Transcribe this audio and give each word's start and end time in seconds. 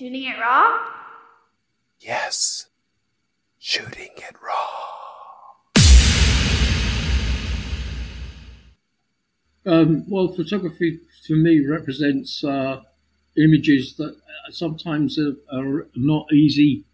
Shooting 0.00 0.24
it 0.24 0.38
raw? 0.40 0.78
Yes. 1.98 2.68
Shooting 3.58 4.08
it 4.16 4.34
raw. 4.42 4.66
Um, 9.66 10.08
well, 10.08 10.28
photography 10.28 11.00
for 11.26 11.34
me 11.34 11.66
represents 11.66 12.42
uh, 12.42 12.80
images 13.36 13.96
that 13.96 14.16
sometimes 14.50 15.18
are, 15.18 15.36
are 15.52 15.86
not 15.94 16.32
easy 16.32 16.84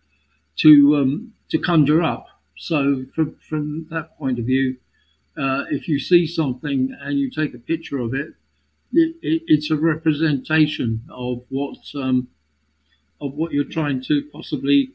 to 0.57 0.97
um, 0.97 1.33
to 1.51 1.59
conjure 1.59 2.03
up. 2.03 2.27
So, 2.59 3.05
from 3.15 3.37
from 3.49 3.87
that 3.91 4.19
point 4.19 4.41
of 4.41 4.47
view, 4.47 4.79
uh, 5.39 5.67
if 5.71 5.87
you 5.87 6.01
see 6.01 6.27
something 6.27 6.93
and 7.01 7.21
you 7.21 7.31
take 7.31 7.55
a 7.55 7.59
picture 7.59 7.99
of 7.99 8.15
it, 8.15 8.35
it, 8.93 9.15
it 9.23 9.43
it's 9.47 9.71
a 9.71 9.77
representation 9.77 11.03
of 11.09 11.45
what 11.51 11.79
um, 11.95 12.27
of 13.21 13.35
what 13.35 13.53
you're 13.53 13.65
trying 13.65 14.03
to 14.05 14.23
possibly, 14.33 14.91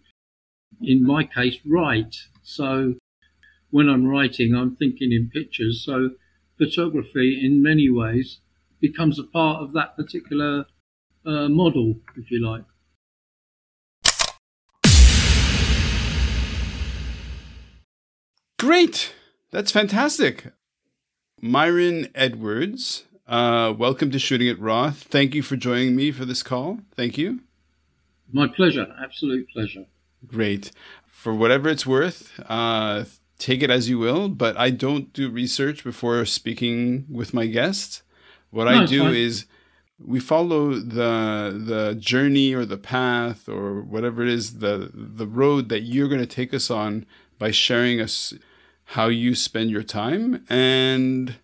in 0.82 1.06
my 1.06 1.24
case, 1.24 1.58
write. 1.66 2.16
So, 2.44 2.96
when 3.70 3.90
I'm 3.90 4.08
writing, 4.08 4.56
I'm 4.56 4.76
thinking 4.76 5.12
in 5.12 5.30
pictures. 5.30 5.84
So, 5.84 6.12
photography, 6.58 7.40
in 7.44 7.64
many 7.64 7.90
ways, 7.90 8.40
becomes 8.80 9.20
a 9.20 9.24
part 9.24 9.62
of 9.64 9.74
that 9.74 9.96
particular 9.96 10.66
uh, 11.26 11.48
model, 11.50 11.96
if 12.18 12.32
you 12.32 12.46
like. 12.46 12.64
Great. 18.60 19.14
That's 19.52 19.72
fantastic. 19.72 20.54
Myron 21.42 22.08
Edwards, 22.14 23.06
uh, 23.28 23.74
welcome 23.76 24.12
to 24.12 24.20
Shooting 24.20 24.48
it 24.48 24.60
Raw. 24.60 24.92
Thank 24.92 25.34
you 25.34 25.42
for 25.42 25.56
joining 25.56 25.96
me 25.96 26.12
for 26.12 26.26
this 26.26 26.44
call. 26.44 26.80
Thank 26.96 27.18
you. 27.18 27.42
My 28.34 28.48
pleasure. 28.48 28.88
Absolute 29.02 29.50
pleasure. 29.50 29.86
Great. 30.26 30.72
For 31.06 31.34
whatever 31.34 31.70
it's 31.70 31.86
worth, 31.86 32.32
uh, 32.48 33.06
take 33.38 33.62
it 33.64 33.70
as 33.70 33.90
you 33.90 34.00
will, 34.00 34.30
but 34.30 34.58
I 34.58 34.70
don't 34.70 35.12
do 35.14 35.30
research 35.30 35.84
before 35.84 36.26
speaking 36.26 37.06
with 37.10 37.34
my 37.34 37.48
guest. 37.48 38.02
What 38.50 38.66
no, 38.66 38.84
I 38.84 38.86
do 38.86 39.04
fine. 39.04 39.16
is 39.16 39.46
we 40.00 40.20
follow 40.20 40.74
the 40.74 41.62
the 41.66 41.96
journey 42.00 42.54
or 42.54 42.66
the 42.66 42.78
path 42.78 43.48
or 43.48 43.82
whatever 43.82 44.24
it 44.24 44.30
is 44.30 44.60
the 44.60 44.92
the 44.94 45.28
road 45.28 45.70
that 45.70 45.82
you're 45.82 46.08
going 46.08 46.22
to 46.22 46.28
take 46.28 46.54
us 46.54 46.72
on 46.72 47.06
by 47.38 47.52
sharing 47.52 48.02
us 48.02 48.34
how 48.86 49.08
you 49.08 49.36
spend 49.36 49.72
your 49.72 49.84
time. 49.84 50.46
And 50.50 51.36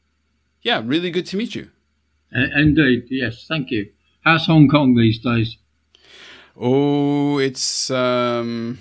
yeah, 0.62 0.82
really 0.84 1.12
good 1.12 1.26
to 1.28 1.38
meet 1.38 1.56
you. 1.56 1.70
Indeed, 2.32 3.08
yes, 3.10 3.46
thank 3.48 3.72
you. 3.72 3.90
How's 4.22 4.46
Hong 4.48 4.68
Kong 4.68 4.96
these 4.96 5.20
days? 5.20 5.58
Oh, 6.60 7.38
it's 7.38 7.92
um, 7.92 8.80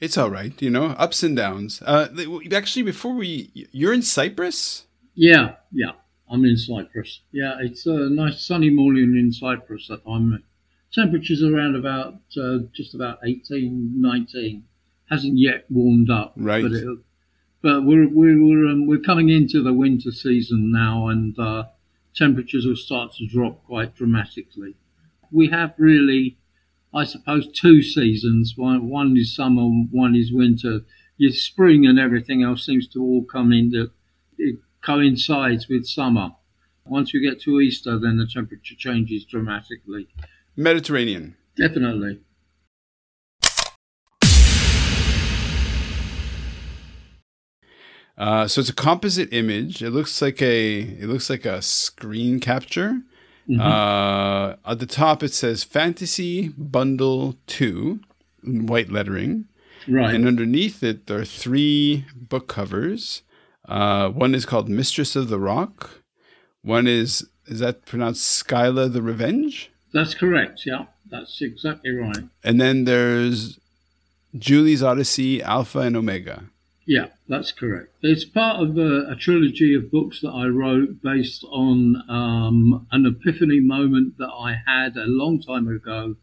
it's 0.00 0.16
all 0.16 0.30
right. 0.30 0.60
You 0.62 0.70
know, 0.70 0.86
ups 0.86 1.22
and 1.22 1.36
downs. 1.36 1.82
Uh, 1.82 2.08
actually, 2.52 2.82
before 2.82 3.14
we, 3.14 3.50
you're 3.70 3.92
in 3.92 4.02
Cyprus. 4.02 4.84
Yeah, 5.14 5.56
yeah, 5.70 5.92
I'm 6.28 6.44
in 6.44 6.56
Cyprus. 6.56 7.20
Yeah, 7.32 7.56
it's 7.60 7.86
a 7.86 8.08
nice 8.08 8.42
sunny 8.42 8.70
morning 8.70 9.16
in 9.16 9.32
Cyprus 9.32 9.90
at 9.90 10.00
I'm. 10.06 10.42
Temperatures 10.92 11.44
around 11.44 11.76
about 11.76 12.14
uh, 12.36 12.58
just 12.74 12.94
about 12.94 13.20
18, 13.24 13.92
19. 13.94 14.64
Hasn't 15.08 15.38
yet 15.38 15.64
warmed 15.70 16.10
up, 16.10 16.32
right? 16.36 16.62
But 16.62 16.72
it'll, 16.72 16.98
but 17.62 17.84
we're 17.84 18.08
we're 18.08 18.68
um, 18.68 18.86
we're 18.86 18.98
coming 18.98 19.28
into 19.28 19.62
the 19.62 19.72
winter 19.72 20.10
season 20.10 20.72
now, 20.72 21.08
and 21.08 21.38
uh, 21.38 21.64
temperatures 22.14 22.66
will 22.66 22.76
start 22.76 23.12
to 23.14 23.26
drop 23.26 23.62
quite 23.64 23.94
dramatically. 23.94 24.74
We 25.30 25.48
have 25.50 25.74
really, 25.78 26.38
I 26.92 27.04
suppose, 27.04 27.46
two 27.52 27.82
seasons. 27.82 28.54
One 28.56 28.88
one 28.88 29.16
is 29.16 29.34
summer, 29.34 29.62
one 29.62 30.16
is 30.16 30.32
winter. 30.32 30.80
Your 31.16 31.32
spring 31.32 31.86
and 31.86 31.98
everything 31.98 32.42
else 32.42 32.64
seems 32.64 32.88
to 32.88 33.02
all 33.02 33.24
come 33.24 33.52
into 33.52 33.90
it 34.38 34.56
coincides 34.82 35.68
with 35.68 35.86
summer. 35.86 36.30
Once 36.84 37.12
we 37.12 37.20
get 37.20 37.40
to 37.42 37.60
Easter, 37.60 37.98
then 37.98 38.16
the 38.16 38.26
temperature 38.26 38.74
changes 38.74 39.24
dramatically. 39.24 40.08
Mediterranean. 40.56 41.36
Definitely. 41.56 42.20
Uh, 48.16 48.46
so 48.46 48.60
it's 48.60 48.68
a 48.68 48.74
composite 48.74 49.32
image. 49.32 49.82
It 49.82 49.90
looks 49.90 50.20
like 50.20 50.42
a 50.42 50.80
it 50.80 51.08
looks 51.08 51.30
like 51.30 51.46
a 51.46 51.62
screen 51.62 52.40
capture. 52.40 53.00
Mm-hmm. 53.50 53.60
Uh, 53.60 54.70
at 54.70 54.78
the 54.78 54.86
top 54.86 55.22
it 55.22 55.34
says 55.34 55.64
Fantasy 55.64 56.48
Bundle 56.48 57.36
Two, 57.46 58.00
white 58.44 58.90
lettering. 58.90 59.46
Right. 59.88 60.14
And 60.14 60.26
underneath 60.26 60.82
it 60.82 61.06
there 61.06 61.18
are 61.18 61.24
three 61.24 62.04
book 62.14 62.46
covers. 62.46 63.22
Uh, 63.68 64.10
one 64.10 64.34
is 64.34 64.46
called 64.46 64.68
Mistress 64.68 65.16
of 65.16 65.28
the 65.28 65.38
Rock. 65.38 66.02
One 66.62 66.86
is 66.86 67.26
is 67.46 67.58
that 67.58 67.86
pronounced 67.86 68.46
Skyla 68.46 68.92
the 68.92 69.02
Revenge? 69.02 69.70
That's 69.92 70.14
correct. 70.14 70.62
Yeah, 70.64 70.86
that's 71.10 71.42
exactly 71.42 71.90
right. 71.90 72.24
And 72.44 72.60
then 72.60 72.84
there's 72.84 73.58
Julie's 74.38 74.82
Odyssey, 74.82 75.42
Alpha 75.42 75.80
and 75.80 75.96
Omega. 75.96 76.44
Yeah, 76.86 77.08
that's 77.28 77.52
correct. 77.52 77.92
It's 78.02 78.24
part 78.24 78.60
of 78.60 78.76
a, 78.76 79.10
a 79.10 79.16
trilogy 79.16 79.74
of 79.74 79.90
books 79.90 80.20
that 80.22 80.30
I 80.30 80.46
wrote 80.46 81.02
based 81.02 81.44
on 81.44 82.02
um, 82.08 82.86
an 82.90 83.06
epiphany 83.06 83.60
moment 83.60 84.18
that 84.18 84.30
I 84.32 84.60
had 84.66 84.96
a 84.96 85.06
long 85.06 85.40
time 85.40 85.68
ago 85.68 86.16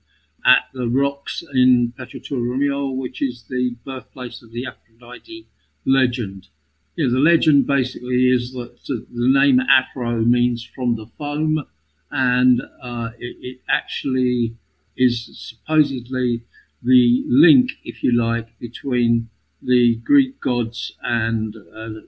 at 0.45 0.63
the 0.73 0.87
Rocks 0.87 1.43
in 1.53 1.93
Petra 1.97 2.19
tou 2.19 2.35
Romiou, 2.35 2.95
which 2.95 3.21
is 3.21 3.43
the 3.49 3.75
birthplace 3.85 4.41
of 4.41 4.51
the 4.51 4.65
Aphrodite 4.65 5.45
legend. 5.85 6.47
Yeah, 6.95 7.09
the 7.11 7.19
legend 7.19 7.67
basically 7.67 8.31
is 8.31 8.53
that 8.53 8.77
the 8.87 9.05
name 9.11 9.59
Afro 9.59 10.21
means 10.21 10.67
from 10.75 10.95
the 10.95 11.05
foam, 11.17 11.65
and 12.09 12.61
uh, 12.81 13.11
it, 13.19 13.37
it 13.41 13.59
actually 13.69 14.55
is 14.97 15.29
supposedly 15.37 16.41
the 16.81 17.23
link, 17.27 17.71
if 17.83 18.03
you 18.03 18.11
like, 18.11 18.57
between 18.59 19.29
the 19.61 19.95
Greek 19.95 20.39
gods 20.39 20.93
and 21.01 21.55
uh, 21.75 22.01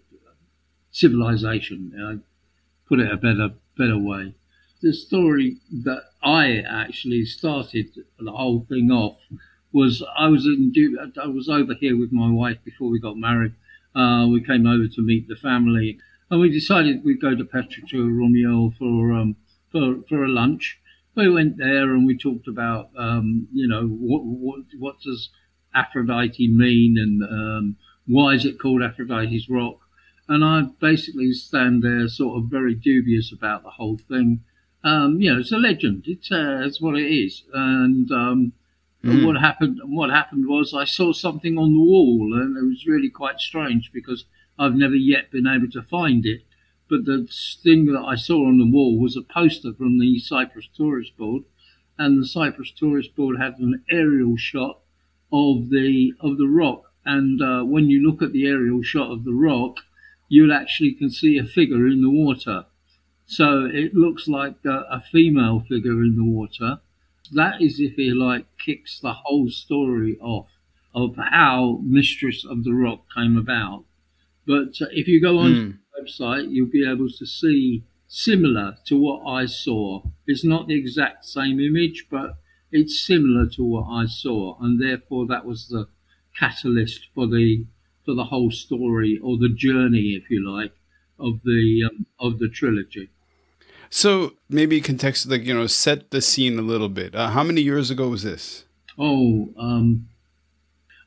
civilization. 0.92 1.94
Uh, 2.00 2.24
put 2.88 3.00
it 3.00 3.12
a 3.12 3.18
better 3.18 3.52
better 3.78 3.98
way. 3.98 4.34
The 4.82 4.94
story 4.94 5.58
that 5.84 6.04
I 6.24 6.64
actually 6.68 7.26
started 7.26 7.88
the 8.20 8.32
whole 8.32 8.62
thing 8.62 8.92
off 8.92 9.18
was 9.72 10.04
I 10.18 10.28
was 10.28 10.46
in 10.46 10.74
I 11.22 11.28
was 11.28 11.48
over 11.48 11.74
here 11.74 11.98
with 11.98 12.12
my 12.12 12.32
wife 12.32 12.58
before 12.64 12.90
we 12.90 13.00
got 13.00 13.18
married. 13.18 13.54
Uh, 13.96 14.28
we 14.30 14.44
came 14.44 14.66
over 14.66 14.88
to 14.88 15.02
meet 15.02 15.28
the 15.28 15.36
family, 15.36 16.00
and 16.30 16.40
we 16.40 16.50
decided 16.50 17.04
we'd 17.04 17.22
go 17.22 17.36
to 17.36 17.44
Petra 17.44 17.84
tou 17.88 18.09
Romiou 18.09 18.76
for 18.78 19.14
um, 19.14 19.36
for 19.72 20.02
for 20.08 20.24
a 20.24 20.30
lunch. 20.30 20.80
We 21.16 21.30
went 21.30 21.58
there 21.58 21.94
and 21.94 22.06
we 22.06 22.18
talked 22.18 22.48
about 22.48 22.90
um, 22.98 23.48
you 23.54 23.68
know 23.68 23.88
what 23.88 24.24
what 24.24 24.62
what 24.78 25.02
does 25.02 25.30
Aphrodite 25.74 26.47
mean 26.47 26.97
and 26.97 27.24
um, 27.24 27.78
why 28.07 28.34
is 28.34 28.46
it 28.46 28.59
called 28.59 28.81
Aphrodite's 28.81 29.50
Rock? 29.50 29.78
And 30.28 30.44
I 30.44 30.62
basically 30.80 31.31
stand 31.34 31.84
there 31.84 32.07
sort 32.07 32.38
of 32.38 32.50
very 32.50 32.75
dubious 32.75 33.31
about 33.31 33.63
the 33.63 33.72
whole 33.72 33.97
thing. 33.97 34.44
Um, 34.84 35.22
you 35.22 35.34
know, 35.34 35.40
it's 35.40 35.52
a 35.52 35.58
legend. 35.58 36.03
It's, 36.08 36.31
uh, 36.31 36.62
it's 36.63 36.81
what 36.81 36.97
it 36.97 37.12
is. 37.12 37.44
And 37.53 38.12
um, 38.12 38.53
mm. 39.03 39.25
what 39.25 39.38
happened? 39.38 39.79
What 39.84 40.09
happened 40.09 40.47
was 40.47 40.74
I 40.74 40.85
saw 40.85 41.13
something 41.13 41.58
on 41.58 41.74
the 41.74 41.79
wall, 41.79 42.31
and 42.34 42.58
it 42.58 42.66
was 42.66 42.88
really 42.88 43.09
quite 43.09 43.40
strange 43.40 43.91
because 43.94 44.25
I've 44.58 44.75
never 44.75 44.96
yet 44.96 45.31
been 45.31 45.47
able 45.47 45.69
to 45.72 45.81
find 45.81 46.25
it. 46.25 46.44
But 46.90 47.06
the 47.06 47.28
thing 47.63 47.85
that 47.85 48.00
I 48.00 48.16
saw 48.16 48.47
on 48.47 48.58
the 48.58 48.69
wall 48.69 49.00
was 49.00 49.16
a 49.16 49.22
poster 49.22 49.74
from 49.74 50.00
the 50.00 50.19
Cyprus 50.19 50.68
Tourist 50.75 51.16
Board, 51.17 51.44
and 51.97 52.22
the 52.22 52.28
Cyprus 52.28 52.72
Tourist 52.72 53.16
Board 53.16 53.38
had 53.40 53.59
an 53.59 53.84
aerial 53.91 54.38
shot 54.38 54.79
of 55.31 55.70
the 55.70 56.14
of 56.20 56.37
the 56.37 56.47
rock. 56.47 56.91
And 57.05 57.41
uh, 57.41 57.64
when 57.64 57.90
you 57.90 58.05
look 58.05 58.22
at 58.22 58.34
the 58.34 58.47
aerial 58.47 58.84
shot 58.84 59.11
of 59.11 59.23
the 59.23 59.34
rock, 59.34 59.78
you'll 60.28 60.53
actually 60.53 60.93
can 60.93 61.09
see 61.09 61.37
a 61.37 61.43
figure 61.43 61.87
in 61.87 62.02
the 62.02 62.09
water. 62.09 62.66
So 63.26 63.66
it 63.66 63.93
looks 63.93 64.28
like 64.28 64.55
a, 64.66 64.85
a 64.90 65.03
female 65.11 65.59
figure 65.61 66.02
in 66.03 66.16
the 66.16 66.23
water. 66.23 66.79
That 67.31 67.61
is, 67.61 67.79
if 67.79 67.97
you 67.97 68.16
like, 68.16 68.46
kicks 68.64 68.99
the 68.99 69.14
whole 69.14 69.49
story 69.49 70.17
off 70.20 70.49
of 70.96 71.16
how 71.16 71.79
Mistress 71.84 72.43
of 72.43 72.64
the 72.64 72.73
Rock 72.73 73.02
came 73.16 73.37
about. 73.37 73.84
But 74.47 74.82
uh, 74.82 74.87
if 74.91 75.08
you 75.08 75.22
go 75.22 75.37
on 75.40 75.52
mm. 75.52 75.78
the 75.78 76.02
website, 76.02 76.49
you'll 76.49 76.67
be 76.67 76.90
able 76.90 77.09
to 77.09 77.25
see 77.25 77.84
similar 78.08 78.78
to 78.87 78.97
what 78.97 79.23
I 79.29 79.46
saw. 79.46 80.02
It's 80.25 80.43
not 80.43 80.67
the 80.67 80.78
exact 80.78 81.25
same 81.25 81.59
image, 81.59 82.08
but 82.09 82.34
it's 82.72 83.00
similar 83.00 83.48
to 83.48 83.64
what 83.64 83.88
I 83.90 84.06
saw, 84.06 84.58
and 84.62 84.82
therefore 84.82 85.26
that 85.28 85.46
was 85.46 85.68
the 85.68 85.88
catalyst 86.38 87.08
for 87.14 87.28
the 87.28 87.66
for 88.06 88.14
the 88.14 88.26
whole 88.26 88.52
story 88.52 89.20
or 89.22 89.38
the 89.38 89.50
journey, 89.50 90.20
if 90.20 90.30
you 90.30 90.48
like, 90.50 90.72
of 91.20 91.42
the 91.44 91.84
um, 91.90 92.06
of 92.20 92.40
the 92.40 92.50
trilogy. 92.50 93.10
So 93.90 94.34
maybe 94.50 94.82
context, 94.82 95.28
like 95.28 95.46
you 95.46 95.54
know, 95.54 95.68
set 95.68 96.12
the 96.12 96.22
scene 96.22 96.60
a 96.60 96.64
little 96.64 96.90
bit. 96.90 97.16
Uh, 97.16 97.30
how 97.30 97.44
many 97.44 97.62
years 97.62 97.90
ago 97.90 98.10
was 98.10 98.24
this? 98.24 98.66
Oh, 98.98 99.50
um, 99.58 100.08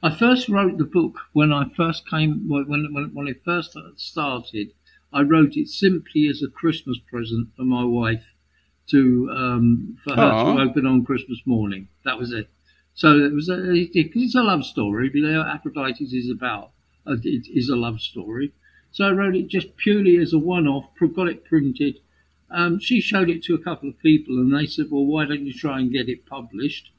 I 0.03 0.15
first 0.15 0.49
wrote 0.49 0.79
the 0.79 0.85
book 0.85 1.19
when 1.33 1.53
I 1.53 1.69
first 1.77 2.09
came 2.09 2.49
when 2.49 2.93
when 2.93 3.11
when 3.15 3.29
it 3.29 3.43
first 3.45 3.77
started. 3.97 4.73
I 5.15 5.21
wrote 5.23 5.57
it 5.57 5.69
simply 5.69 6.27
as 6.27 6.43
a 6.43 6.49
Christmas 6.49 6.99
present 6.99 7.49
for 7.55 7.65
my 7.65 7.85
wife 7.85 8.32
to 8.93 9.31
um, 9.31 9.99
for 10.05 10.15
her 10.15 10.31
Aww. 10.31 10.57
to 10.57 10.63
open 10.63 10.87
on 10.87 11.05
Christmas 11.05 11.41
morning. 11.45 11.89
That 12.05 12.19
was 12.19 12.33
it. 12.33 12.49
So 12.95 13.19
it 13.19 13.33
was 13.33 13.49
a, 13.49 13.73
it, 13.73 13.91
it's 13.95 14.35
a 14.35 14.43
love 14.43 14.65
story. 14.65 15.11
You 15.13 15.23
know, 15.23 15.43
Aphrodite 15.43 16.05
is 16.05 16.31
about 16.31 16.71
uh, 17.07 17.17
it 17.23 17.47
is 17.49 17.69
a 17.69 17.77
love 17.77 18.01
story. 18.01 18.53
So 18.93 19.05
I 19.05 19.13
wrote 19.13 19.35
it 19.35 19.49
just 19.49 19.77
purely 19.77 20.19
as 20.19 20.33
a 20.33 20.39
one-off. 20.39 20.87
Got 21.01 21.29
it 21.29 21.45
printed. 21.45 21.99
Um, 22.51 22.79
she 22.79 23.01
showed 23.01 23.31
it 23.31 23.43
to 23.45 23.55
a 23.55 23.59
couple 23.59 23.89
of 23.89 23.99
people, 23.99 24.37
and 24.37 24.55
they 24.55 24.67
said, 24.67 24.87
"Well, 24.91 25.07
why 25.07 25.25
don't 25.25 25.47
you 25.47 25.55
try 25.55 25.81
and 25.81 25.91
get 25.91 26.09
it 26.09 26.27
published?" 26.27 26.91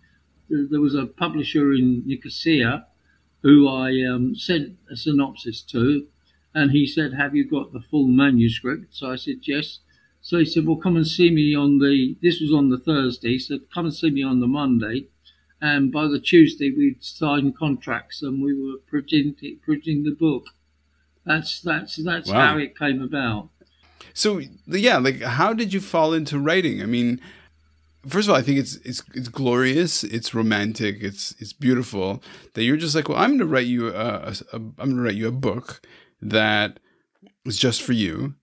There 0.49 0.81
was 0.81 0.95
a 0.95 1.05
publisher 1.05 1.73
in 1.73 2.03
Nicosia 2.05 2.87
who 3.43 3.67
I 3.67 3.89
um, 4.11 4.35
sent 4.35 4.77
a 4.89 4.95
synopsis 4.95 5.61
to, 5.73 6.07
and 6.55 6.71
he 6.71 6.87
said, 6.87 7.13
"Have 7.13 7.35
you 7.35 7.45
got 7.45 7.71
the 7.71 7.81
full 7.81 8.07
manuscript?" 8.07 8.95
So 8.95 9.11
I 9.11 9.15
said, 9.15 9.39
"Yes." 9.43 9.79
So 10.23 10.39
he 10.39 10.45
said, 10.45 10.65
"Well, 10.65 10.77
come 10.77 10.95
and 10.95 11.05
see 11.05 11.29
me 11.29 11.53
on 11.53 11.77
the." 11.79 12.15
This 12.21 12.39
was 12.39 12.53
on 12.53 12.69
the 12.69 12.79
Thursday. 12.79 13.33
He 13.33 13.39
said, 13.39 13.69
"Come 13.73 13.85
and 13.85 13.93
see 13.93 14.09
me 14.09 14.23
on 14.23 14.39
the 14.39 14.47
Monday." 14.47 15.07
And 15.61 15.91
by 15.91 16.07
the 16.07 16.19
Tuesday, 16.19 16.71
we'd 16.71 17.03
signed 17.03 17.57
contracts 17.57 18.21
and 18.21 18.43
we 18.43 18.53
were 18.53 18.79
printing, 18.85 19.35
printing 19.63 20.03
the 20.03 20.11
book. 20.11 20.47
That's 21.25 21.61
that's 21.61 21.95
that's 22.03 22.29
wow. 22.29 22.47
how 22.47 22.57
it 22.57 22.77
came 22.77 23.01
about. 23.01 23.49
So 24.13 24.41
yeah, 24.67 24.97
like 24.97 25.21
how 25.21 25.53
did 25.53 25.73
you 25.73 25.79
fall 25.79 26.13
into 26.13 26.39
writing? 26.39 26.81
I 26.81 26.85
mean, 26.85 27.21
first 28.07 28.27
of 28.27 28.31
all, 28.31 28.39
I 28.39 28.41
think 28.41 28.59
it's 28.59 28.75
it's 28.77 29.03
it's 29.13 29.29
glorious, 29.29 30.03
it's 30.03 30.33
romantic, 30.33 30.97
it's 31.01 31.33
it's 31.39 31.53
beautiful 31.53 32.21
that 32.53 32.63
you're 32.63 32.77
just 32.77 32.95
like, 32.95 33.07
well, 33.07 33.17
I'm 33.17 33.31
going 33.31 33.39
to 33.39 33.45
write 33.45 33.67
you 33.67 33.87
a, 33.87 33.91
a, 33.91 34.35
a 34.51 34.55
I'm 34.55 34.73
going 34.77 34.97
to 34.97 35.01
write 35.01 35.15
you 35.15 35.27
a 35.27 35.31
book 35.31 35.81
that 36.21 36.79
is 37.45 37.57
just 37.57 37.81
for 37.81 37.93
you 37.93 38.35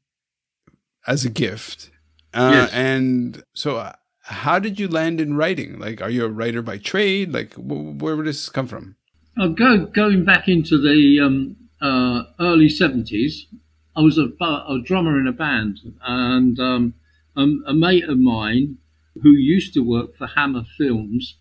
as 1.07 1.25
a 1.25 1.31
gift. 1.31 1.91
Uh, 2.33 2.51
yes. 2.53 2.73
And 2.73 3.43
so, 3.55 3.77
uh, 3.77 3.93
how 4.23 4.59
did 4.59 4.79
you 4.79 4.89
land 4.89 5.21
in 5.21 5.35
writing? 5.35 5.79
Like, 5.79 6.01
are 6.01 6.11
you 6.11 6.25
a 6.25 6.29
writer 6.29 6.63
by 6.63 6.79
trade? 6.79 7.33
Like, 7.33 7.55
wh- 7.55 8.01
where 8.01 8.17
would 8.17 8.27
this 8.27 8.49
come 8.49 8.67
from? 8.67 8.97
I'll 9.39 9.53
go 9.53 9.87
going 9.87 10.25
back 10.25 10.49
into 10.49 10.79
the 10.79 11.21
um, 11.21 11.57
uh, 11.81 12.25
early 12.39 12.69
seventies. 12.69 13.47
I 13.97 14.03
was 14.03 14.19
a, 14.19 14.29
a, 14.41 14.81
drummer 14.85 15.19
in 15.19 15.27
a 15.27 15.33
band, 15.33 15.79
and 16.03 16.59
um, 16.61 16.95
a 17.37 17.75
mate 17.75 18.05
of 18.05 18.19
mine 18.19 18.79
who 19.23 19.31
used 19.31 19.75
to 19.75 19.81
work 19.81 20.17
for 20.17 20.29
Hammer 20.29 20.65
Films, 20.79 21.35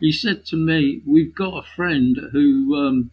he 0.00 0.12
said 0.12 0.44
to 0.46 0.56
me, 0.56 1.02
"We've 1.06 1.34
got 1.34 1.58
a 1.58 1.66
friend 1.66 2.18
who 2.32 2.76
um, 2.76 3.10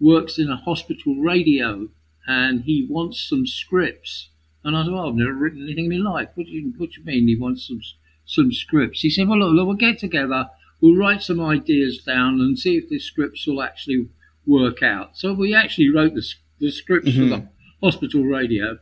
works 0.00 0.38
in 0.38 0.50
a 0.50 0.56
hospital 0.56 1.16
radio, 1.16 1.88
and 2.26 2.62
he 2.62 2.86
wants 2.88 3.20
some 3.20 3.46
scripts." 3.46 4.28
And 4.68 4.76
I 4.76 4.84
said, 4.84 4.92
"Well, 4.92 5.08
I've 5.08 5.14
never 5.14 5.32
written 5.32 5.62
anything 5.62 5.90
in 5.90 6.02
my 6.02 6.10
life. 6.10 6.30
What 6.34 6.46
do 6.46 6.52
you 6.52 6.72
What 6.76 6.90
do 6.90 7.00
you 7.00 7.06
mean 7.06 7.26
he 7.26 7.36
wants 7.36 7.66
some 7.66 7.80
some 8.24 8.52
scripts?" 8.52 9.00
He 9.00 9.10
said, 9.10 9.28
"Well, 9.28 9.38
look, 9.38 9.54
look 9.54 9.66
we'll 9.66 9.76
get 9.76 9.98
together. 9.98 10.48
We'll 10.80 10.96
write 10.96 11.22
some 11.22 11.40
ideas 11.40 11.98
down 11.98 12.40
and 12.40 12.58
see 12.58 12.76
if 12.76 12.88
the 12.88 12.98
scripts 12.98 13.46
will 13.46 13.62
actually 13.62 14.08
work 14.46 14.82
out." 14.82 15.16
So 15.16 15.32
we 15.32 15.54
actually 15.54 15.90
wrote 15.90 16.14
the, 16.14 16.26
the 16.60 16.70
scripts 16.70 17.10
mm-hmm. 17.10 17.22
for 17.22 17.36
the 17.36 17.48
hospital 17.82 18.22
radio, 18.24 18.78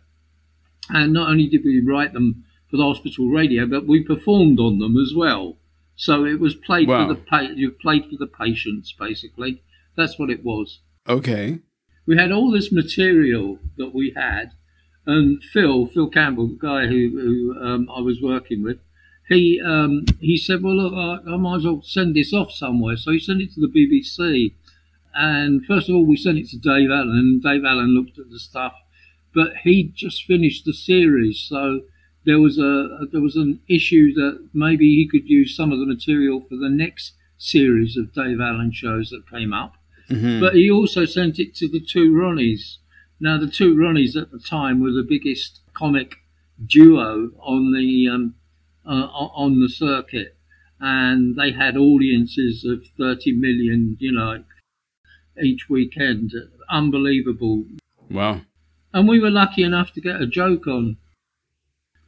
and 0.90 1.12
not 1.12 1.30
only 1.30 1.46
did 1.46 1.64
we 1.64 1.80
write 1.80 2.12
them 2.12 2.44
for 2.70 2.76
the 2.76 2.82
hospital 2.82 3.28
radio, 3.28 3.66
but 3.66 3.86
we 3.86 4.02
performed 4.02 4.58
on 4.58 4.78
them 4.78 4.96
as 4.96 5.14
well. 5.14 5.56
So 5.96 6.26
it 6.26 6.40
was 6.40 6.54
played 6.54 6.88
wow. 6.88 7.06
for 7.06 7.14
the 7.14 7.20
pa- 7.20 7.52
you 7.54 7.70
played 7.70 8.04
for 8.04 8.16
the 8.16 8.26
patients 8.26 8.92
basically. 8.92 9.62
That's 9.96 10.18
what 10.18 10.30
it 10.30 10.44
was. 10.44 10.80
Okay. 11.08 11.60
We 12.06 12.16
had 12.16 12.30
all 12.30 12.50
this 12.50 12.70
material 12.70 13.58
that 13.78 13.94
we 13.94 14.12
had, 14.14 14.52
and 15.06 15.42
Phil, 15.42 15.86
Phil 15.86 16.08
Campbell, 16.08 16.48
the 16.48 16.58
guy 16.58 16.86
who, 16.86 17.10
who 17.10 17.64
um, 17.64 17.88
I 17.94 18.00
was 18.00 18.20
working 18.20 18.62
with, 18.62 18.78
he 19.28 19.60
um, 19.64 20.04
he 20.20 20.36
said, 20.36 20.62
"Well, 20.62 20.76
look, 20.76 20.94
I, 20.94 21.32
I, 21.32 21.36
might 21.36 21.56
as 21.56 21.64
well 21.64 21.82
send 21.82 22.14
this 22.14 22.32
off 22.32 22.52
somewhere." 22.52 22.96
So 22.96 23.12
he 23.12 23.18
sent 23.18 23.42
it 23.42 23.52
to 23.54 23.60
the 23.60 23.66
BBC, 23.66 24.52
and 25.14 25.64
first 25.66 25.88
of 25.88 25.96
all, 25.96 26.06
we 26.06 26.16
sent 26.16 26.38
it 26.38 26.48
to 26.50 26.58
Dave 26.58 26.90
Allen. 26.90 27.10
And 27.10 27.42
Dave 27.42 27.64
Allen 27.64 27.94
looked 27.94 28.18
at 28.18 28.30
the 28.30 28.38
stuff, 28.38 28.74
but 29.34 29.56
he 29.64 29.92
just 29.94 30.24
finished 30.24 30.64
the 30.64 30.72
series, 30.72 31.40
so 31.40 31.80
there 32.24 32.40
was 32.40 32.58
a 32.58 33.06
there 33.12 33.20
was 33.20 33.36
an 33.36 33.60
issue 33.68 34.12
that 34.14 34.48
maybe 34.52 34.94
he 34.94 35.08
could 35.08 35.28
use 35.28 35.56
some 35.56 35.72
of 35.72 35.80
the 35.80 35.86
material 35.86 36.40
for 36.40 36.56
the 36.56 36.68
next 36.68 37.14
series 37.38 37.96
of 37.96 38.12
Dave 38.12 38.40
Allen 38.40 38.72
shows 38.72 39.10
that 39.10 39.28
came 39.30 39.52
up. 39.52 39.74
Mm-hmm. 40.10 40.40
But 40.40 40.54
he 40.54 40.70
also 40.70 41.04
sent 41.04 41.38
it 41.38 41.54
to 41.56 41.68
the 41.68 41.80
two 41.80 42.12
Ronnies. 42.12 42.78
Now 43.20 43.38
the 43.38 43.46
two 43.46 43.74
Ronnies 43.74 44.20
at 44.20 44.30
the 44.30 44.38
time 44.38 44.80
were 44.80 44.92
the 44.92 45.06
biggest 45.06 45.60
comic 45.74 46.16
duo 46.64 47.30
on 47.40 47.72
the 47.72 48.08
um, 48.08 48.34
uh, 48.86 49.08
on 49.10 49.60
the 49.60 49.68
circuit, 49.68 50.36
and 50.80 51.36
they 51.36 51.52
had 51.52 51.76
audiences 51.76 52.64
of 52.64 52.84
30 52.98 53.32
million, 53.32 53.96
you 53.98 54.12
know, 54.12 54.44
each 55.42 55.68
weekend. 55.68 56.32
Unbelievable. 56.68 57.64
Wow. 58.10 58.42
And 58.92 59.08
we 59.08 59.20
were 59.20 59.30
lucky 59.30 59.62
enough 59.62 59.92
to 59.92 60.00
get 60.00 60.20
a 60.20 60.26
joke 60.26 60.66
on 60.66 60.96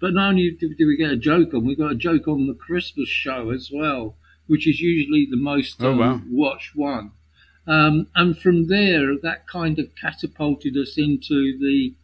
but 0.01 0.15
not 0.15 0.31
only 0.31 0.51
did 0.51 0.77
we 0.79 0.97
get 0.97 1.11
a 1.11 1.17
joke 1.17 1.53
on, 1.55 1.65
we 1.65 1.75
got 1.75 1.93
a 1.93 1.97
joke 1.97 2.29
on 2.29 2.47
the 2.47 2.55
Christmas 2.55 3.09
show 3.09 3.51
as 3.51 3.71
well, 3.73 4.15
which 4.47 4.69
is 4.69 4.81
usually 4.81 5.27
the 5.29 5.37
most 5.37 5.83
oh, 5.83 5.97
wow. 5.97 6.13
um, 6.13 6.29
watched 6.31 6.77
one. 6.77 7.13
Um, 7.69 8.09
and 8.15 8.39
from 8.39 8.69
there, 8.69 9.17
that 9.23 9.47
kind 9.47 9.79
of 9.79 9.95
catapulted 9.95 10.77
us 10.77 10.97
into 10.97 11.59
the 11.59 11.95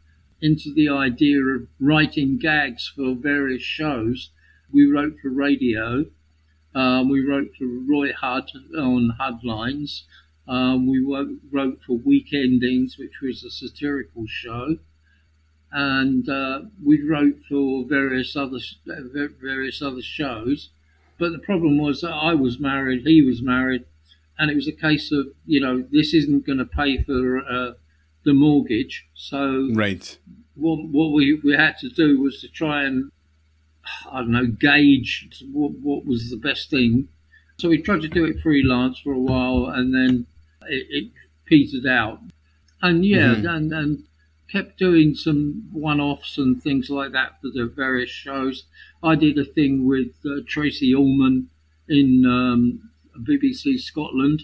into 0.40 0.74
the 0.74 0.90
idea 0.90 1.40
of 1.40 1.68
writing 1.80 2.36
gags 2.36 2.92
for 2.94 3.14
various 3.14 3.62
shows. 3.62 4.30
We 4.72 4.84
wrote 4.86 5.18
for 5.20 5.30
radio. 5.30 6.04
Um, 6.74 7.08
we 7.08 7.24
wrote 7.24 7.54
for 7.56 7.66
Roy 7.66 8.12
Hudd 8.12 8.50
on 8.76 9.16
Huddlines. 9.18 10.02
Um, 10.46 10.86
we 10.86 11.00
wrote 11.50 11.80
for 11.86 11.98
Weekendings, 11.98 12.98
which 12.98 13.20
was 13.22 13.42
a 13.42 13.50
satirical 13.50 14.26
show 14.26 14.76
and 15.74 16.28
uh, 16.28 16.60
we 16.82 17.02
wrote 17.02 17.36
for 17.48 17.84
various 17.84 18.36
other 18.36 18.58
various 18.86 19.82
other 19.82 20.02
shows. 20.02 20.70
But 21.18 21.32
the 21.32 21.40
problem 21.40 21.78
was 21.78 22.00
that 22.00 22.12
I 22.12 22.34
was 22.34 22.60
married, 22.60 23.02
he 23.04 23.22
was 23.22 23.42
married, 23.42 23.84
and 24.38 24.50
it 24.50 24.54
was 24.54 24.68
a 24.68 24.72
case 24.72 25.12
of 25.12 25.26
you 25.46 25.60
know 25.60 25.84
this 25.90 26.14
isn't 26.14 26.46
going 26.46 26.58
to 26.58 26.64
pay 26.64 27.02
for 27.02 27.38
uh, 27.38 27.72
the 28.24 28.34
mortgage. 28.34 29.06
So 29.14 29.68
right, 29.72 30.18
what 30.54 30.84
what 30.88 31.12
we 31.12 31.40
we 31.44 31.54
had 31.54 31.78
to 31.78 31.88
do 31.88 32.20
was 32.20 32.40
to 32.40 32.48
try 32.48 32.84
and 32.84 33.10
I 34.10 34.20
don't 34.20 34.30
know 34.30 34.46
gauge 34.46 35.28
what 35.52 35.72
what 35.82 36.06
was 36.06 36.30
the 36.30 36.36
best 36.36 36.70
thing. 36.70 37.08
So 37.58 37.68
we 37.68 37.80
tried 37.80 38.02
to 38.02 38.08
do 38.08 38.24
it 38.24 38.40
freelance 38.40 38.98
for 38.98 39.12
a 39.12 39.18
while, 39.18 39.66
and 39.66 39.94
then 39.94 40.26
it, 40.68 40.86
it 40.90 41.10
petered 41.44 41.86
out. 41.86 42.20
And 42.82 43.04
yeah, 43.04 43.34
mm-hmm. 43.34 43.46
and 43.46 43.72
and 43.72 44.04
kept 44.50 44.78
doing 44.78 45.14
some 45.14 45.68
one-offs 45.72 46.38
and 46.38 46.62
things 46.62 46.88
like 46.88 47.12
that 47.12 47.40
for 47.40 47.48
the 47.48 47.66
various 47.66 48.10
shows. 48.10 48.64
I 49.02 49.16
did 49.16 49.38
a 49.38 49.44
thing 49.44 49.86
with 49.86 50.12
uh, 50.24 50.42
Tracey 50.46 50.94
Ullman 50.94 51.48
in 51.88 52.24
um, 52.24 52.90
BBC 53.20 53.78
Scotland, 53.78 54.42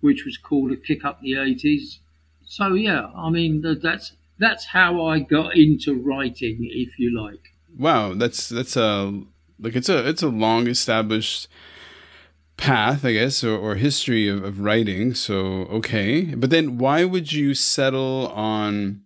which 0.00 0.24
was 0.24 0.36
called 0.36 0.72
"A 0.72 0.76
Kick 0.76 1.04
Up 1.04 1.20
the 1.20 1.32
'80s." 1.32 1.98
So 2.44 2.74
yeah, 2.74 3.08
I 3.16 3.30
mean 3.30 3.62
that's 3.82 4.12
that's 4.38 4.66
how 4.66 5.06
I 5.06 5.20
got 5.20 5.56
into 5.56 5.94
writing, 5.94 6.58
if 6.60 6.98
you 6.98 7.18
like. 7.18 7.54
Wow, 7.76 8.14
that's 8.14 8.48
that's 8.48 8.76
a 8.76 9.22
like 9.58 9.76
it's 9.76 9.88
a 9.88 10.08
it's 10.08 10.22
a 10.22 10.28
long 10.28 10.66
established 10.66 11.48
path, 12.56 13.04
I 13.04 13.14
guess, 13.14 13.42
or, 13.42 13.56
or 13.56 13.74
history 13.76 14.28
of, 14.28 14.44
of 14.44 14.60
writing. 14.60 15.14
So 15.14 15.36
okay, 15.78 16.34
but 16.34 16.50
then 16.50 16.78
why 16.78 17.04
would 17.04 17.32
you 17.32 17.54
settle 17.54 18.28
on 18.28 19.02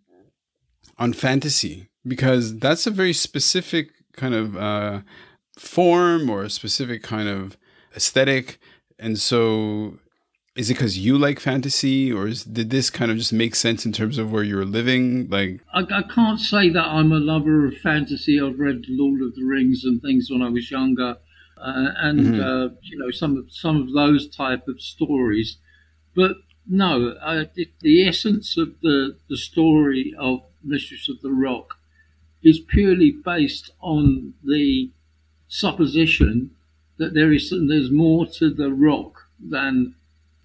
on 0.98 1.12
fantasy 1.12 1.88
because 2.06 2.58
that's 2.58 2.86
a 2.86 2.90
very 2.90 3.12
specific 3.12 3.90
kind 4.16 4.34
of 4.34 4.56
uh, 4.56 5.00
form 5.58 6.30
or 6.30 6.44
a 6.44 6.50
specific 6.50 7.02
kind 7.02 7.28
of 7.28 7.56
aesthetic. 7.94 8.58
And 8.98 9.18
so, 9.18 9.98
is 10.54 10.70
it 10.70 10.74
because 10.74 10.98
you 10.98 11.18
like 11.18 11.38
fantasy, 11.38 12.12
or 12.12 12.26
is, 12.26 12.44
did 12.44 12.70
this 12.70 12.88
kind 12.88 13.10
of 13.10 13.18
just 13.18 13.32
make 13.32 13.54
sense 13.54 13.84
in 13.84 13.92
terms 13.92 14.16
of 14.16 14.32
where 14.32 14.42
you're 14.42 14.64
living? 14.64 15.28
Like, 15.28 15.60
I, 15.74 15.80
I 15.80 16.02
can't 16.02 16.40
say 16.40 16.70
that 16.70 16.86
I'm 16.86 17.12
a 17.12 17.18
lover 17.18 17.66
of 17.66 17.76
fantasy. 17.78 18.40
I've 18.40 18.58
read 18.58 18.84
Lord 18.88 19.20
of 19.20 19.34
the 19.34 19.44
Rings 19.44 19.84
and 19.84 20.00
things 20.00 20.30
when 20.30 20.42
I 20.42 20.48
was 20.48 20.70
younger, 20.70 21.16
uh, 21.58 21.88
and 21.98 22.20
mm-hmm. 22.20 22.40
uh, 22.40 22.74
you 22.82 22.98
know 22.98 23.10
some 23.10 23.36
of 23.36 23.52
some 23.52 23.76
of 23.76 23.92
those 23.92 24.28
type 24.28 24.66
of 24.66 24.80
stories. 24.80 25.58
But 26.14 26.36
no, 26.66 27.10
uh, 27.20 27.44
the, 27.54 27.68
the 27.80 28.08
essence 28.08 28.56
of 28.56 28.80
the 28.80 29.16
the 29.28 29.36
story 29.36 30.14
of 30.18 30.40
Mistress 30.64 31.08
of 31.08 31.20
the 31.20 31.30
Rock 31.30 31.76
is 32.42 32.60
purely 32.60 33.10
based 33.10 33.70
on 33.80 34.34
the 34.42 34.90
supposition 35.48 36.50
that 36.98 37.14
there 37.14 37.32
is 37.32 37.50
there's 37.50 37.90
more 37.90 38.26
to 38.26 38.50
the 38.50 38.72
rock 38.72 39.26
than 39.38 39.94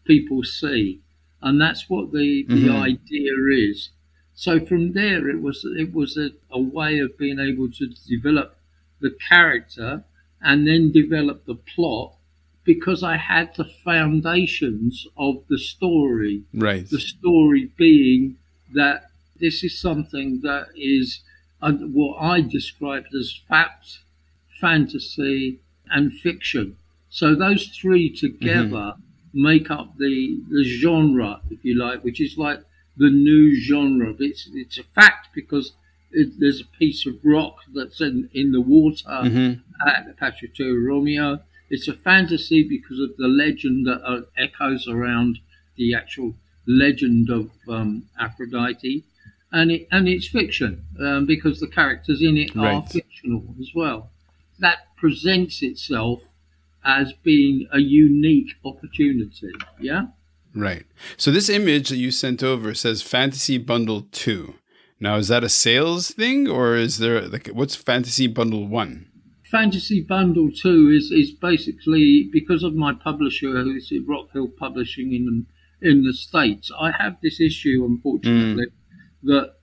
people 0.06 0.44
see, 0.44 1.00
and 1.42 1.60
that's 1.60 1.90
what 1.90 2.12
the 2.12 2.44
the 2.48 2.68
mm-hmm. 2.68 2.82
idea 2.82 3.34
is. 3.70 3.90
So 4.36 4.60
from 4.66 4.94
there, 4.94 5.30
it 5.30 5.42
was 5.42 5.64
it 5.66 5.94
was 5.94 6.18
a, 6.18 6.32
a 6.52 6.60
way 6.60 7.00
of 7.00 7.18
being 7.18 7.40
able 7.40 7.70
to 7.72 7.88
develop 8.08 8.58
the 9.00 9.16
character 9.30 10.04
and 10.42 10.68
then 10.68 10.92
develop 10.92 11.46
the 11.46 11.56
plot 11.56 12.14
because 12.64 13.04
I 13.04 13.18
had 13.18 13.56
the 13.56 13.66
foundations 13.66 15.08
of 15.18 15.44
the 15.48 15.58
story. 15.58 16.44
Right. 16.54 16.88
The 16.90 17.00
story 17.00 17.72
being 17.78 18.38
that 18.74 19.10
this 19.40 19.64
is 19.64 19.80
something 19.80 20.42
that 20.42 20.68
is 20.76 21.22
uh, 21.62 21.74
what 21.74 22.18
I 22.22 22.42
described 22.42 23.14
as 23.14 23.40
fact, 23.48 24.00
fantasy, 24.60 25.60
and 25.92 26.14
fiction. 26.14 26.78
So 27.10 27.36
those 27.36 27.68
three 27.68 28.10
together 28.10 28.96
mm-hmm. 28.96 29.44
make 29.44 29.70
up 29.70 29.98
the, 29.98 30.40
the 30.50 30.64
genre, 30.64 31.42
if 31.50 31.64
you 31.64 31.78
like, 31.78 32.04
which 32.04 32.22
is 32.22 32.38
like 32.38 32.62
the 32.98 33.10
new 33.10 33.56
genre. 33.56 34.14
It's 34.20 34.48
it's 34.54 34.78
a 34.78 34.84
fact 34.84 35.30
because 35.34 35.74
it, 36.12 36.40
there's 36.40 36.62
a 36.62 36.78
piece 36.78 37.06
of 37.06 37.16
rock 37.24 37.58
that's 37.74 38.02
in, 38.02 38.30
in 38.34 38.52
the 38.52 38.62
water 38.62 39.08
mm-hmm. 39.08 39.88
at 39.88 40.18
Petra 40.18 40.48
tou 40.50 40.76
Romiou. 40.88 41.40
It's 41.70 41.88
a 41.88 41.94
fantasy 41.94 42.68
because 42.68 43.00
of 43.00 43.16
the 43.18 43.28
legend 43.28 43.88
that 43.88 44.02
uh, 44.04 44.22
echoes 44.38 44.88
around 44.88 45.40
the 45.78 45.96
actual 45.96 46.34
legend 46.68 47.30
of 47.30 47.50
um, 47.70 48.04
Aphrodite, 48.20 49.04
and 49.52 49.72
it, 49.72 49.88
and 49.92 50.08
it's 50.08 50.28
fiction 50.28 50.84
um, 51.00 51.26
because 51.26 51.60
the 51.60 51.68
characters 51.68 52.22
in 52.22 52.38
it 52.38 52.56
right. 52.56 52.76
are 52.76 52.86
fictional 52.88 53.44
as 53.60 53.72
well. 53.74 54.10
That 54.60 54.80
presents 55.02 55.64
itself 55.64 56.22
as 56.86 57.12
being 57.24 57.68
a 57.74 57.80
unique 57.80 58.54
opportunity. 58.64 59.52
Yeah. 59.80 60.06
Right. 60.54 60.86
So 61.18 61.32
this 61.32 61.50
image 61.50 61.90
that 61.90 61.98
you 61.98 62.12
sent 62.12 62.44
over 62.44 62.74
says 62.74 63.02
Fantasy 63.02 63.58
Bundle 63.58 64.04
2. 64.12 64.54
Now 65.00 65.16
is 65.16 65.28
that 65.30 65.44
a 65.44 65.50
sales 65.50 66.12
thing 66.12 66.48
or 66.48 66.76
is 66.76 67.00
there 67.00 67.22
like 67.28 67.48
what's 67.48 67.76
Fantasy 67.76 68.28
Bundle 68.28 68.68
1? 68.68 69.08
Fantasy 69.50 70.02
Bundle 70.02 70.52
2 70.52 70.90
is 70.90 71.12
is 71.12 71.32
basically 71.32 72.30
because 72.32 72.64
of 72.64 72.76
my 72.76 72.94
publisher 72.94 73.64
who's 73.64 73.92
at 73.92 74.08
Rock 74.08 74.32
Hill 74.34 74.50
Publishing 74.60 75.14
in 75.14 75.48
in 75.82 76.04
the 76.04 76.14
states. 76.14 76.72
I 76.80 76.92
have 76.92 77.18
this 77.22 77.42
issue 77.42 77.84
unfortunately 77.84 78.68
mm. 78.68 78.72
that 79.24 79.56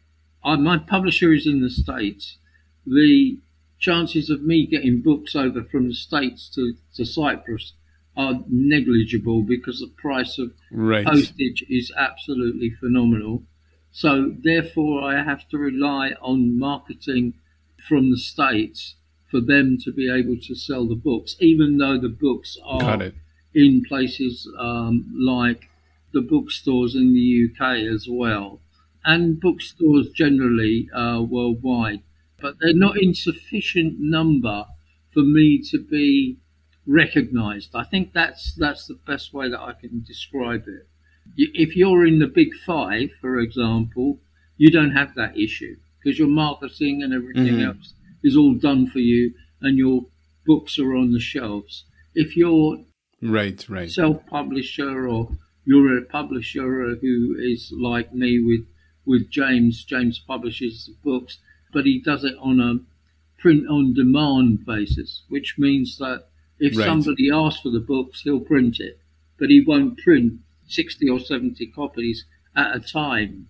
I, 0.43 0.57
my 0.57 0.79
publisher 0.79 1.33
is 1.33 1.47
in 1.47 1.61
the 1.61 1.71
states. 1.71 2.39
The 2.87 3.39
chances 3.79 4.31
of 4.31 4.43
me 4.43 4.67
getting 4.67 5.01
books 5.01 5.37
over 5.37 5.63
from 5.63 5.89
the 5.89 5.95
states 5.95 6.49
to, 6.55 6.75
to 6.95 7.05
Cyprus 7.05 7.73
are 8.17 8.41
negligible 8.49 9.43
because 9.43 9.79
the 9.79 9.93
price 9.97 10.39
of 10.39 10.53
right. 10.73 11.07
postage 11.07 11.65
is 11.69 11.93
absolutely 11.97 12.71
phenomenal. 12.71 13.43
So 13.93 14.35
therefore, 14.43 15.03
I 15.03 15.23
have 15.23 15.49
to 15.51 15.59
rely 15.59 16.15
on 16.21 16.59
marketing 16.59 17.35
from 17.89 18.11
the 18.11 18.19
states 18.19 18.97
for 19.31 19.41
them 19.41 19.79
to 19.85 19.93
be 19.93 20.11
able 20.11 20.37
to 20.43 20.55
sell 20.55 20.87
the 20.87 20.95
books, 20.95 21.37
even 21.39 21.79
though 21.79 21.99
the 21.99 22.09
books 22.09 22.57
are 22.65 23.13
in 23.55 23.85
places 23.85 24.49
um, 24.59 25.05
like 25.19 25.69
the 26.13 26.21
bookstores 26.21 26.95
in 26.95 27.13
the 27.13 27.49
UK 27.49 27.93
as 27.95 28.07
well, 28.11 28.61
and 29.05 29.41
bookstores 29.41 30.09
generally 30.11 30.89
uh, 30.95 31.23
worldwide. 31.23 32.03
But 32.41 32.57
they're 32.61 32.75
not 32.75 32.97
in 32.99 33.15
sufficient 33.15 33.97
number 33.99 34.65
for 35.13 35.23
me 35.23 35.61
to 35.71 35.79
be 35.79 36.39
recognized. 36.87 37.75
I 37.75 37.85
think 37.85 38.13
that's 38.13 38.55
that's 38.55 38.87
the 38.87 38.99
best 39.07 39.33
way 39.33 39.49
that 39.49 39.61
I 39.61 39.73
can 39.73 40.05
describe 40.07 40.65
it. 40.67 40.87
If 41.37 41.77
you're 41.77 42.07
in 42.07 42.19
the 42.19 42.27
big 42.27 42.55
five, 42.65 43.11
for 43.21 43.39
example, 43.39 44.19
you 44.57 44.71
don't 44.71 44.93
have 44.93 45.15
that 45.15 45.37
issue 45.37 45.77
because 45.99 46.19
your 46.19 46.29
marketing 46.29 47.03
and 47.03 47.13
everything 47.13 47.55
mm-hmm. 47.55 47.67
else 47.67 47.93
is 48.23 48.37
all 48.37 48.55
done 48.55 48.89
for 48.89 49.01
you, 49.01 49.35
and 49.61 49.77
your 49.77 50.03
books 50.47 50.79
are 50.79 50.95
on 50.95 51.13
the 51.13 51.21
shelves. 51.21 51.85
If 52.15 52.37
you're 52.37 52.79
right, 53.21 53.69
right, 53.69 53.91
self-publisher 53.91 55.07
or 55.07 55.29
you're 55.65 55.99
a 55.99 56.05
publisher 56.07 56.97
who 56.97 57.37
is 57.39 57.73
like 57.77 58.15
me 58.15 58.41
with 58.43 58.67
with 59.05 59.31
James. 59.31 59.85
James 59.85 60.19
publishes 60.19 60.91
books, 61.05 61.39
but 61.73 61.85
he 61.85 62.01
does 62.01 62.25
it 62.25 62.35
on 62.41 62.61
a 62.61 62.79
print 63.41 63.69
on 63.69 63.95
demand 63.95 64.65
basis, 64.67 65.23
which 65.29 65.57
means 65.59 65.99
that 65.99 66.25
if 66.59 66.77
right. 66.77 66.85
somebody 66.85 67.31
asks 67.31 67.61
for 67.61 67.71
the 67.71 67.81
books, 67.81 68.23
he'll 68.23 68.41
print 68.41 68.81
it, 68.81 68.99
but 69.39 69.49
he 69.49 69.63
won't 69.65 69.99
print 69.99 70.35
60 70.69 71.09
or 71.09 71.21
70 71.21 71.67
copies 71.69 72.25
at 72.57 72.75
a 72.75 72.81
time, 72.81 73.49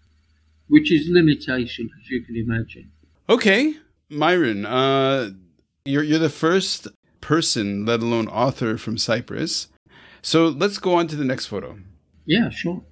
which 0.68 0.92
is 0.92 1.08
limitation, 1.08 1.90
as 2.00 2.10
you 2.10 2.22
can 2.22 2.36
imagine. 2.36 2.90
Okay, 3.28 3.74
Myron, 4.10 4.66
uh, 4.66 5.30
you're, 5.84 6.02
you're 6.02 6.18
the 6.18 6.28
first 6.28 6.88
person, 7.20 7.86
let 7.86 8.00
alone 8.00 8.28
author 8.28 8.76
from 8.76 8.98
Cyprus. 8.98 9.68
So 10.22 10.48
let's 10.48 10.78
go 10.78 10.94
on 10.94 11.06
to 11.08 11.16
the 11.16 11.24
next 11.24 11.46
photo. 11.46 11.78
Yeah, 12.26 12.50
sure. 12.50 12.82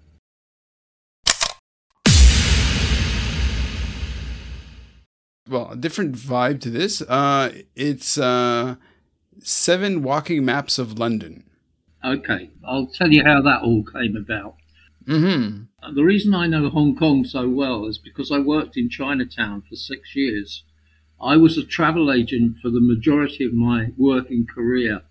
Well, 5.48 5.70
a 5.70 5.76
different 5.76 6.14
vibe 6.14 6.60
to 6.62 6.70
this. 6.70 7.02
Uh, 7.02 7.52
it's 7.74 8.18
uh, 8.18 8.76
seven 9.40 10.02
walking 10.02 10.44
maps 10.44 10.78
of 10.78 10.98
London. 10.98 11.44
Okay, 12.04 12.50
I'll 12.64 12.86
tell 12.86 13.12
you 13.12 13.24
how 13.24 13.42
that 13.42 13.62
all 13.62 13.84
came 13.84 14.16
about. 14.16 14.54
Mm-hmm. 15.06 15.62
Uh, 15.82 15.92
the 15.92 16.04
reason 16.04 16.34
I 16.34 16.46
know 16.46 16.68
Hong 16.68 16.96
Kong 16.96 17.24
so 17.24 17.48
well 17.48 17.86
is 17.86 17.98
because 17.98 18.32
I 18.32 18.38
worked 18.38 18.76
in 18.76 18.88
Chinatown 18.88 19.62
for 19.62 19.76
six 19.76 20.16
years. 20.16 20.64
I 21.20 21.36
was 21.36 21.56
a 21.56 21.64
travel 21.64 22.12
agent 22.12 22.58
for 22.60 22.70
the 22.70 22.80
majority 22.80 23.44
of 23.44 23.54
my 23.54 23.88
working 23.96 24.46
career. 24.46 25.02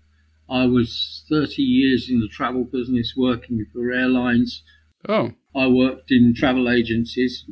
I 0.48 0.66
was 0.66 1.24
30 1.28 1.62
years 1.62 2.08
in 2.08 2.20
the 2.20 2.28
travel 2.28 2.64
business 2.64 3.14
working 3.16 3.66
for 3.72 3.90
airlines. 3.90 4.62
Oh. 5.08 5.32
I 5.54 5.66
worked 5.66 6.12
in 6.12 6.34
travel 6.34 6.68
agencies. 6.68 7.44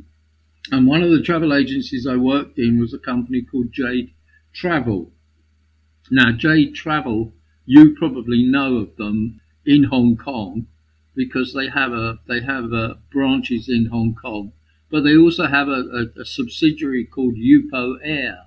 And 0.70 0.86
one 0.86 1.02
of 1.02 1.10
the 1.10 1.22
travel 1.22 1.52
agencies 1.52 2.06
I 2.06 2.16
worked 2.16 2.58
in 2.58 2.80
was 2.80 2.94
a 2.94 2.98
company 2.98 3.42
called 3.42 3.72
Jade 3.72 4.12
Travel. 4.52 5.12
Now, 6.10 6.32
Jade 6.32 6.74
Travel, 6.74 7.32
you 7.66 7.94
probably 7.94 8.42
know 8.42 8.76
of 8.76 8.96
them 8.96 9.40
in 9.66 9.84
Hong 9.84 10.16
Kong 10.16 10.66
because 11.14 11.52
they 11.52 11.68
have 11.68 11.92
a 11.92 12.18
they 12.26 12.40
have 12.40 12.72
a 12.72 12.98
branches 13.10 13.68
in 13.68 13.86
Hong 13.86 14.14
Kong, 14.14 14.52
but 14.90 15.04
they 15.04 15.16
also 15.16 15.46
have 15.46 15.68
a, 15.68 15.82
a, 16.16 16.20
a 16.20 16.24
subsidiary 16.24 17.04
called 17.04 17.34
Yupo 17.34 17.98
Air. 18.02 18.38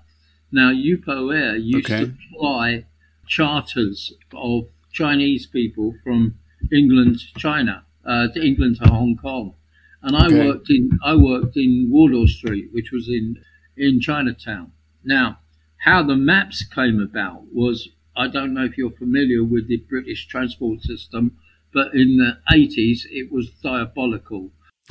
Now, 0.50 0.72
Yupo 0.72 1.34
Air 1.34 1.56
used 1.56 1.90
okay. 1.90 2.06
to 2.06 2.12
fly 2.36 2.84
charters 3.26 4.12
of 4.32 4.68
Chinese 4.92 5.46
people 5.46 5.94
from 6.02 6.34
England 6.72 7.20
to 7.20 7.38
China, 7.38 7.84
uh, 8.04 8.28
to 8.28 8.44
England 8.44 8.78
to 8.80 8.88
Hong 8.88 9.16
Kong, 9.16 9.54
and 10.02 10.16
I 10.16 10.26
okay. 10.26 10.46
worked 10.46 10.70
in 10.70 10.98
I 11.04 11.14
worked 11.14 11.56
in 11.56 11.88
Wardour 11.90 12.28
Street, 12.28 12.68
which 12.72 12.90
was 12.92 13.08
in 13.08 13.36
in 13.76 14.00
Chinatown. 14.00 14.72
Now, 15.04 15.38
how 15.78 16.02
the 16.02 16.16
maps 16.16 16.64
came 16.64 17.00
about 17.00 17.44
was 17.52 17.88
I 18.16 18.28
don't 18.28 18.54
know 18.54 18.64
if 18.64 18.76
you're 18.76 18.90
familiar 18.90 19.44
with 19.44 19.68
the 19.68 19.78
British 19.88 20.26
transport 20.26 20.82
system, 20.82 21.38
but 21.72 21.94
in 21.94 22.16
the 22.16 22.38
80s 22.50 23.00
it 23.10 23.30
was 23.30 23.50
diabolical. 23.62 24.50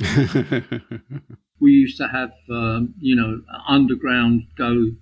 we 1.60 1.72
used 1.72 1.98
to 1.98 2.08
have, 2.08 2.32
um, 2.50 2.94
you 3.00 3.16
know, 3.16 3.42
underground 3.68 4.46
go 4.56 4.92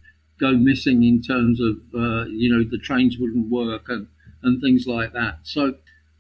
go 0.41 0.53
missing 0.53 1.03
in 1.03 1.23
terms 1.23 1.61
of, 1.61 1.77
uh, 1.95 2.25
you 2.27 2.53
know, 2.53 2.63
the 2.69 2.79
trains 2.79 3.17
wouldn't 3.19 3.49
work 3.49 3.89
and, 3.89 4.07
and 4.43 4.61
things 4.61 4.87
like 4.87 5.13
that. 5.13 5.39
So 5.45 5.75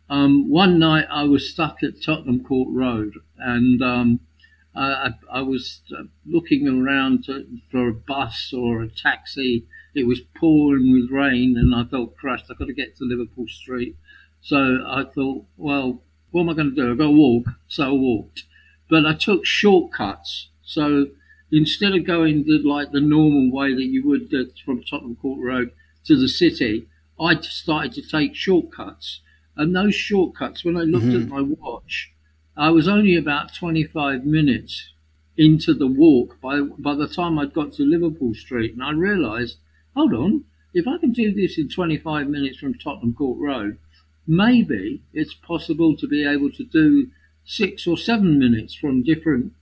um, 0.08 0.48
one 0.48 0.78
night 0.78 1.06
I 1.10 1.24
was 1.24 1.50
stuck 1.50 1.82
at 1.82 2.02
Tottenham 2.02 2.44
Court 2.44 2.68
Road 2.70 3.14
and 3.38 3.82
um, 3.82 4.20
I, 4.76 5.14
I, 5.32 5.40
was 5.40 5.80
uh, 5.96 6.04
looking 6.26 6.68
around 6.68 7.24
to, 7.24 7.46
for 7.70 7.88
a 7.88 7.94
bus 7.94 8.52
or 8.52 8.82
a 8.82 8.88
taxi. 8.88 9.64
It 9.94 10.06
was 10.06 10.20
pouring 10.20 10.92
with 10.92 11.10
rain, 11.10 11.56
and 11.56 11.74
I 11.74 11.84
felt 11.84 12.16
crushed. 12.16 12.46
I've 12.50 12.58
got 12.58 12.66
to 12.66 12.74
get 12.74 12.96
to 12.96 13.04
Liverpool 13.04 13.46
Street. 13.48 13.96
So 14.42 14.84
I 14.86 15.04
thought, 15.04 15.46
well, 15.56 16.02
what 16.30 16.42
am 16.42 16.50
I 16.50 16.54
going 16.54 16.74
to 16.74 16.76
do? 16.76 16.90
I've 16.90 16.98
got 16.98 17.04
to 17.04 17.10
walk. 17.10 17.46
So 17.68 17.84
I 17.84 17.92
walked. 17.92 18.42
But 18.90 19.06
I 19.06 19.14
took 19.14 19.46
shortcuts. 19.46 20.48
So 20.62 21.06
instead 21.50 21.94
of 21.94 22.04
going 22.04 22.44
the, 22.44 22.58
like 22.58 22.90
the 22.92 23.00
normal 23.00 23.50
way 23.50 23.74
that 23.74 23.86
you 23.86 24.06
would 24.06 24.32
uh, 24.34 24.52
from 24.64 24.82
Tottenham 24.82 25.16
Court 25.16 25.40
Road 25.42 25.70
to 26.04 26.16
the 26.16 26.28
city, 26.28 26.86
I 27.18 27.40
started 27.40 27.94
to 27.94 28.02
take 28.02 28.34
shortcuts. 28.34 29.20
And 29.56 29.74
those 29.74 29.94
shortcuts, 29.94 30.64
when 30.64 30.76
I 30.76 30.82
looked 30.82 31.06
mm-hmm. 31.06 31.22
at 31.22 31.28
my 31.28 31.40
watch, 31.40 32.12
I 32.56 32.70
was 32.70 32.88
only 32.88 33.16
about 33.16 33.54
25 33.54 34.24
minutes 34.24 34.92
into 35.36 35.74
the 35.74 35.86
walk 35.86 36.40
by 36.40 36.60
by 36.60 36.94
the 36.94 37.08
time 37.08 37.38
I'd 37.38 37.52
got 37.52 37.72
to 37.74 37.82
Liverpool 37.82 38.34
Street, 38.34 38.72
and 38.72 38.82
I 38.82 38.92
realised, 38.92 39.58
hold 39.94 40.14
on, 40.14 40.44
if 40.72 40.86
I 40.86 40.98
can 40.98 41.12
do 41.12 41.32
this 41.32 41.58
in 41.58 41.68
25 41.68 42.28
minutes 42.28 42.58
from 42.58 42.74
Tottenham 42.74 43.14
Court 43.14 43.38
Road, 43.38 43.78
maybe 44.26 45.02
it's 45.12 45.34
possible 45.34 45.96
to 45.96 46.08
be 46.08 46.26
able 46.26 46.50
to 46.52 46.64
do 46.64 47.08
six 47.44 47.86
or 47.86 47.96
seven 47.96 48.38
minutes 48.38 48.74
from 48.74 49.02
different 49.02 49.52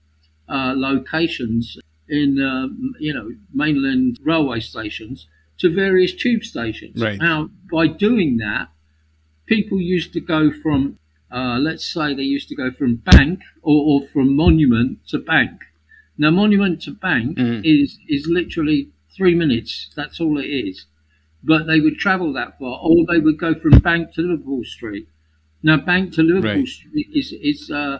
uh, 0.49 0.73
locations 0.75 1.77
in 2.07 2.41
uh, 2.41 2.67
you 2.99 3.13
know 3.13 3.31
mainland 3.53 4.19
railway 4.23 4.59
stations 4.59 5.27
to 5.57 5.73
various 5.73 6.13
tube 6.13 6.43
stations. 6.43 7.01
Right. 7.01 7.19
Now, 7.19 7.49
by 7.71 7.87
doing 7.87 8.37
that, 8.37 8.69
people 9.45 9.79
used 9.79 10.13
to 10.13 10.19
go 10.19 10.51
from 10.51 10.97
uh, 11.31 11.57
let's 11.59 11.85
say 11.85 12.13
they 12.13 12.23
used 12.23 12.47
to 12.49 12.55
go 12.55 12.71
from 12.71 12.95
Bank 12.95 13.41
or, 13.61 14.01
or, 14.01 14.07
from 14.07 14.35
Monument 14.35 14.99
to 15.07 15.17
Bank. 15.17 15.59
Now, 16.17 16.31
Monument 16.31 16.81
to 16.83 16.91
Bank 16.91 17.37
mm. 17.37 17.61
is 17.65 17.97
is 18.07 18.25
literally 18.27 18.89
three 19.15 19.35
minutes. 19.35 19.89
That's 19.95 20.21
all 20.21 20.37
it 20.37 20.45
is. 20.45 20.85
But 21.43 21.67
they 21.67 21.79
would 21.81 21.97
travel 21.97 22.31
that 22.33 22.57
far, 22.57 22.79
or 22.81 23.05
they 23.05 23.19
would 23.19 23.37
go 23.37 23.53
from 23.53 23.79
Bank 23.79 24.13
to 24.13 24.21
Liverpool 24.21 24.63
Street. 24.63 25.07
Now, 25.61 25.77
Bank 25.77 26.13
to 26.13 26.23
Liverpool 26.23 26.59
right. 26.59 26.67
Street 26.67 27.09
is 27.11 27.33
is 27.33 27.69
uh, 27.69 27.99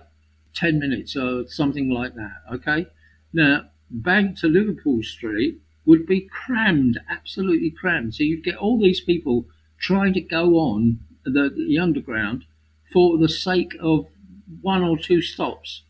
ten 0.54 0.80
minutes 0.80 1.18
or 1.18 1.46
something 1.48 1.90
like 1.90 2.16
that. 2.16 2.38
Okay. 2.54 2.88
Now, 3.34 3.66
Bank 3.92 4.38
to 4.40 4.48
Liverpool 4.48 5.04
Street 5.04 5.60
would 5.86 6.08
be 6.08 6.22
crammed, 6.22 7.00
absolutely 7.10 7.70
crammed. 7.70 8.16
So 8.16 8.24
you'd 8.24 8.44
get 8.46 8.56
all 8.56 8.80
these 8.80 9.02
people 9.02 9.46
trying 9.78 10.14
to 10.14 10.22
go 10.22 10.56
on 10.56 11.00
the, 11.26 11.50
the 11.50 11.80
underground 11.80 12.46
for 12.94 13.18
the 13.18 13.30
sake 13.30 13.76
of 13.82 14.08
one 14.62 14.84
or 14.84 14.98
two 14.98 15.22
stops. 15.22 15.82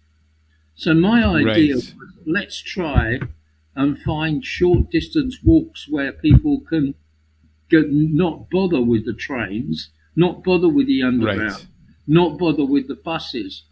So 0.75 0.93
my 0.93 1.23
idea 1.23 1.75
right. 1.75 1.75
was 1.75 1.93
let's 2.25 2.61
try 2.61 3.19
and 3.75 3.99
find 3.99 4.43
short 4.43 4.89
distance 4.89 5.39
walks 5.43 5.87
where 5.89 6.11
people 6.11 6.61
can 6.61 6.95
get, 7.69 7.91
not 7.91 8.49
bother 8.49 8.81
with 8.81 9.05
the 9.05 9.13
trains, 9.13 9.89
not 10.15 10.43
bother 10.43 10.69
with 10.69 10.87
the 10.87 11.03
underground, 11.03 11.51
right. 11.51 11.67
not 12.07 12.37
bother 12.37 12.65
with 12.65 12.87
the 12.87 12.95
buses. 12.95 13.63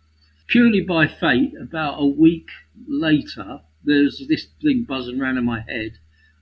Purely 0.48 0.82
by 0.82 1.08
fate, 1.08 1.54
about 1.60 1.96
a 1.98 2.06
week 2.06 2.50
later, 2.88 3.62
there's 3.84 4.26
this 4.28 4.48
thing 4.62 4.86
buzzing 4.88 5.22
around 5.22 5.38
in 5.38 5.46
my 5.46 5.62
head. 5.62 5.98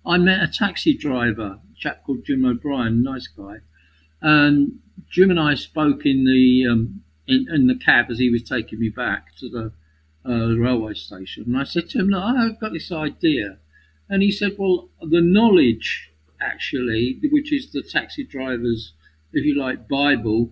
I 0.06 0.18
met 0.18 0.44
a 0.44 0.52
taxi 0.52 0.98
driver, 0.98 1.60
a 1.60 1.76
chap 1.78 2.04
called 2.04 2.26
Jim 2.26 2.44
O'Brien, 2.44 3.04
nice 3.04 3.28
guy, 3.28 3.58
and 4.22 4.80
Jim 5.10 5.30
and 5.30 5.40
I 5.40 5.56
spoke 5.56 6.06
in 6.06 6.26
the 6.26 6.68
um, 6.72 7.02
in, 7.28 7.48
in, 7.54 7.68
the 7.68 7.76
cab 7.76 8.08
as 8.10 8.20
he 8.20 8.30
was 8.30 8.44
taking 8.44 8.80
me 8.80 8.90
back 8.90 9.36
to 9.38 9.50
the 9.50 9.72
uh, 10.26 10.56
railway 10.56 10.94
station, 10.94 11.44
and 11.48 11.58
I 11.58 11.64
said 11.64 11.90
to 11.90 12.00
him, 12.00 12.08
"Look, 12.08 12.24
I've 12.24 12.60
got 12.60 12.74
this 12.74 12.92
idea," 12.92 13.58
and 14.10 14.22
he 14.22 14.32
said, 14.32 14.56
"Well, 14.58 14.90
the 15.02 15.22
knowledge, 15.22 16.12
actually, 16.40 17.20
which 17.32 17.52
is 17.52 17.72
the 17.72 17.82
taxi 17.82 18.24
driver's, 18.24 18.94
if 19.34 19.46
you 19.46 19.60
like, 19.60 19.88
Bible, 19.88 20.52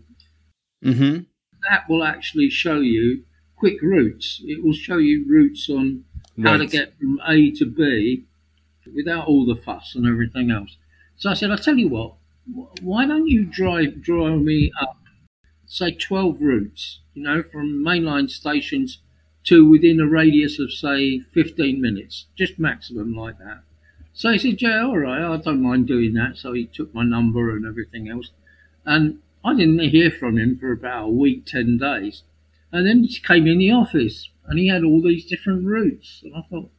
mm-hmm. 0.84 1.24
that 1.70 1.90
will 1.90 2.04
actually 2.04 2.50
show 2.50 2.80
you 2.80 3.24
quick 3.56 3.82
routes. 3.82 4.42
It 4.44 4.64
will 4.64 4.74
show 4.74 4.98
you 4.98 5.26
routes 5.30 5.70
on 5.70 6.06
how 6.42 6.58
to 6.58 6.66
get 6.66 6.98
from 6.98 7.20
A 7.28 7.52
to 7.52 7.66
B 7.66 8.26
without 8.96 9.28
all 9.28 9.46
the 9.46 9.62
fuss 9.62 9.96
and 9.96 10.08
everything 10.08 10.50
else." 10.50 10.76
So 11.18 11.30
I 11.30 11.34
said, 11.34 11.52
"I'll 11.52 11.58
tell 11.58 11.78
you 11.78 11.90
what." 11.90 12.16
Why 12.82 13.06
don't 13.06 13.28
you 13.28 13.46
drive 13.46 14.02
draw 14.02 14.36
me 14.36 14.72
up, 14.82 14.98
say, 15.68 15.92
12 15.92 16.42
routes, 16.42 17.00
you 17.14 17.24
know, 17.24 17.44
from 17.44 17.84
mainline 17.84 18.30
stations 18.30 19.00
to 19.46 19.70
within 19.70 20.00
a 20.00 20.08
radius 20.08 20.60
of, 20.60 20.72
say, 20.72 21.20
15 21.20 21.82
minutes, 21.82 22.26
just 22.36 22.60
maximum 22.60 23.16
like 23.16 23.38
that. 23.40 23.62
So 24.14 24.32
he 24.32 24.38
said, 24.38 24.62
yeah, 24.62 24.84
all 24.84 24.98
right, 24.98 25.22
I 25.22 25.38
don't 25.38 25.62
mind 25.62 25.88
doing 25.88 26.14
that. 26.16 26.38
So 26.38 26.54
he 26.54 26.66
took 26.66 26.94
my 26.94 27.04
number 27.04 27.56
and 27.56 27.66
everything 27.66 28.10
else. 28.10 28.32
And 28.86 29.20
I 29.46 29.54
didn't 29.56 29.80
hear 29.80 30.12
from 30.12 30.38
him 30.38 30.58
for 30.58 30.72
about 30.72 31.06
a 31.06 31.12
week, 31.12 31.46
10 31.46 31.78
days. 31.78 32.24
And 32.72 32.86
then 32.86 33.04
he 33.04 33.20
came 33.20 33.48
in 33.48 33.60
the 33.60 33.72
office 33.72 34.30
and 34.46 34.60
he 34.60 34.68
had 34.68 34.84
all 34.84 35.02
these 35.02 35.26
different 35.26 35.66
routes. 35.66 36.22
And 36.24 36.36
I 36.36 36.42
thought, 36.42 36.70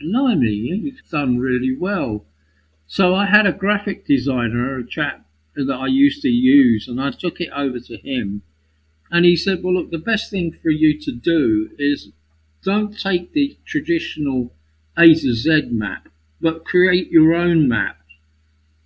blimey, 0.00 0.48
you've 0.48 1.08
done 1.10 1.38
really 1.38 1.76
well. 1.76 2.24
So 2.86 3.14
I 3.14 3.26
had 3.26 3.46
a 3.46 3.52
graphic 3.52 4.06
designer, 4.06 4.78
a 4.78 4.86
chap 4.86 5.26
that 5.54 5.72
I 5.72 5.86
used 5.86 6.22
to 6.22 6.28
use, 6.28 6.86
and 6.86 7.00
I 7.00 7.10
took 7.10 7.40
it 7.40 7.50
over 7.54 7.80
to 7.80 7.96
him. 7.96 8.42
And 9.10 9.24
he 9.24 9.36
said, 9.36 9.62
Well, 9.62 9.74
look, 9.74 9.90
the 9.90 9.98
best 9.98 10.30
thing 10.30 10.52
for 10.52 10.70
you 10.70 10.98
to 11.00 11.12
do 11.12 11.70
is 11.78 12.10
don't 12.62 12.98
take 12.98 13.32
the 13.32 13.56
traditional 13.64 14.52
A 14.96 15.14
to 15.14 15.34
Z 15.34 15.68
map, 15.70 16.08
but 16.40 16.64
create 16.64 17.10
your 17.10 17.34
own 17.34 17.68
map. 17.68 17.98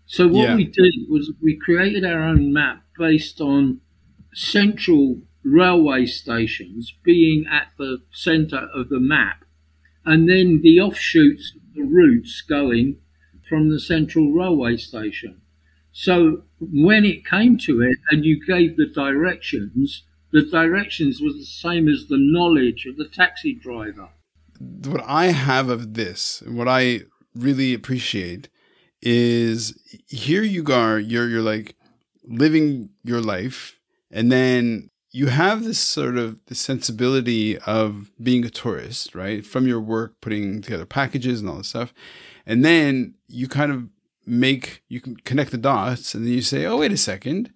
So 0.07 0.27
what 0.29 0.49
yeah. 0.49 0.57
we 0.57 0.65
did 0.65 0.95
was 1.09 1.33
we 1.43 1.57
created 1.57 2.05
our 2.05 2.23
own 2.23 2.53
map 2.53 2.83
based 2.99 3.41
on 3.41 3.81
central 4.35 5.21
railway 5.45 6.07
stations 6.07 6.93
being 7.03 7.47
at 7.47 7.69
the 7.79 8.03
center 8.13 8.69
of 8.75 8.89
the 8.89 9.01
map, 9.01 9.45
and 10.05 10.29
then 10.29 10.61
the 10.63 10.81
offshoots, 10.81 11.53
the 11.75 11.83
routes 11.83 12.43
going 12.43 12.97
from 13.51 13.69
the 13.69 13.81
central 13.81 14.33
railway 14.33 14.77
station. 14.77 15.43
So 15.93 16.45
when 16.61 17.05
it 17.05 17.27
came 17.27 17.59
to 17.67 17.83
it 17.83 17.99
and 18.11 18.25
you 18.25 18.41
gave 18.47 18.77
the 18.77 18.87
directions, 18.87 20.05
the 20.33 20.43
directions 20.43 21.21
were 21.21 21.33
the 21.33 21.45
same 21.45 21.89
as 21.89 22.07
the 22.07 22.17
knowledge 22.19 22.87
of 22.87 22.97
the 22.97 23.09
taxi 23.09 23.53
driver. 23.55 24.09
What 24.61 25.03
I 25.05 25.27
have 25.27 25.69
of 25.69 25.95
this, 25.95 26.43
what 26.47 26.69
I 26.69 27.01
really 27.35 27.75
appreciate 27.75 28.49
is 29.03 29.77
here 30.07 30.43
you 30.43 30.65
are, 30.73 30.99
you're 30.99 31.29
you're 31.29 31.43
like 31.43 31.75
living 32.25 32.91
your 33.03 33.21
life 33.21 33.81
and 34.11 34.31
then 34.31 34.91
you 35.13 35.27
have 35.27 35.65
this 35.65 35.81
sort 35.81 36.17
of 36.17 36.45
the 36.47 36.55
sensibility 36.55 37.59
of 37.59 38.13
being 38.23 38.45
a 38.45 38.51
tourist, 38.51 39.15
right? 39.15 39.45
From 39.45 39.67
your 39.67 39.81
work, 39.81 40.21
putting 40.21 40.63
together 40.63 40.87
packages 40.87 41.41
and 41.41 41.51
all 41.51 41.57
this 41.57 41.69
stuff. 41.69 41.93
And 42.51 42.65
then 42.65 43.15
you 43.29 43.47
kind 43.47 43.71
of 43.71 43.87
make, 44.27 44.83
you 44.89 45.01
can 45.01 45.15
connect 45.19 45.53
the 45.53 45.57
dots 45.57 46.17
and 46.17 46.27
then 46.27 46.33
you 46.33 46.43
say, 46.43 46.67
oh, 46.67 46.79
wait 46.79 46.91
a 46.91 46.97
second. 46.97 47.53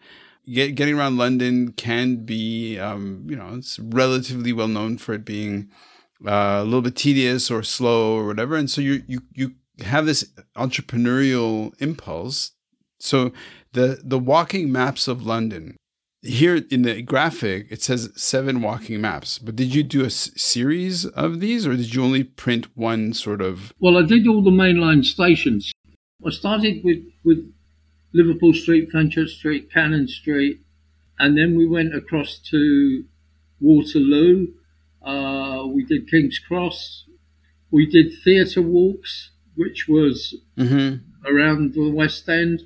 Get, 0.48 0.76
getting 0.76 0.96
around 0.96 1.16
London 1.16 1.72
can 1.72 2.24
be, 2.24 2.78
um, 2.78 3.26
you 3.28 3.35
know, 3.35 3.54
it's 3.54 3.80
relatively 3.80 4.52
well 4.52 4.68
known 4.68 4.98
for 4.98 5.12
it 5.14 5.24
being 5.24 5.68
uh, 6.24 6.61
a 6.61 6.64
little 6.64 6.80
bit 6.80 6.94
tedious 6.94 7.50
or 7.50 7.64
slow 7.64 8.16
or 8.16 8.24
whatever. 8.24 8.54
And 8.54 8.70
so 8.70 8.80
you, 8.80 9.02
you, 9.09 9.22
you 9.35 9.54
have 9.80 10.07
this 10.07 10.30
entrepreneurial 10.57 11.72
impulse. 11.83 12.52
So 13.00 13.33
the, 13.72 14.00
the 14.00 14.20
walking 14.20 14.70
maps 14.70 15.09
of 15.09 15.26
London, 15.26 15.76
here 16.25 16.63
in 16.71 16.83
the 16.83 17.03
graphic 17.03 17.67
it 17.71 17.83
says 17.83 18.11
seven 18.17 18.63
walking 18.63 19.01
maps 19.01 19.39
but 19.39 19.57
did 19.57 19.75
you 19.75 19.83
do 19.83 20.03
a 20.03 20.07
s- 20.07 20.31
series 20.37 21.07
of 21.07 21.41
these 21.41 21.67
or 21.67 21.77
did 21.77 21.95
you 21.95 22.03
only 22.03 22.25
print 22.25 22.67
one 22.75 23.13
sort 23.13 23.41
of? 23.41 23.73
Well 23.79 23.99
i 23.99 24.03
did 24.03 24.27
all 24.27 24.43
the 24.43 24.51
mainline 24.51 25.05
stations. 25.05 25.73
I 26.27 26.31
started 26.31 26.83
with 26.83 27.05
with 27.25 27.53
liverpool 28.13 28.55
street 28.55 28.91
fenchurch 28.93 29.29
street 29.29 29.71
cannon 29.71 30.09
street 30.09 30.61
and 31.19 31.37
then 31.37 31.57
we 31.57 31.69
went 31.69 31.95
across 31.95 32.39
to 32.51 33.05
waterloo. 33.61 34.49
Uh, 35.03 35.65
we 35.67 35.85
did 35.85 36.11
king's 36.11 36.39
cross. 36.39 37.05
We 37.71 37.87
did 37.87 38.13
theatre 38.25 38.63
walks 38.63 39.31
which 39.57 39.87
was 39.89 40.35
mm-hmm. 40.57 40.97
around 41.31 41.75
the 41.75 41.91
west 41.91 42.29
end. 42.29 42.63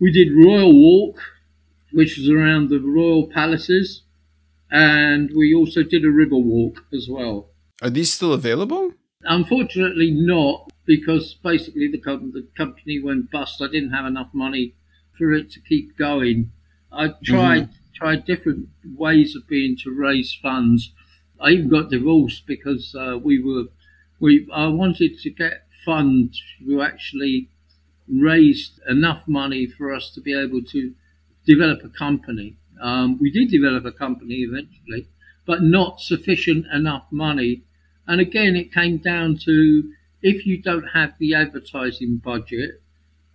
We 0.00 0.12
did 0.12 0.32
royal 0.32 0.72
walk 0.72 1.20
which 1.92 2.18
was 2.18 2.28
around 2.28 2.68
the 2.68 2.80
royal 2.80 3.26
palaces, 3.26 4.02
and 4.70 5.30
we 5.34 5.54
also 5.54 5.82
did 5.82 6.04
a 6.04 6.10
river 6.10 6.36
walk 6.36 6.84
as 6.92 7.08
well. 7.08 7.48
Are 7.82 7.90
these 7.90 8.12
still 8.12 8.32
available? 8.32 8.92
Unfortunately, 9.22 10.10
not 10.10 10.70
because 10.86 11.34
basically 11.34 11.88
the, 11.88 11.98
com- 11.98 12.32
the 12.32 12.46
company 12.56 13.00
went 13.00 13.30
bust. 13.30 13.60
I 13.60 13.68
didn't 13.68 13.92
have 13.92 14.06
enough 14.06 14.30
money 14.32 14.72
for 15.16 15.32
it 15.32 15.50
to 15.52 15.60
keep 15.60 15.96
going. 15.96 16.50
I 16.92 17.08
tried 17.24 17.64
mm-hmm. 17.64 17.94
tried 17.94 18.24
different 18.24 18.68
ways 18.96 19.36
of 19.36 19.46
being 19.48 19.76
to 19.84 19.90
raise 19.90 20.32
funds. 20.34 20.92
I 21.40 21.50
even 21.50 21.68
got 21.68 21.90
divorced 21.90 22.46
because 22.46 22.94
uh, 22.94 23.18
we 23.22 23.42
were 23.42 23.64
we 24.20 24.48
I 24.52 24.68
wanted 24.68 25.18
to 25.20 25.30
get 25.30 25.66
funds 25.84 26.42
to 26.64 26.82
actually 26.82 27.48
raise 28.10 28.80
enough 28.88 29.26
money 29.26 29.66
for 29.66 29.94
us 29.94 30.10
to 30.10 30.20
be 30.20 30.32
able 30.32 30.62
to 30.62 30.94
develop 31.48 31.82
a 31.84 31.88
company. 31.88 32.56
Um, 32.80 33.18
we 33.18 33.30
did 33.30 33.48
develop 33.50 33.84
a 33.84 33.92
company 33.92 34.36
eventually, 34.48 35.06
but 35.46 35.62
not 35.62 36.00
sufficient 36.00 36.66
enough 36.72 37.06
money. 37.10 37.62
And 38.06 38.20
again, 38.20 38.54
it 38.54 38.72
came 38.72 38.98
down 38.98 39.38
to 39.44 39.92
if 40.22 40.46
you 40.46 40.60
don't 40.62 40.88
have 40.98 41.14
the 41.18 41.34
advertising 41.34 42.18
budget, 42.18 42.80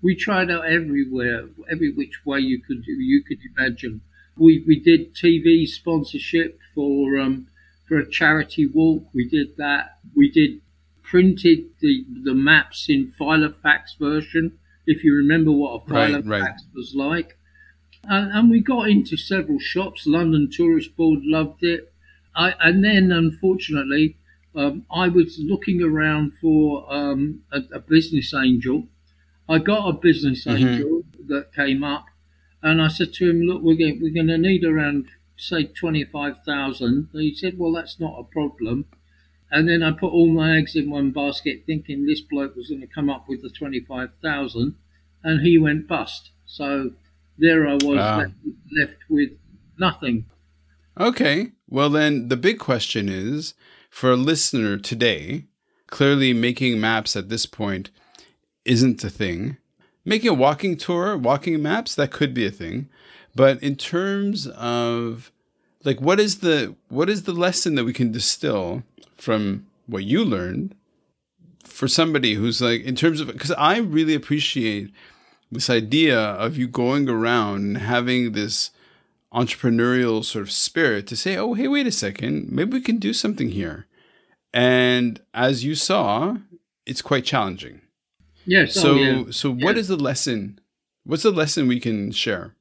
we 0.01 0.15
tried 0.15 0.51
out 0.51 0.65
everywhere, 0.65 1.47
every 1.69 1.91
which 1.91 2.25
way 2.25 2.39
you 2.39 2.61
could 2.61 2.83
you 2.85 3.23
could 3.23 3.39
imagine. 3.55 4.01
We 4.37 4.63
we 4.67 4.79
did 4.79 5.15
TV 5.15 5.67
sponsorship 5.67 6.59
for 6.73 7.19
um, 7.19 7.47
for 7.87 7.97
a 7.99 8.09
charity 8.09 8.65
walk. 8.67 9.03
We 9.13 9.27
did 9.27 9.57
that. 9.57 9.97
We 10.15 10.29
did 10.29 10.61
printed 11.13 11.69
the, 11.79 12.03
the 12.23 12.33
maps 12.33 12.89
in 12.89 13.13
Filofax 13.19 13.95
version, 13.99 14.57
if 14.87 15.03
you 15.03 15.13
remember 15.13 15.51
what 15.51 15.75
a 15.75 15.85
Filofax 15.85 16.27
right, 16.27 16.41
right. 16.41 16.59
was 16.73 16.95
like. 16.95 17.37
And, 18.05 18.31
and, 18.31 18.49
we 18.49 18.59
got 18.59 18.89
into 18.89 19.15
several 19.15 19.59
shops. 19.59 20.05
London 20.05 20.49
Tourist 20.51 20.95
Board 20.97 21.19
loved 21.23 21.63
it. 21.63 21.93
I, 22.35 22.53
and 22.59 22.83
then, 22.83 23.11
unfortunately, 23.11 24.17
um, 24.55 24.85
I 24.91 25.07
was 25.07 25.39
looking 25.39 25.81
around 25.81 26.33
for 26.39 26.85
um, 26.93 27.43
a, 27.51 27.61
a, 27.73 27.79
business 27.79 28.33
angel. 28.33 28.87
I 29.49 29.59
got 29.59 29.87
a 29.87 29.93
business 29.93 30.45
mm-hmm. 30.45 30.67
angel 30.67 31.03
that 31.27 31.53
came 31.53 31.83
up, 31.83 32.05
and 32.61 32.81
I 32.81 32.87
said 32.87 33.13
to 33.13 33.29
him, 33.29 33.41
"Look, 33.41 33.61
we're 33.61 33.77
going, 33.77 33.99
we're 34.01 34.13
going 34.13 34.27
to 34.27 34.37
need 34.37 34.63
around 34.63 35.07
say 35.37 35.65
twenty 35.65 36.03
five 36.03 36.43
thousand. 36.43 37.09
He 37.13 37.33
said, 37.33 37.57
"Well, 37.57 37.71
that's 37.71 37.99
not 37.99 38.19
a 38.19 38.23
problem." 38.23 38.85
And 39.51 39.69
then 39.69 39.83
I 39.83 39.91
put 39.91 40.11
all 40.11 40.29
my 40.29 40.57
eggs 40.57 40.75
in 40.75 40.89
one 40.89 41.11
basket, 41.11 41.63
thinking 41.65 42.05
this 42.05 42.21
bloke 42.21 42.55
was 42.55 42.69
going 42.69 42.81
to 42.81 42.87
come 42.87 43.09
up 43.09 43.27
with 43.27 43.41
the 43.41 43.49
twenty 43.49 43.79
five 43.79 44.11
thousand, 44.21 44.75
and 45.23 45.41
he 45.41 45.57
went 45.57 45.87
bust. 45.87 46.29
So 46.45 46.91
there 47.37 47.67
I 47.67 47.73
was 47.73 47.97
ah. 47.99 48.17
left, 48.17 48.33
left 48.79 48.99
with 49.09 49.29
nothing. 49.79 50.25
Okay. 50.99 51.51
Well, 51.67 51.89
then 51.89 52.27
the 52.27 52.37
big 52.37 52.59
question 52.59 53.09
is 53.09 53.53
for 53.89 54.11
a 54.11 54.17
listener 54.17 54.77
today, 54.77 55.45
clearly 55.87 56.33
making 56.33 56.79
maps 56.79 57.15
at 57.15 57.29
this 57.29 57.45
point 57.45 57.89
isn't 58.65 59.03
a 59.03 59.09
thing. 59.09 59.57
Making 60.05 60.29
a 60.29 60.33
walking 60.33 60.77
tour, 60.77 61.17
walking 61.17 61.61
maps, 61.61 61.95
that 61.95 62.11
could 62.11 62.33
be 62.33 62.45
a 62.45 62.51
thing. 62.51 62.89
But 63.35 63.61
in 63.63 63.75
terms 63.75 64.47
of 64.47 65.31
like 65.83 65.99
what 65.99 66.19
is 66.19 66.39
the 66.39 66.75
what 66.89 67.09
is 67.09 67.23
the 67.23 67.33
lesson 67.33 67.75
that 67.75 67.83
we 67.83 67.93
can 67.93 68.11
distill 68.11 68.83
from 69.15 69.65
what 69.87 70.03
you 70.03 70.23
learned 70.23 70.75
for 71.63 71.87
somebody 71.87 72.35
who's 72.35 72.61
like 72.61 72.83
in 72.83 72.95
terms 72.95 73.19
of 73.19 73.27
because 73.27 73.51
I 73.51 73.77
really 73.77 74.13
appreciate 74.13 74.91
this 75.53 75.69
idea 75.69 76.19
of 76.19 76.57
you 76.57 76.67
going 76.67 77.09
around 77.09 77.61
and 77.61 77.77
having 77.77 78.31
this 78.33 78.71
entrepreneurial 79.33 80.23
sort 80.23 80.43
of 80.43 80.51
spirit 80.51 81.07
to 81.07 81.15
say, 81.15 81.35
oh, 81.37 81.53
hey, 81.53 81.67
wait 81.67 81.87
a 81.87 81.91
second, 81.91 82.51
maybe 82.51 82.73
we 82.73 82.81
can 82.81 82.97
do 82.97 83.13
something 83.13 83.49
here. 83.49 83.87
And 84.53 85.19
as 85.33 85.63
you 85.63 85.73
saw, 85.73 86.37
it's 86.85 87.01
quite 87.01 87.25
challenging. 87.25 87.81
Yes. 88.45 88.75
So, 88.75 88.91
oh, 88.91 88.95
yeah. 88.95 89.23
so 89.31 89.51
what 89.51 89.77
is 89.77 89.87
the 89.87 89.95
lesson? 89.95 90.59
What's 91.05 91.23
the 91.23 91.31
lesson 91.31 91.67
we 91.67 91.79
can 91.79 92.11
share? 92.11 92.55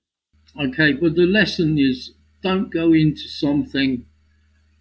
Okay, 0.58 0.94
well, 0.94 1.12
the 1.12 1.26
lesson 1.26 1.78
is 1.78 2.12
don't 2.42 2.70
go 2.70 2.92
into 2.92 3.28
something 3.28 4.04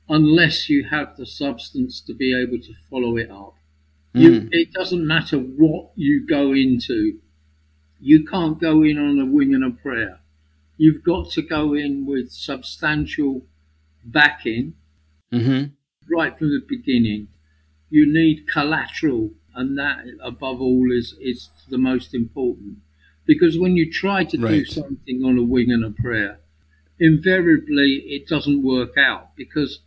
unless 0.09 0.69
you 0.69 0.83
have 0.85 1.15
the 1.17 1.25
substance 1.25 2.01
to 2.01 2.13
be 2.13 2.35
able 2.35 2.59
to 2.59 2.73
follow 2.89 3.17
it 3.17 3.29
up. 3.29 3.55
Mm. 4.15 4.21
You, 4.21 4.49
it 4.51 4.73
doesn't 4.73 5.05
matter 5.05 5.37
what 5.37 5.91
you 5.95 6.25
go 6.27 6.53
into. 6.53 7.19
You 8.01 8.25
can't 8.25 8.59
go 8.59 8.83
in 8.83 8.97
on 8.97 9.19
a 9.19 9.25
wing 9.25 9.53
and 9.53 9.63
a 9.63 9.69
prayer. 9.69 10.19
You've 10.77 11.03
got 11.03 11.29
to 11.31 11.41
go 11.43 11.73
in 11.73 12.07
with 12.07 12.31
substantial 12.31 13.43
backing 14.03 14.73
mm-hmm. 15.31 15.65
right 16.13 16.37
from 16.37 16.49
the 16.49 16.65
beginning. 16.67 17.27
You 17.91 18.11
need 18.11 18.47
collateral, 18.47 19.31
and 19.53 19.77
that, 19.77 19.99
above 20.23 20.61
all, 20.61 20.91
is, 20.91 21.13
is 21.21 21.49
the 21.69 21.77
most 21.77 22.15
important. 22.15 22.77
Because 23.25 23.59
when 23.59 23.75
you 23.75 23.91
try 23.91 24.23
to 24.23 24.37
right. 24.39 24.49
do 24.51 24.65
something 24.65 25.23
on 25.23 25.37
a 25.37 25.43
wing 25.43 25.71
and 25.71 25.85
a 25.85 25.91
prayer, 25.91 26.39
invariably 26.99 28.03
it 28.07 28.27
doesn't 28.27 28.63
work 28.63 28.97
out 28.97 29.35
because 29.35 29.79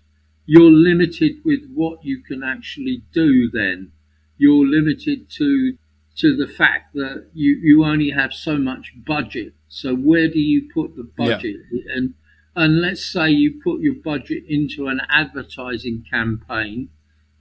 you're 0.46 0.70
limited 0.70 1.37
with 1.44 1.68
what 1.74 2.05
you 2.05 2.22
can 2.22 2.42
actually 2.44 3.03
do 3.12 3.50
then. 3.50 3.90
You're 4.37 4.66
limited 4.66 5.31
to 5.31 5.77
to 6.16 6.37
the 6.37 6.46
fact 6.46 6.94
that 6.94 7.27
you, 7.35 7.57
you 7.62 7.85
only 7.85 8.11
have 8.11 8.33
so 8.33 8.57
much 8.57 8.92
budget. 9.07 9.53
So 9.68 9.94
where 9.94 10.29
do 10.29 10.38
you 10.38 10.68
put 10.72 10.96
the 10.96 11.03
budget? 11.03 11.57
Yeah. 11.70 11.96
And 11.96 12.14
and 12.57 12.81
let's 12.81 13.05
say 13.05 13.31
you 13.31 13.61
put 13.62 13.81
your 13.81 13.94
budget 13.94 14.44
into 14.48 14.87
an 14.87 15.00
advertising 15.11 16.05
campaign, 16.09 16.88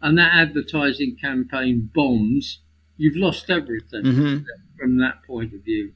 and 0.02 0.18
that 0.18 0.34
advertising 0.34 1.18
campaign 1.22 1.92
bombs, 1.94 2.60
you've 2.98 3.16
lost 3.16 3.50
everything 3.50 4.04
mm-hmm. 4.04 4.38
from 4.80 4.98
that 4.98 5.24
point 5.28 5.54
of 5.54 5.62
view. 5.62 5.94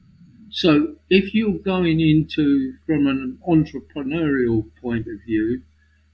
So 0.50 0.94
if 1.10 1.34
you're 1.34 1.58
going 1.58 2.00
into 2.00 2.74
from 2.86 3.06
an 3.06 3.38
entrepreneurial 3.46 4.70
point 4.80 5.06
of 5.08 5.20
view, 5.26 5.62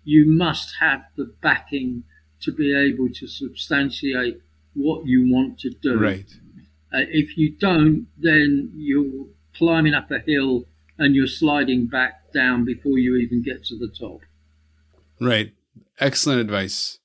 you 0.05 0.27
must 0.27 0.77
have 0.81 1.05
the 1.16 1.33
backing 1.42 2.05
to 2.40 2.53
be 2.53 2.74
able 2.74 3.11
to 3.11 3.27
substantiate 3.27 4.40
what 4.74 5.07
you 5.07 5.31
want 5.33 5.59
to 5.61 5.70
do. 5.70 5.98
Right. 5.98 6.27
Uh, 6.94 7.04
if 7.09 7.37
you 7.37 7.50
don't, 7.50 8.07
then 8.18 8.70
you're 8.74 9.26
climbing 9.57 9.94
up 9.94 10.11
a 10.11 10.20
hill 10.20 10.64
and 10.98 11.14
you're 11.14 11.26
sliding 11.26 11.87
back 11.87 12.33
down 12.33 12.64
before 12.64 12.98
you 12.98 13.16
even 13.16 13.42
get 13.42 13.64
to 13.64 13.76
the 13.76 13.88
top. 13.88 14.20
Right. 15.20 15.52
Excellent 15.98 16.40
advice. 16.40 16.98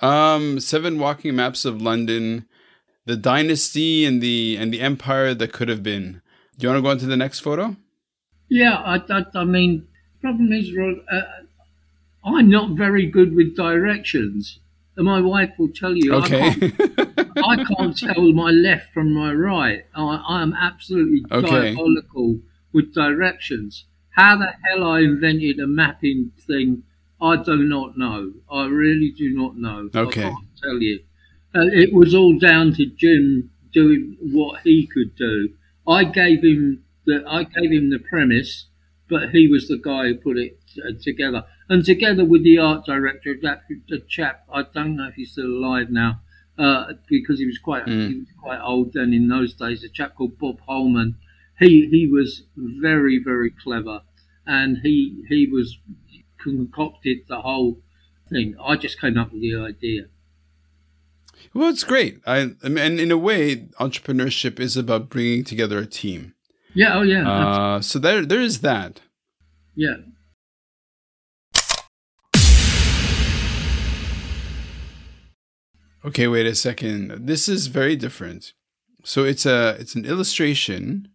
Um, 0.00 0.60
seven 0.60 0.98
walking 0.98 1.34
maps 1.34 1.64
of 1.64 1.82
London, 1.82 2.46
the 3.06 3.16
dynasty 3.16 4.04
and 4.04 4.22
the 4.22 4.56
and 4.56 4.72
the 4.72 4.80
empire 4.80 5.34
that 5.34 5.52
could 5.52 5.68
have 5.68 5.82
been. 5.82 6.20
Do 6.58 6.66
you 6.66 6.68
want 6.68 6.78
to 6.78 6.82
go 6.82 6.90
on 6.90 6.98
to 6.98 7.06
the 7.06 7.16
next 7.16 7.40
photo? 7.40 7.76
Yeah, 8.48 8.76
I, 8.76 8.96
I, 9.08 9.24
I 9.34 9.44
mean, 9.44 9.86
problem 10.20 10.52
is, 10.52 10.74
Rod, 10.76 10.96
uh, 11.10 11.22
I'm 12.24 12.48
not 12.48 12.70
very 12.70 13.06
good 13.06 13.34
with 13.34 13.56
directions. 13.56 14.58
And 14.96 15.06
my 15.06 15.20
wife 15.20 15.52
will 15.58 15.70
tell 15.70 15.94
you, 15.96 16.14
okay. 16.14 16.48
I, 16.48 16.54
can't, 16.54 17.03
I 17.36 17.64
can't 17.64 17.96
tell 17.96 18.32
my 18.32 18.50
left 18.50 18.92
from 18.92 19.12
my 19.12 19.32
right. 19.32 19.84
I, 19.94 20.22
I 20.28 20.42
am 20.42 20.52
absolutely 20.52 21.24
okay. 21.30 21.48
diabolical 21.48 22.38
with 22.72 22.94
directions. 22.94 23.84
How 24.10 24.36
the 24.36 24.52
hell 24.64 24.84
I 24.84 25.00
invented 25.00 25.58
a 25.58 25.66
mapping 25.66 26.32
thing, 26.46 26.84
I 27.20 27.36
do 27.36 27.56
not 27.56 27.96
know. 27.98 28.32
I 28.50 28.66
really 28.66 29.12
do 29.16 29.30
not 29.34 29.56
know. 29.56 29.90
Okay. 29.94 30.24
I 30.24 30.30
can't 30.30 30.56
tell 30.62 30.78
you. 30.78 31.00
Uh, 31.54 31.66
it 31.72 31.92
was 31.92 32.14
all 32.14 32.38
down 32.38 32.74
to 32.74 32.86
Jim 32.86 33.50
doing 33.72 34.16
what 34.20 34.60
he 34.62 34.86
could 34.86 35.16
do. 35.16 35.50
I 35.86 36.04
gave 36.04 36.42
him 36.42 36.84
the 37.06 37.24
I 37.26 37.44
gave 37.44 37.70
him 37.70 37.90
the 37.90 37.98
premise, 37.98 38.66
but 39.08 39.30
he 39.30 39.48
was 39.48 39.68
the 39.68 39.78
guy 39.78 40.08
who 40.08 40.14
put 40.16 40.38
it 40.38 40.58
uh, 40.78 40.92
together 41.00 41.44
and 41.68 41.84
together 41.84 42.24
with 42.24 42.44
the 42.44 42.58
art 42.58 42.84
director, 42.84 43.34
that 43.42 43.62
the 43.88 44.00
chap, 44.00 44.44
I 44.52 44.62
don't 44.62 44.96
know 44.96 45.08
if 45.08 45.14
he's 45.14 45.32
still 45.32 45.46
alive 45.46 45.90
now, 45.90 46.20
uh, 46.58 46.92
because 47.08 47.38
he 47.38 47.46
was 47.46 47.58
quite 47.58 47.86
mm. 47.86 48.08
he 48.08 48.14
was 48.20 48.28
quite 48.40 48.60
old 48.60 48.92
then 48.92 49.12
in 49.12 49.28
those 49.28 49.54
days. 49.54 49.84
A 49.84 49.88
chap 49.88 50.14
called 50.16 50.38
Bob 50.38 50.60
Holman, 50.60 51.16
he 51.58 51.88
he 51.90 52.06
was 52.06 52.42
very 52.56 53.20
very 53.22 53.50
clever, 53.50 54.02
and 54.46 54.78
he 54.82 55.24
he 55.28 55.46
was 55.46 55.78
concocted 56.38 57.18
the 57.28 57.40
whole 57.40 57.78
thing. 58.28 58.56
I 58.62 58.76
just 58.76 59.00
came 59.00 59.18
up 59.18 59.32
with 59.32 59.42
the 59.42 59.56
idea. 59.56 60.06
Well, 61.52 61.68
it's 61.68 61.84
great. 61.84 62.20
I, 62.26 62.54
I 62.62 62.68
mean, 62.68 62.78
and 62.78 63.00
in 63.00 63.12
a 63.12 63.18
way, 63.18 63.56
entrepreneurship 63.78 64.58
is 64.58 64.76
about 64.76 65.08
bringing 65.08 65.44
together 65.44 65.78
a 65.78 65.86
team. 65.86 66.34
Yeah. 66.74 66.98
Oh, 66.98 67.02
yeah. 67.02 67.30
Uh, 67.30 67.80
so 67.80 68.00
there, 68.00 68.26
there 68.26 68.40
is 68.40 68.60
that. 68.60 69.00
Yeah. 69.76 69.96
Okay, 76.04 76.28
wait 76.28 76.46
a 76.46 76.54
second. 76.54 77.26
This 77.26 77.48
is 77.48 77.68
very 77.68 77.96
different. 77.96 78.52
So 79.04 79.24
it's 79.24 79.46
a 79.46 79.76
it's 79.78 79.94
an 79.94 80.04
illustration. 80.04 81.08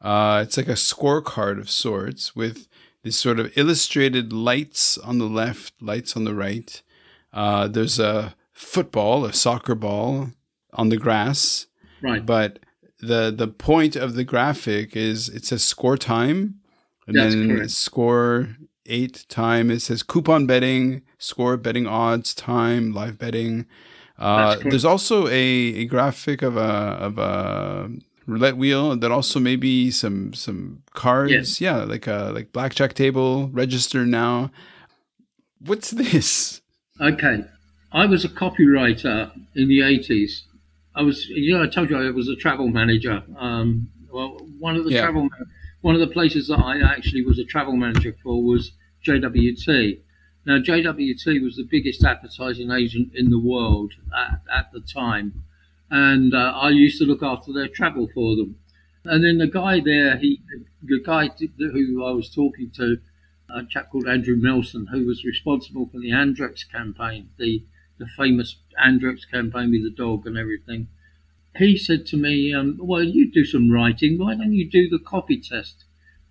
Uh, 0.00 0.40
it's 0.46 0.56
like 0.56 0.68
a 0.68 0.72
scorecard 0.72 1.58
of 1.58 1.68
sorts 1.70 2.34
with 2.34 2.68
these 3.02 3.16
sort 3.16 3.40
of 3.40 3.52
illustrated 3.56 4.32
lights 4.32 4.96
on 4.98 5.18
the 5.18 5.26
left, 5.26 5.74
lights 5.80 6.16
on 6.16 6.24
the 6.24 6.34
right. 6.34 6.82
Uh, 7.32 7.68
there's 7.68 7.98
a 7.98 8.34
football, 8.52 9.24
a 9.24 9.32
soccer 9.32 9.74
ball 9.74 10.30
on 10.72 10.88
the 10.88 10.96
grass. 10.96 11.66
Right. 12.02 12.24
But 12.24 12.60
the 13.00 13.32
the 13.36 13.48
point 13.48 13.96
of 13.96 14.14
the 14.14 14.24
graphic 14.24 14.96
is 14.96 15.28
it 15.28 15.44
says 15.44 15.64
score 15.64 15.96
time, 15.96 16.60
and 17.06 17.16
That's 17.16 17.34
then 17.34 17.48
correct. 17.48 17.70
score 17.70 18.56
eight 18.86 19.26
time. 19.28 19.70
It 19.70 19.80
says 19.80 20.02
coupon 20.02 20.46
betting, 20.46 21.02
score 21.18 21.56
betting 21.56 21.86
odds, 21.86 22.34
time, 22.34 22.92
live 22.92 23.18
betting. 23.18 23.66
Uh, 24.20 24.56
there's 24.64 24.84
also 24.84 25.26
a, 25.28 25.30
a 25.32 25.84
graphic 25.86 26.42
of 26.42 26.56
a 26.56 26.60
of 26.60 27.18
a 27.18 27.90
roulette 28.26 28.56
wheel 28.56 28.94
that 28.96 29.10
also 29.10 29.40
maybe 29.40 29.90
some 29.90 30.34
some 30.34 30.82
cards. 30.94 31.32
Yes. 31.32 31.60
Yeah, 31.60 31.84
like 31.84 32.06
a 32.06 32.30
like 32.34 32.52
blackjack 32.52 32.94
table, 32.94 33.48
register 33.48 34.04
now. 34.04 34.50
What's 35.58 35.90
this? 35.90 36.60
Okay. 37.00 37.44
I 37.92 38.06
was 38.06 38.24
a 38.24 38.28
copywriter 38.28 39.32
in 39.56 39.68
the 39.68 39.80
80s. 39.80 40.42
I 40.94 41.02
was, 41.02 41.26
you 41.28 41.56
know, 41.56 41.62
I 41.64 41.66
told 41.66 41.90
you 41.90 41.96
I 41.98 42.10
was 42.10 42.28
a 42.28 42.36
travel 42.36 42.68
manager. 42.68 43.22
Um, 43.36 43.88
well, 44.12 44.38
one 44.58 44.76
of 44.76 44.84
the 44.84 44.90
Yeah. 44.92 45.02
travel, 45.02 45.28
one 45.80 45.94
of 45.94 46.00
the 46.00 46.06
places 46.06 46.48
that 46.48 46.58
I 46.60 46.80
actually 46.80 47.24
was 47.24 47.38
a 47.38 47.44
travel 47.44 47.76
manager 47.76 48.14
for 48.22 48.42
was 48.42 48.72
JWT, 49.04 49.98
Now, 50.46 50.58
JWT 50.58 51.42
was 51.42 51.56
the 51.56 51.64
biggest 51.64 52.04
advertising 52.04 52.70
agent 52.70 53.12
in 53.14 53.30
the 53.30 53.38
world 53.38 53.92
at, 54.14 54.40
at 54.52 54.72
the 54.72 54.80
time, 54.80 55.44
and 55.90 56.34
uh, 56.34 56.52
I 56.56 56.70
used 56.70 56.98
to 56.98 57.04
look 57.04 57.22
after 57.22 57.52
their 57.52 57.68
travel 57.68 58.08
for 58.14 58.36
them. 58.36 58.56
And 59.04 59.24
then 59.24 59.38
the 59.38 59.46
guy 59.46 59.80
there, 59.80 60.16
he, 60.18 60.40
the 60.82 61.00
guy 61.00 61.28
who 61.58 62.04
I 62.04 62.10
was 62.12 62.28
talking 62.28 62.70
to, 62.76 62.98
a 63.48 63.64
chap 63.64 63.90
called 63.90 64.06
Andrew 64.08 64.36
Melson, 64.36 64.86
who 64.86 65.06
was 65.06 65.24
responsible 65.24 65.86
for 65.86 65.98
the 65.98 66.10
Andrex 66.10 66.68
campaign, 66.70 67.30
the 67.36 67.62
the 67.98 68.06
famous 68.06 68.56
Andrex 68.82 69.28
campaign 69.30 69.70
with 69.70 69.82
the 69.82 69.90
dog 69.90 70.26
and 70.26 70.38
everything. 70.38 70.88
He 71.56 71.76
said 71.78 72.06
to 72.06 72.16
me, 72.16 72.52
um, 72.54 72.78
"Well, 72.80 73.04
you 73.04 73.30
do 73.30 73.44
some 73.44 73.70
writing. 73.70 74.18
Why 74.18 74.34
don't 74.34 74.52
you 74.52 74.68
do 74.68 74.88
the 74.88 74.98
copy 74.98 75.38
test?" 75.40 75.84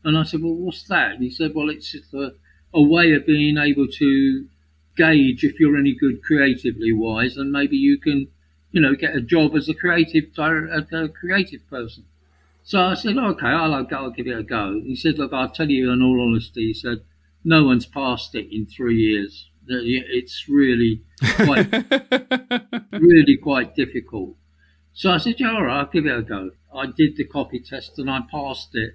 And 0.04 0.18
I 0.18 0.24
said, 0.24 0.42
"Well, 0.42 0.56
what's 0.56 0.84
that?" 0.84 1.14
And 1.14 1.24
he 1.24 1.30
said, 1.30 1.54
"Well, 1.56 1.70
it's 1.70 1.96
a, 2.14 2.34
a 2.74 2.82
way 2.82 3.14
of 3.14 3.26
being 3.26 3.58
able 3.58 3.88
to 3.88 4.48
gauge 4.96 5.44
if 5.44 5.60
you're 5.60 5.78
any 5.78 5.94
good 5.94 6.22
creatively 6.24 6.92
wise, 6.92 7.38
and 7.38 7.52
maybe 7.52 7.78
you 7.78 7.98
can, 7.98 8.28
you 8.72 8.82
know, 8.82 8.96
get 8.96 9.16
a 9.16 9.22
job 9.22 9.56
as 9.56 9.70
a 9.70 9.74
creative 9.74 10.26
a 10.38 11.10
creative 11.10 11.68
person." 11.70 12.04
So 12.64 12.80
I 12.80 12.94
said, 12.94 13.18
okay, 13.18 13.48
I'll, 13.48 13.74
I'll 13.74 14.12
give 14.12 14.28
it 14.28 14.38
a 14.38 14.44
go. 14.44 14.80
He 14.82 14.96
said, 14.96 15.18
look, 15.18 15.34
I'll 15.34 15.50
tell 15.50 15.70
you 15.70 15.92
in 15.92 16.02
all 16.04 16.22
honesty, 16.22 16.68
he 16.68 16.74
said, 16.74 17.02
no 17.44 17.64
one's 17.66 17.86
passed 17.86 18.36
it 18.36 18.48
in 18.54 18.66
three 18.68 18.98
years. 18.98 19.50
It's 19.68 20.48
really 20.48 21.02
quite, 21.36 21.72
really 22.92 23.38
quite 23.38 23.76
difficult. 23.76 24.36
So 24.94 25.12
I 25.12 25.18
said, 25.18 25.40
yeah, 25.40 25.54
all 25.54 25.64
right, 25.64 25.80
I'll 25.80 25.88
give 25.88 26.06
it 26.06 26.18
a 26.18 26.22
go. 26.22 26.52
I 26.74 26.88
did 26.88 27.18
the 27.18 27.26
copy 27.26 27.60
test 27.60 27.98
and 27.98 28.10
I 28.10 28.22
passed 28.30 28.70
it. 28.74 28.94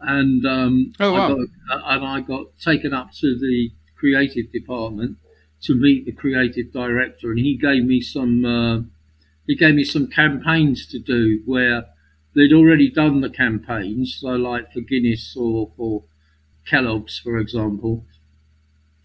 And, 0.00 0.44
um, 0.46 0.92
oh, 1.00 1.12
wow. 1.12 1.24
I 1.24 1.28
got, 1.28 1.96
and 1.96 2.06
I 2.06 2.20
got 2.20 2.46
taken 2.62 2.92
up 2.92 3.12
to 3.20 3.38
the 3.38 3.70
creative 3.96 4.52
department 4.52 5.16
to 5.62 5.74
meet 5.74 6.04
the 6.04 6.12
creative 6.12 6.72
director 6.72 7.30
and 7.30 7.38
he 7.38 7.56
gave 7.56 7.84
me 7.84 8.00
some, 8.00 8.44
uh, 8.44 8.80
he 9.46 9.54
gave 9.54 9.74
me 9.74 9.84
some 9.84 10.06
campaigns 10.08 10.86
to 10.86 10.98
do 10.98 11.42
where 11.46 11.86
they'd 12.34 12.52
already 12.52 12.90
done 12.90 13.20
the 13.20 13.30
campaigns, 13.30 14.18
so 14.20 14.28
like 14.28 14.72
for 14.72 14.80
Guinness 14.80 15.34
or 15.36 15.70
for 15.76 16.04
Kellogg's, 16.66 17.18
for 17.18 17.38
example. 17.38 18.04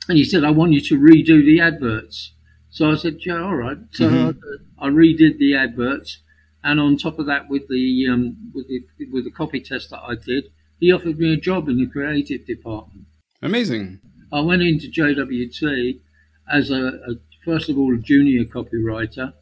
And 0.09 0.17
he 0.17 0.25
said, 0.25 0.43
I 0.43 0.51
want 0.51 0.73
you 0.73 0.81
to 0.81 0.99
redo 0.99 1.45
the 1.45 1.61
adverts. 1.61 2.33
So 2.69 2.91
I 2.91 2.95
said, 2.95 3.19
yeah, 3.25 3.41
all 3.41 3.55
right. 3.55 3.77
So 3.91 4.09
mm-hmm. 4.09 4.39
I, 4.79 4.87
I, 4.87 4.89
redid 4.89 5.37
the 5.37 5.55
adverts. 5.55 6.19
And 6.63 6.79
on 6.79 6.97
top 6.97 7.19
of 7.19 7.25
that, 7.27 7.49
with 7.49 7.67
the, 7.67 8.07
um, 8.09 8.51
with 8.53 8.67
the 8.67 8.83
with 9.11 9.25
the 9.25 9.31
copy 9.31 9.59
test 9.59 9.89
that 9.91 10.01
I 10.01 10.15
did, 10.15 10.45
he 10.81 10.91
offered 10.91 11.17
me 11.17 11.33
a 11.33 11.37
job 11.37 11.69
in 11.69 11.77
the 11.77 11.87
creative 11.87 12.45
department. 12.45 13.05
Amazing. 13.41 14.01
I 14.33 14.41
went 14.41 14.63
into 14.63 14.87
JWT 14.87 15.99
as 16.51 16.69
a, 16.69 16.87
a 17.07 17.15
first 17.45 17.69
of 17.69 17.77
all 17.77 17.95
a 17.95 17.97
junior 17.97 18.43
copywriter, 18.43 19.33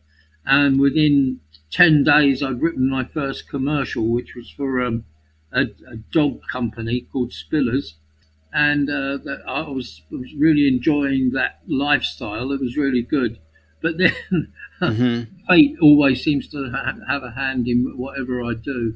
and 0.45 0.80
within 0.80 1.39
10 1.71 2.04
days, 2.04 2.43
I'd 2.43 2.62
written 2.62 2.89
my 2.89 3.04
first 3.04 3.49
commercial, 3.49 4.08
which 4.08 4.36
was 4.36 4.49
for 4.52 4.82
um, 4.82 5.06
a, 5.52 5.62
a, 5.62 5.97
dog 6.12 6.41
company 6.52 7.02
called 7.12 7.32
Spillers. 7.32 7.93
And 8.52 8.89
uh, 8.89 9.19
I 9.47 9.62
was, 9.69 10.02
was 10.10 10.34
really 10.36 10.67
enjoying 10.67 11.32
that 11.32 11.60
lifestyle. 11.67 12.52
It 12.52 12.60
was 12.60 12.75
really 12.75 13.04
good. 13.04 13.38
But 13.82 13.99
then 13.99 14.13
mm-hmm. 14.82 15.45
fate 15.47 15.78
always 15.82 16.23
seems 16.23 16.47
to 16.49 16.71
ha- 16.71 16.95
have 17.08 17.23
a 17.23 17.32
hand 17.32 17.67
in 17.67 17.95
whatever 17.95 18.43
I 18.43 18.56
do. 18.56 18.95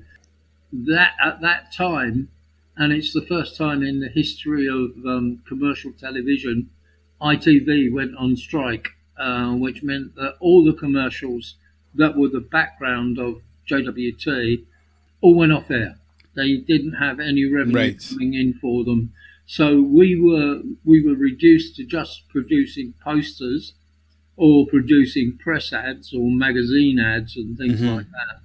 That 0.73 1.13
At 1.23 1.41
that 1.41 1.71
time, 1.71 2.29
and 2.75 2.91
it's 2.91 3.13
the 3.13 3.21
first 3.21 3.55
time 3.55 3.83
in 3.83 3.99
the 3.99 4.09
history 4.09 4.67
of 4.67 4.91
um, 5.05 5.43
commercial 5.47 5.91
television, 5.91 6.69
ITV 7.21 7.93
went 7.93 8.15
on 8.17 8.35
strike, 8.35 8.89
uh, 9.17 9.53
which 9.53 9.83
meant 9.83 10.15
that 10.15 10.35
all 10.39 10.65
the 10.65 10.73
commercials 10.73 11.55
that 11.93 12.17
were 12.17 12.27
the 12.27 12.39
background 12.39 13.19
of 13.19 13.41
JWT 13.69 14.63
all 15.21 15.35
went 15.35 15.53
off 15.53 15.69
air. 15.69 15.95
They 16.35 16.57
didn't 16.57 16.93
have 16.93 17.19
any 17.19 17.45
revenue 17.45 17.77
right. 17.77 18.05
coming 18.09 18.33
in 18.33 18.55
for 18.55 18.83
them. 18.83 19.13
So 19.45 19.81
we 19.81 20.19
were 20.19 20.61
we 20.83 21.05
were 21.05 21.15
reduced 21.15 21.75
to 21.75 21.85
just 21.85 22.27
producing 22.29 22.93
posters 23.03 23.73
or 24.35 24.65
producing 24.65 25.37
press 25.37 25.71
ads 25.71 26.13
or 26.13 26.31
magazine 26.31 26.99
ads 26.99 27.35
and 27.35 27.57
things 27.57 27.79
mm-hmm. 27.79 27.95
like 27.95 28.09
that. 28.11 28.39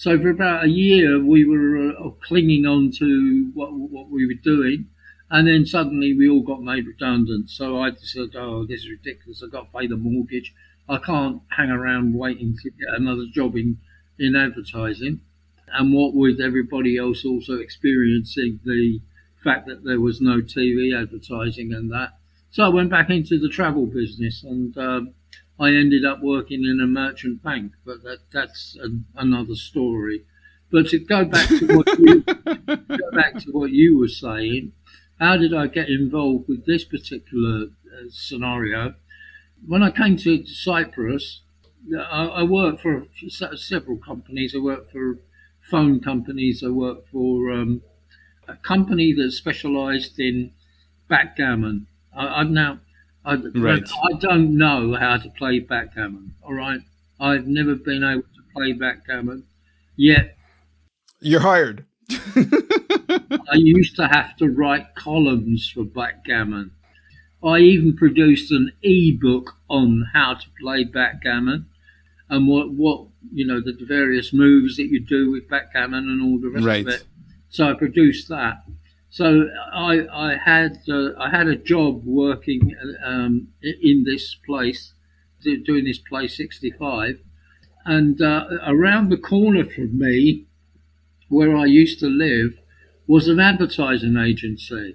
So 0.00 0.18
for 0.18 0.30
about 0.30 0.64
a 0.64 0.68
year 0.70 1.22
we 1.22 1.44
were 1.44 1.90
uh, 1.90 2.08
clinging 2.26 2.64
on 2.64 2.90
to 2.92 3.50
what 3.52 3.70
what 3.74 4.08
we 4.08 4.26
were 4.26 4.40
doing, 4.42 4.86
and 5.30 5.46
then 5.46 5.66
suddenly 5.66 6.14
we 6.14 6.26
all 6.26 6.40
got 6.40 6.62
made 6.62 6.86
redundant. 6.86 7.50
So 7.50 7.82
I 7.82 7.90
just 7.90 8.12
said, 8.14 8.30
"Oh, 8.34 8.64
this 8.64 8.80
is 8.80 8.88
ridiculous! 8.88 9.42
I've 9.42 9.52
got 9.52 9.70
to 9.70 9.78
pay 9.78 9.86
the 9.86 9.98
mortgage." 9.98 10.54
I 10.88 10.96
can't 10.96 11.42
hang 11.50 11.70
around 11.70 12.14
waiting 12.14 12.56
to 12.62 12.70
get 12.70 12.94
another 12.96 13.26
job 13.26 13.56
in, 13.56 13.76
in 14.18 14.34
advertising. 14.34 15.20
And 15.68 15.92
what 15.92 16.14
with 16.14 16.40
everybody 16.40 16.96
else 16.96 17.26
also 17.26 17.56
experiencing 17.56 18.58
the 18.64 19.02
fact 19.44 19.66
that 19.66 19.84
there 19.84 20.00
was 20.00 20.22
no 20.22 20.40
TV 20.40 20.98
advertising 20.98 21.74
and 21.74 21.92
that. 21.92 22.14
So 22.52 22.64
I 22.64 22.68
went 22.68 22.88
back 22.88 23.10
into 23.10 23.38
the 23.38 23.50
travel 23.50 23.84
business 23.84 24.44
and 24.44 24.76
um, 24.78 25.14
I 25.60 25.74
ended 25.74 26.04
up 26.04 26.20
working 26.22 26.64
in 26.64 26.80
a 26.80 26.86
merchant 26.86 27.42
bank, 27.42 27.72
but 27.84 28.02
that, 28.04 28.18
that's 28.32 28.76
an, 28.80 29.04
another 29.14 29.54
story. 29.54 30.22
But 30.72 30.88
to 30.88 30.98
go 30.98 31.24
back 31.24 31.48
to 31.48 31.76
what 31.76 31.98
you 31.98 32.20
go 32.66 33.10
back 33.12 33.34
to 33.40 33.50
what 33.52 33.70
you 33.70 33.98
were 33.98 34.08
saying, 34.08 34.72
how 35.20 35.36
did 35.36 35.54
I 35.54 35.66
get 35.68 35.88
involved 35.88 36.48
with 36.48 36.66
this 36.66 36.84
particular 36.84 37.66
uh, 37.66 38.08
scenario? 38.10 38.94
when 39.66 39.82
I 39.82 39.90
came 39.90 40.16
to 40.18 40.46
Cyprus, 40.46 41.40
I, 41.96 42.26
I 42.26 42.42
worked 42.42 42.82
for 42.82 43.06
several 43.56 43.98
companies. 43.98 44.54
I 44.54 44.58
worked 44.58 44.92
for 44.92 45.18
phone 45.60 46.00
companies. 46.00 46.62
I 46.64 46.68
worked 46.68 47.08
for 47.08 47.50
um, 47.52 47.82
a 48.48 48.56
company 48.56 49.12
that 49.14 49.32
specialised 49.32 50.18
in 50.18 50.52
backgammon. 51.08 51.86
I, 52.14 52.38
have 52.40 52.50
now, 52.50 52.80
I, 53.24 53.34
right. 53.34 53.82
I 53.82 54.18
don't 54.18 54.56
know 54.56 54.94
how 54.94 55.18
to 55.18 55.28
play 55.30 55.58
backgammon. 55.58 56.34
All 56.42 56.54
right, 56.54 56.80
I've 57.18 57.46
never 57.46 57.74
been 57.74 58.02
able 58.02 58.22
to 58.22 58.42
play 58.54 58.72
backgammon. 58.72 59.44
Yet, 59.96 60.36
you're 61.20 61.40
hired. 61.40 61.84
I 62.10 63.54
used 63.54 63.96
to 63.96 64.08
have 64.08 64.36
to 64.38 64.48
write 64.48 64.94
columns 64.94 65.70
for 65.70 65.84
backgammon. 65.84 66.72
I 67.42 67.58
even 67.58 67.96
produced 67.96 68.50
an 68.52 68.72
e-book 68.82 69.54
on 69.68 70.06
how 70.12 70.34
to 70.34 70.46
play 70.60 70.84
backgammon 70.84 71.66
and 72.28 72.46
what, 72.48 72.70
what 72.70 73.06
you 73.32 73.46
know 73.46 73.60
the 73.60 73.76
various 73.84 74.32
moves 74.32 74.76
that 74.76 74.86
you 74.86 75.00
do 75.00 75.30
with 75.30 75.48
backgammon 75.48 76.08
and 76.08 76.22
all 76.22 76.40
the 76.40 76.48
rest 76.48 76.66
right. 76.66 76.86
of 76.86 76.94
it. 76.94 77.04
So 77.50 77.68
I 77.68 77.74
produced 77.74 78.28
that. 78.28 78.62
So 79.10 79.48
I, 79.72 80.06
I 80.12 80.36
had 80.36 80.78
uh, 80.88 81.10
I 81.18 81.30
had 81.30 81.48
a 81.48 81.56
job 81.56 82.04
working 82.04 82.76
um, 83.04 83.48
in 83.62 84.04
this 84.04 84.36
place, 84.46 84.92
doing 85.42 85.84
this 85.84 85.98
play 85.98 86.28
65, 86.28 87.18
and 87.84 88.22
uh, 88.22 88.46
around 88.66 89.10
the 89.10 89.16
corner 89.16 89.64
from 89.64 89.98
me, 89.98 90.46
where 91.28 91.56
I 91.56 91.64
used 91.64 91.98
to 92.00 92.06
live, 92.06 92.56
was 93.08 93.26
an 93.26 93.40
advertising 93.40 94.16
agency. 94.16 94.94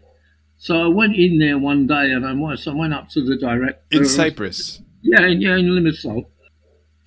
So 0.58 0.82
I 0.82 0.88
went 0.88 1.18
in 1.18 1.38
there 1.40 1.58
one 1.58 1.86
day 1.86 2.12
and 2.12 2.26
I 2.26 2.34
went, 2.34 2.66
I 2.66 2.74
went 2.74 2.94
up 2.94 3.10
to 3.10 3.22
the 3.22 3.36
director. 3.36 3.84
In 3.92 4.06
Cyprus? 4.06 4.82
Yeah, 5.02 5.28
yeah, 5.28 5.58
in 5.58 5.66
Limassol. 5.66 6.26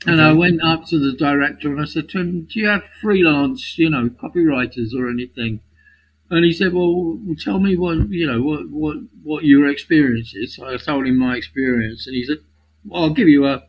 And 0.07 0.21
okay. 0.21 0.29
I 0.29 0.33
went 0.33 0.63
up 0.63 0.85
to 0.89 0.99
the 0.99 1.17
director 1.17 1.69
and 1.69 1.81
I 1.81 1.87
said 1.87 2.11
to 2.11 2.21
him, 2.21 2.43
Do 2.43 2.61
you 2.61 2.69
have 2.69 2.85
freelance, 3.01 3.79
you 3.79 3.91
know, 3.91 4.11
copywriters 4.11 4.95
or 4.95 5.09
anything? 5.09 5.61
And 6.31 6.45
he 6.45 6.53
said, 6.53 6.73
Well, 6.73 7.19
tell 7.43 7.59
me 7.59 7.77
what, 7.77 8.11
you 8.11 8.27
know, 8.27 8.43
what, 8.43 8.69
what, 8.69 8.97
what 9.23 9.45
your 9.45 9.67
experience 9.69 10.35
is. 10.35 10.57
So 10.57 10.67
I 10.67 10.77
told 10.77 11.07
him 11.07 11.19
my 11.19 11.37
experience 11.37 12.07
and 12.07 12.15
he 12.17 12.25
said, 12.25 12.39
Well, 12.85 13.05
I'll 13.05 13.15
give 13.15 13.29
you 13.29 13.47
a, 13.47 13.63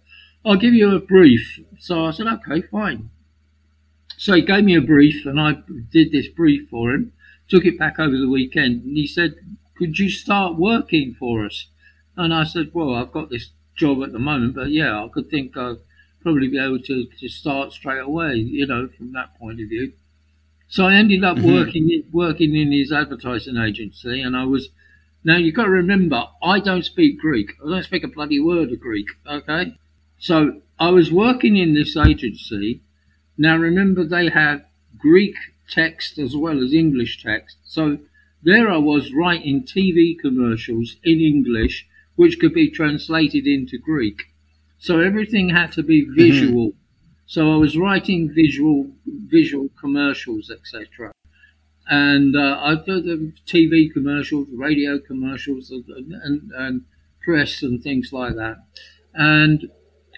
I'll 0.45 0.57
give 0.57 0.73
you 0.73 0.95
a 0.95 0.99
brief. 0.99 1.59
So 1.79 2.05
I 2.05 2.11
said, 2.11 2.27
Okay, 2.27 2.61
fine. 2.61 3.09
So 4.17 4.33
he 4.33 4.41
gave 4.41 4.65
me 4.65 4.75
a 4.75 4.81
brief 4.81 5.25
and 5.25 5.39
I 5.39 5.63
did 5.91 6.11
this 6.11 6.27
brief 6.27 6.69
for 6.69 6.91
him, 6.91 7.13
took 7.47 7.65
it 7.65 7.79
back 7.79 7.99
over 7.99 8.17
the 8.17 8.29
weekend 8.29 8.83
and 8.83 8.97
he 8.97 9.07
said, 9.07 9.35
could 9.79 9.97
you 9.97 10.09
start 10.09 10.57
working 10.57 11.15
for 11.17 11.45
us? 11.45 11.67
And 12.17 12.33
I 12.33 12.43
said, 12.43 12.71
well, 12.73 12.93
I've 12.93 13.13
got 13.13 13.29
this 13.29 13.51
job 13.77 14.03
at 14.03 14.11
the 14.11 14.19
moment, 14.19 14.55
but 14.55 14.71
yeah, 14.71 15.01
I 15.01 15.07
could 15.07 15.29
think 15.29 15.55
I'd 15.55 15.77
probably 16.21 16.49
be 16.49 16.59
able 16.59 16.79
to, 16.79 17.05
to 17.05 17.29
start 17.29 17.71
straight 17.71 18.01
away, 18.01 18.35
you 18.35 18.67
know, 18.67 18.89
from 18.89 19.13
that 19.13 19.39
point 19.39 19.61
of 19.61 19.69
view. 19.69 19.93
So 20.69 20.85
I 20.85 20.93
ended 20.93 21.23
up 21.23 21.37
mm-hmm. 21.37 21.53
working 21.53 21.89
in, 21.89 22.03
working 22.11 22.55
in 22.55 22.71
his 22.71 22.91
advertising 22.91 23.57
agency, 23.57 24.21
and 24.21 24.35
I 24.35 24.45
was. 24.45 24.69
Now 25.21 25.35
you've 25.35 25.55
got 25.55 25.65
to 25.65 25.69
remember, 25.69 26.27
I 26.41 26.61
don't 26.61 26.85
speak 26.85 27.19
Greek. 27.19 27.51
I 27.61 27.69
don't 27.69 27.83
speak 27.83 28.05
a 28.05 28.07
bloody 28.07 28.39
word 28.39 28.71
of 28.71 28.79
Greek. 28.79 29.07
Okay, 29.27 29.75
so 30.17 30.61
I 30.79 30.89
was 30.91 31.11
working 31.11 31.57
in 31.57 31.73
this 31.73 31.97
agency. 31.97 32.79
Now 33.37 33.57
remember, 33.57 34.05
they 34.05 34.29
have 34.29 34.63
Greek 34.97 35.35
text 35.69 36.17
as 36.17 36.37
well 36.37 36.63
as 36.63 36.73
English 36.73 37.21
text. 37.21 37.57
So 37.65 37.97
there 38.43 38.71
I 38.71 38.77
was 38.77 39.13
writing 39.13 39.63
TV 39.63 40.17
commercials 40.17 40.95
in 41.03 41.19
English 41.19 41.85
which 42.19 42.37
could 42.37 42.53
be 42.53 42.69
translated 42.69 43.47
into 43.47 43.77
Greek. 43.77 44.23
So 44.77 44.99
everything 44.99 45.47
had 45.47 45.71
to 45.71 45.83
be 45.83 46.01
mm-hmm. 46.01 46.15
visual. 46.15 46.67
Mm-hmm. 46.67 46.88
So 47.29 47.53
I 47.53 47.57
was 47.57 47.77
writing 47.77 48.33
visual 48.33 48.89
visual 49.05 49.69
commercials, 49.79 50.49
etc. 50.49 51.11
And 51.87 52.35
uh, 52.35 52.59
I 52.59 52.73
did 52.73 53.03
the 53.05 53.31
TV 53.45 53.93
commercials, 53.93 54.47
radio 54.51 54.97
commercials, 54.97 55.69
and, 55.69 56.11
and, 56.23 56.51
and 56.51 56.85
press 57.23 57.61
and 57.61 57.83
things 57.83 58.11
like 58.11 58.33
that. 58.33 58.57
And 59.13 59.69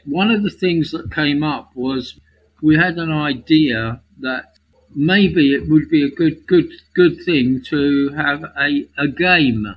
one 0.06 0.32
of 0.32 0.42
the 0.44 0.50
things 0.50 0.92
that 0.92 1.12
came 1.12 1.44
up 1.44 1.76
was 1.76 2.18
we 2.62 2.78
had 2.78 2.98
an 2.98 3.12
idea 3.12 4.00
that 4.22 4.56
maybe 4.96 5.54
it 5.54 5.70
would 5.70 5.90
be 5.90 6.06
a 6.06 6.16
good 6.16 6.48
good 6.48 6.72
good 6.94 7.22
thing 7.26 7.62
to 7.72 8.10
have 8.16 8.46
a, 8.58 8.88
a 8.98 9.10
game. 9.10 9.76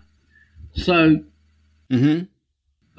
So 0.75 1.25
mm-hmm. 1.90 2.27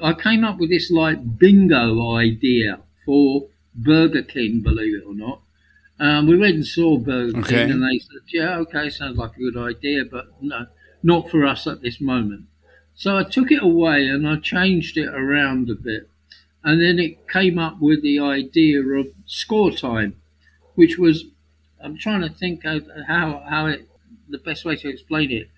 I 0.04 0.12
came 0.12 0.44
up 0.44 0.58
with 0.58 0.68
this 0.68 0.90
like 0.90 1.38
bingo 1.38 2.16
idea 2.16 2.80
for 3.06 3.46
Burger 3.76 4.22
King, 4.22 4.60
believe 4.60 4.96
it 4.96 5.06
or 5.06 5.14
not. 5.14 5.40
Um, 5.98 6.26
we 6.26 6.36
went 6.36 6.54
and 6.54 6.66
saw 6.66 6.98
Burger 6.98 7.38
okay. 7.38 7.48
King, 7.48 7.70
and 7.70 7.82
they 7.82 7.98
said, 7.98 8.20
"Yeah, 8.28 8.58
okay, 8.58 8.90
sounds 8.90 9.16
like 9.16 9.36
a 9.36 9.40
good 9.40 9.56
idea, 9.56 10.04
but 10.04 10.26
no, 10.42 10.66
not 11.02 11.30
for 11.30 11.46
us 11.46 11.66
at 11.66 11.82
this 11.82 12.00
moment." 12.00 12.46
So 12.94 13.16
I 13.16 13.24
took 13.24 13.50
it 13.52 13.62
away 13.62 14.08
and 14.08 14.26
I 14.26 14.36
changed 14.36 14.96
it 14.96 15.08
around 15.08 15.70
a 15.70 15.74
bit, 15.74 16.08
and 16.64 16.80
then 16.80 16.98
it 16.98 17.28
came 17.28 17.58
up 17.58 17.80
with 17.80 18.02
the 18.02 18.18
idea 18.18 18.82
of 18.82 19.08
score 19.26 19.70
time, 19.70 20.16
which 20.74 20.98
was 20.98 21.24
I'm 21.80 21.96
trying 21.96 22.22
to 22.22 22.28
think 22.28 22.64
how 22.64 23.42
how 23.48 23.66
it 23.66 23.88
the 24.28 24.38
best 24.38 24.64
way 24.64 24.76
to 24.76 24.88
explain 24.88 25.30
it. 25.30 25.48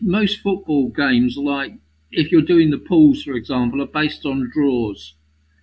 Most 0.00 0.40
football 0.40 0.88
games, 0.88 1.36
like 1.36 1.74
if 2.10 2.30
you're 2.32 2.42
doing 2.42 2.70
the 2.70 2.78
pools, 2.78 3.22
for 3.22 3.32
example, 3.32 3.82
are 3.82 3.86
based 3.86 4.24
on 4.24 4.50
draws. 4.52 5.14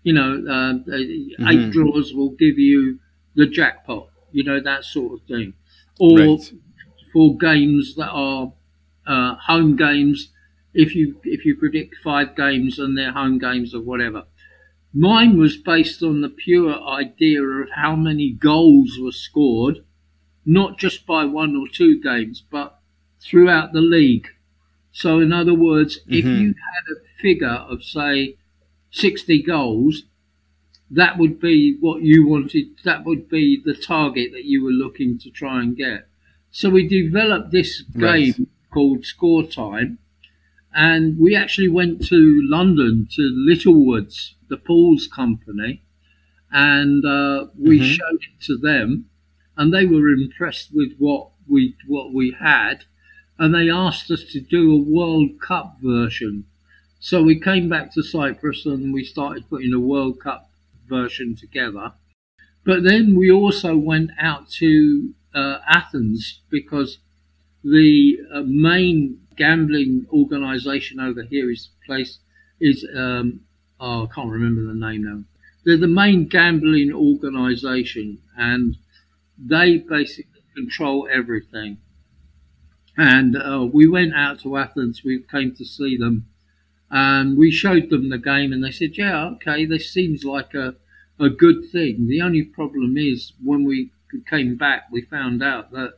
You 0.03 0.13
know, 0.13 0.33
uh, 0.33 0.73
mm-hmm. 0.73 1.47
eight 1.47 1.71
draws 1.71 2.13
will 2.13 2.31
give 2.31 2.57
you 2.57 2.99
the 3.35 3.45
jackpot. 3.45 4.07
You 4.31 4.43
know 4.43 4.59
that 4.59 4.85
sort 4.85 5.13
of 5.13 5.27
thing. 5.27 5.53
Or 5.99 6.17
right. 6.17 6.53
for 7.13 7.37
games 7.37 7.95
that 7.95 8.09
are 8.09 8.51
uh, 9.07 9.35
home 9.35 9.75
games, 9.75 10.29
if 10.73 10.95
you 10.95 11.19
if 11.23 11.45
you 11.45 11.55
predict 11.55 11.95
five 12.03 12.35
games 12.35 12.79
and 12.79 12.97
they're 12.97 13.11
home 13.11 13.37
games 13.39 13.73
or 13.73 13.81
whatever. 13.81 14.23
Mine 14.95 15.39
was 15.39 15.57
based 15.57 16.03
on 16.03 16.21
the 16.21 16.29
pure 16.29 16.79
idea 16.87 17.41
of 17.41 17.69
how 17.71 17.95
many 17.95 18.31
goals 18.31 18.99
were 19.01 19.11
scored 19.11 19.79
not 20.45 20.77
just 20.77 21.05
by 21.05 21.25
one 21.25 21.55
or 21.55 21.67
two 21.67 22.01
games, 22.01 22.43
but 22.49 22.79
throughout 23.21 23.73
the 23.73 23.81
league. 23.81 24.27
So, 24.91 25.19
in 25.19 25.31
other 25.31 25.53
words, 25.53 25.99
mm-hmm. 25.99 26.13
if 26.13 26.25
you 26.25 26.47
had 26.47 26.95
a 26.95 27.21
figure 27.21 27.47
of, 27.47 27.83
say, 27.83 28.35
60 28.93 29.43
goals, 29.43 30.03
that 30.89 31.17
would 31.17 31.39
be 31.39 31.77
what 31.79 32.01
you 32.01 32.25
wanted, 32.25 32.67
that 32.85 33.03
would 33.03 33.29
be 33.29 33.61
the 33.63 33.73
target 33.73 34.31
that 34.31 34.45
you 34.45 34.63
were 34.63 34.71
looking 34.71 35.19
to 35.19 35.29
try 35.29 35.59
and 35.61 35.75
get. 35.75 36.07
So, 36.51 36.69
we 36.69 36.87
developed 36.87 37.51
this 37.51 37.81
game 37.81 38.33
right. 38.37 38.47
called 38.71 39.05
Score 39.05 39.43
Time, 39.43 39.97
and 40.73 41.19
we 41.19 41.35
actually 41.35 41.69
went 41.69 42.05
to 42.07 42.41
London 42.45 43.07
to 43.15 43.21
Littlewoods, 43.21 44.35
the 44.49 44.57
Pools 44.57 45.07
Company, 45.07 45.81
and 46.51 47.03
uh, 47.03 47.47
we 47.59 47.79
mm-hmm. 47.79 47.85
showed 47.85 48.21
it 48.21 48.45
to 48.45 48.57
them 48.57 49.09
and 49.57 49.73
they 49.73 49.85
were 49.85 50.09
impressed 50.09 50.69
with 50.73 50.95
what 50.97 51.29
we 51.47 51.75
what 51.87 52.13
we 52.13 52.35
had, 52.39 52.85
and 53.37 53.53
they 53.53 53.69
asked 53.69 54.09
us 54.09 54.23
to 54.31 54.39
do 54.39 54.73
a 54.73 54.83
World 54.83 55.39
Cup 55.41 55.77
version. 55.81 56.45
So 57.03 57.21
we 57.21 57.37
came 57.37 57.67
back 57.67 57.93
to 57.95 58.01
Cyprus 58.01 58.65
and 58.65 58.93
we 58.93 59.03
started 59.03 59.49
putting 59.49 59.73
a 59.73 59.79
World 59.79 60.21
Cup 60.21 60.49
version 60.87 61.35
together. 61.35 61.91
But 62.63 62.83
then 62.83 63.17
we 63.17 63.29
also 63.29 63.75
went 63.75 64.11
out 64.17 64.49
to 64.61 65.13
uh, 65.35 65.57
Athens 65.67 66.39
because 66.49 66.99
the 67.61 68.19
uh, 68.33 68.43
main 68.45 69.19
gambling 69.35 70.05
organisation 70.13 71.01
over 71.01 71.23
here 71.23 71.51
is 71.51 71.67
place 71.85 72.19
is 72.61 72.87
um, 72.95 73.41
oh, 73.81 74.05
I 74.05 74.15
can't 74.15 74.31
remember 74.31 74.61
the 74.61 74.73
name 74.73 75.03
now. 75.03 75.23
They're 75.65 75.75
the 75.75 75.87
main 75.87 76.29
gambling 76.29 76.93
organisation, 76.93 78.19
and 78.37 78.77
they 79.37 79.79
basically 79.79 80.41
control 80.55 81.09
everything. 81.11 81.79
And 82.95 83.35
uh, 83.35 83.67
we 83.73 83.89
went 83.89 84.13
out 84.13 84.39
to 84.43 84.55
Athens. 84.55 85.03
We 85.03 85.19
came 85.19 85.53
to 85.55 85.65
see 85.65 85.97
them, 85.97 86.27
and 86.93 87.35
we 87.35 87.49
showed 87.49 87.89
them 87.89 88.09
the 88.09 88.19
game, 88.19 88.53
and 88.53 88.63
they 88.63 88.71
said, 88.71 88.97
"Yeah, 88.97 89.25
okay, 89.31 89.65
this 89.65 89.91
seems 89.91 90.23
like 90.23 90.53
a 90.53 90.75
a 91.19 91.29
good 91.29 91.65
thing." 91.71 92.07
The 92.07 92.21
only 92.21 92.43
problem 92.43 92.97
is 92.97 93.33
when 93.43 93.63
we 93.63 93.89
came 94.29 94.55
back, 94.55 94.83
we 94.91 95.01
found 95.01 95.41
out 95.41 95.71
that 95.71 95.93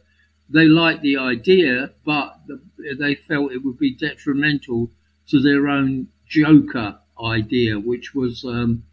they 0.50 0.68
liked 0.68 1.02
the 1.02 1.18
idea, 1.18 1.92
but 2.06 2.40
they 2.98 3.16
felt 3.16 3.52
it 3.52 3.66
would 3.66 3.78
be 3.78 3.94
detrimental 3.94 4.90
to 5.28 5.42
their 5.42 5.68
own 5.68 6.08
Joker 6.30 6.98
idea, 7.22 7.78
which 7.78 8.16
was 8.16 8.46
um, 8.46 8.84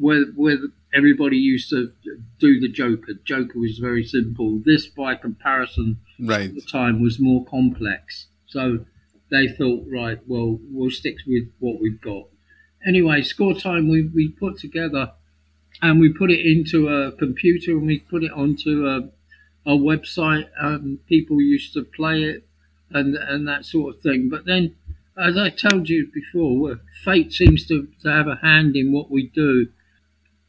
where 0.00 0.24
where 0.34 0.58
everybody 0.92 1.36
used 1.36 1.70
to 1.70 1.92
do 2.40 2.58
the 2.58 2.68
Joker. 2.68 3.14
Joker 3.24 3.60
was 3.60 3.78
very 3.78 4.04
simple. 4.04 4.60
This, 4.64 4.88
by 4.88 5.14
comparison, 5.14 5.98
right. 6.18 6.48
at 6.48 6.54
the 6.56 6.62
time 6.62 7.00
was 7.00 7.20
more 7.20 7.44
complex. 7.44 8.26
So 8.48 8.84
they 9.30 9.48
thought, 9.48 9.84
right, 9.90 10.18
well, 10.26 10.58
we'll 10.70 10.90
stick 10.90 11.16
with 11.26 11.50
what 11.58 11.80
we've 11.80 12.00
got. 12.00 12.24
Anyway, 12.86 13.22
score 13.22 13.54
time 13.54 13.88
we, 13.88 14.02
we 14.08 14.28
put 14.28 14.58
together 14.58 15.12
and 15.82 16.00
we 16.00 16.12
put 16.12 16.30
it 16.30 16.44
into 16.46 16.88
a 16.88 17.12
computer 17.12 17.72
and 17.72 17.86
we 17.86 17.98
put 18.00 18.24
it 18.24 18.32
onto 18.32 18.86
uh, 18.86 19.00
a, 19.66 19.74
a 19.74 19.78
website. 19.78 20.48
and 20.58 21.04
people 21.06 21.40
used 21.40 21.72
to 21.74 21.84
play 21.84 22.22
it 22.24 22.44
and 22.90 23.16
and 23.16 23.48
that 23.48 23.64
sort 23.64 23.94
of 23.96 24.02
thing. 24.02 24.28
But 24.28 24.44
then, 24.46 24.74
as 25.18 25.36
I 25.38 25.50
told 25.50 25.88
you 25.88 26.08
before, 26.12 26.80
fate 27.04 27.32
seems 27.32 27.66
to, 27.68 27.88
to 28.02 28.08
have 28.10 28.28
a 28.28 28.36
hand 28.36 28.76
in 28.76 28.92
what 28.92 29.10
we 29.10 29.28
do 29.28 29.68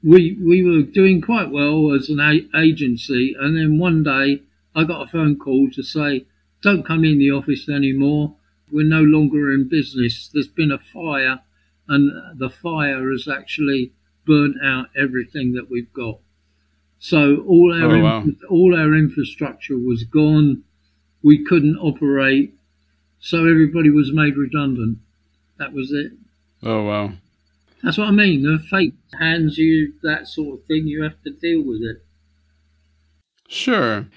we 0.04 0.38
we 0.42 0.64
were 0.64 0.82
doing 0.84 1.22
quite 1.22 1.50
well 1.52 1.92
as 1.94 2.10
an 2.10 2.20
a- 2.20 2.48
agency, 2.58 3.36
and 3.40 3.58
then 3.58 3.78
one 3.78 4.04
day 4.04 4.42
I 4.76 4.84
got 4.84 5.02
a 5.02 5.08
phone 5.12 5.38
call 5.38 5.70
to 5.72 5.84
say, 5.84 6.26
"Don't 6.62 6.86
come 6.86 7.04
in 7.04 7.18
the 7.18 7.32
office 7.32 7.68
anymore. 7.68 8.36
We're 8.72 8.86
no 8.86 9.02
longer 9.02 9.54
in 9.54 9.68
business. 9.68 10.30
There's 10.34 10.48
been 10.48 10.72
a 10.72 10.80
fire, 10.80 11.40
and 11.88 12.40
the 12.40 12.50
fire 12.50 13.12
has 13.12 13.28
actually 13.28 13.92
burnt 14.26 14.58
out 14.64 14.88
everything 14.98 15.54
that 15.54 15.70
we've 15.70 15.92
got. 15.94 16.18
So 17.00 17.38
all 17.48 17.74
our 17.74 17.96
oh, 17.96 18.04
wow. 18.04 18.26
all 18.50 18.76
our 18.76 18.96
infrastructure 18.96 19.78
was 19.78 20.04
gone. 20.04 20.64
We 21.22 21.44
couldn't 21.44 21.78
operate, 21.78 22.54
so 23.20 23.48
everybody 23.48 23.90
was 23.90 24.12
made 24.14 24.38
redundant. 24.38 25.00
That 25.58 25.74
was 25.74 25.92
it. 25.92 26.14
Oh 26.64 26.84
wow." 26.84 27.14
That's 27.84 28.00
what 28.00 28.08
I 28.08 28.12
mean. 28.12 28.42
The 28.42 28.58
fate 28.58 28.96
hands 29.20 29.60
you 29.60 29.94
that 30.02 30.28
sort 30.28 30.60
of 30.60 30.66
thing. 30.66 30.88
You 30.88 31.04
have 31.04 31.22
to 31.24 31.30
deal 31.30 31.64
with 31.64 31.82
it. 31.84 32.04
Sure. 33.48 34.08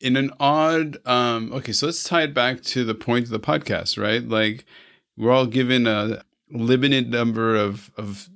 In 0.00 0.16
an 0.16 0.30
odd, 0.38 0.98
um, 1.06 1.52
okay, 1.52 1.72
so 1.72 1.86
let's 1.86 2.04
tie 2.04 2.22
it 2.22 2.34
back 2.34 2.62
to 2.62 2.84
the 2.84 2.94
point 2.94 3.24
of 3.24 3.30
the 3.30 3.40
podcast, 3.40 4.00
right? 4.00 4.26
Like 4.26 4.64
we're 5.16 5.32
all 5.32 5.46
given 5.46 5.86
a 5.86 6.22
limited 6.50 7.10
number 7.10 7.56
of 7.56 7.90
of 7.96 8.28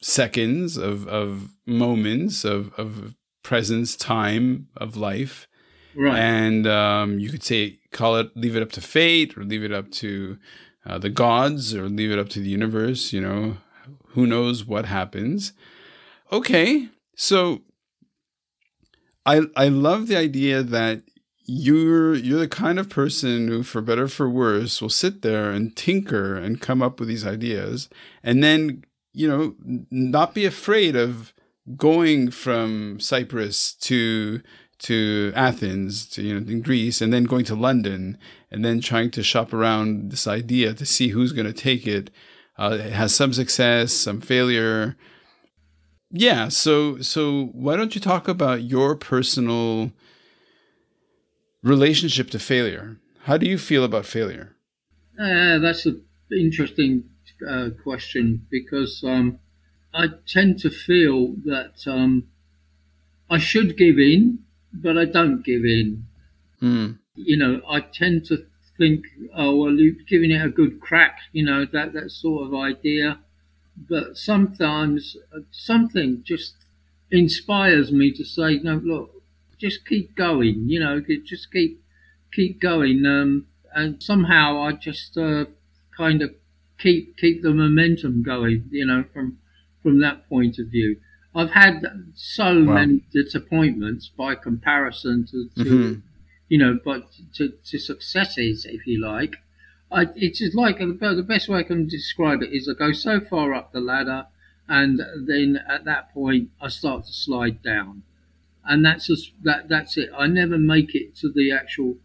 seconds 0.00 0.76
of 0.76 1.06
of 1.08 1.54
moments 1.66 2.44
of 2.44 2.72
of 2.74 3.14
presence, 3.42 3.96
time 3.96 4.68
of 4.76 4.96
life, 4.96 5.46
right? 5.94 6.18
And 6.18 6.66
um, 6.66 7.18
you 7.18 7.30
could 7.30 7.42
say 7.42 7.78
call 7.92 8.16
it, 8.16 8.34
leave 8.34 8.56
it 8.56 8.62
up 8.62 8.72
to 8.72 8.80
fate, 8.80 9.36
or 9.36 9.44
leave 9.44 9.64
it 9.64 9.72
up 9.72 9.90
to 9.92 10.38
uh, 10.86 10.98
the 10.98 11.10
gods, 11.10 11.74
or 11.74 11.88
leave 11.88 12.10
it 12.10 12.18
up 12.18 12.28
to 12.30 12.40
the 12.40 12.48
universe. 12.48 13.12
You 13.12 13.20
know, 13.20 13.56
who 14.08 14.26
knows 14.26 14.64
what 14.64 14.86
happens? 14.86 15.52
Okay, 16.32 16.88
so 17.14 17.62
I 19.28 19.42
I 19.56 19.68
love 19.68 20.06
the 20.08 20.16
idea 20.16 20.62
that 20.62 21.02
you're 21.44 22.14
you're 22.14 22.40
the 22.40 22.48
kind 22.48 22.78
of 22.78 22.88
person 22.88 23.48
who, 23.48 23.62
for 23.62 23.80
better 23.80 24.08
for 24.08 24.28
worse, 24.28 24.80
will 24.80 24.88
sit 24.88 25.22
there 25.22 25.50
and 25.50 25.76
tinker 25.76 26.36
and 26.36 26.60
come 26.60 26.82
up 26.82 26.98
with 26.98 27.08
these 27.08 27.26
ideas, 27.26 27.88
and 28.22 28.42
then 28.42 28.84
you 29.12 29.28
know 29.28 29.54
not 29.90 30.34
be 30.34 30.44
afraid 30.46 30.96
of 30.96 31.32
going 31.76 32.30
from 32.30 32.98
Cyprus 33.00 33.74
to 33.74 34.40
to 34.80 35.32
Athens, 35.34 36.06
to 36.10 36.22
you 36.22 36.34
know 36.34 36.50
in 36.50 36.62
Greece, 36.62 37.00
and 37.00 37.12
then 37.12 37.24
going 37.24 37.44
to 37.46 37.54
London, 37.54 38.18
and 38.50 38.64
then 38.64 38.80
trying 38.80 39.10
to 39.12 39.22
shop 39.22 39.52
around 39.52 40.10
this 40.12 40.26
idea 40.26 40.74
to 40.74 40.86
see 40.86 41.08
who's 41.08 41.32
going 41.32 41.46
to 41.46 41.52
take 41.52 41.86
it 41.86 42.10
uh, 42.58 42.76
it 42.80 42.92
has 42.92 43.14
some 43.14 43.32
success, 43.32 43.92
some 43.92 44.20
failure. 44.20 44.96
Yeah, 46.10 46.48
so 46.48 47.00
so 47.00 47.46
why 47.52 47.76
don't 47.76 47.94
you 47.94 48.00
talk 48.00 48.28
about 48.28 48.62
your 48.62 48.96
personal 48.96 49.92
relationship 51.62 52.30
to 52.30 52.38
failure? 52.38 52.96
How 53.24 53.36
do 53.36 53.46
you 53.46 53.58
feel 53.58 53.84
about 53.84 54.06
failure? 54.06 54.56
Uh, 55.18 55.58
that's 55.58 55.84
an 55.84 56.02
interesting 56.30 57.04
uh, 57.46 57.70
question 57.82 58.46
because 58.50 59.02
um, 59.04 59.38
I 59.92 60.08
tend 60.26 60.60
to 60.60 60.70
feel 60.70 61.34
that 61.44 61.74
um, 61.86 62.24
I 63.28 63.38
should 63.38 63.76
give 63.76 63.98
in, 63.98 64.38
but 64.72 64.96
I 64.96 65.04
don't 65.04 65.44
give 65.44 65.64
in. 65.64 66.04
Mm. 66.62 66.98
You 67.16 67.36
know, 67.36 67.60
I 67.68 67.80
tend 67.80 68.24
to 68.26 68.44
think, 68.78 69.04
oh 69.34 69.56
well, 69.56 69.72
you've 69.72 70.06
given 70.06 70.30
it 70.30 70.44
a 70.44 70.48
good 70.48 70.80
crack. 70.80 71.18
You 71.32 71.44
know 71.44 71.66
that 71.66 71.92
that 71.92 72.10
sort 72.10 72.46
of 72.46 72.54
idea, 72.54 73.18
but 73.88 74.16
sometimes 74.16 75.16
uh, 75.34 75.40
something 75.52 76.22
just 76.24 76.54
inspires 77.10 77.92
me 77.92 78.12
to 78.12 78.24
say, 78.24 78.58
no, 78.58 78.74
look, 78.76 79.10
just 79.58 79.86
keep 79.86 80.14
going. 80.14 80.68
You 80.68 80.80
know, 80.80 81.02
just 81.24 81.52
keep 81.52 81.80
keep 82.32 82.60
going. 82.60 83.04
Um, 83.06 83.46
and 83.74 84.02
somehow 84.02 84.62
I 84.62 84.72
just 84.72 85.16
uh, 85.16 85.46
kind 85.96 86.22
of 86.22 86.34
keep 86.78 87.16
keep 87.16 87.42
the 87.42 87.52
momentum 87.52 88.22
going. 88.22 88.64
You 88.70 88.86
know, 88.86 89.04
from 89.12 89.38
from 89.82 90.00
that 90.00 90.28
point 90.28 90.58
of 90.58 90.68
view. 90.68 90.96
I've 91.34 91.50
had 91.50 91.86
so 92.14 92.64
wow. 92.64 92.74
many 92.74 93.02
disappointments 93.12 94.08
by 94.08 94.34
comparison 94.34 95.26
to, 95.26 95.48
to 95.62 95.70
mm-hmm. 95.70 96.00
you 96.48 96.58
know, 96.58 96.78
but 96.84 97.06
to, 97.34 97.52
to 97.66 97.78
successes, 97.78 98.64
if 98.64 98.86
you 98.86 99.00
like. 99.00 99.36
I, 99.90 100.06
it's 100.16 100.42
like 100.54 100.78
the 100.78 101.24
best 101.26 101.48
way 101.48 101.60
I 101.60 101.62
can 101.62 101.88
describe 101.88 102.42
it 102.42 102.52
is 102.52 102.68
I 102.68 102.74
go 102.74 102.92
so 102.92 103.20
far 103.20 103.54
up 103.54 103.72
the 103.72 103.80
ladder, 103.80 104.26
and 104.68 105.00
then 105.26 105.60
at 105.68 105.84
that 105.84 106.12
point 106.12 106.50
I 106.60 106.68
start 106.68 107.06
to 107.06 107.12
slide 107.12 107.62
down, 107.62 108.02
and 108.64 108.84
that's 108.84 109.06
just 109.06 109.32
that 109.44 109.68
that's 109.68 109.96
it. 109.96 110.10
I 110.16 110.26
never 110.26 110.58
make 110.58 110.94
it 110.94 111.16
to 111.16 111.32
the 111.32 111.52
actual 111.52 111.96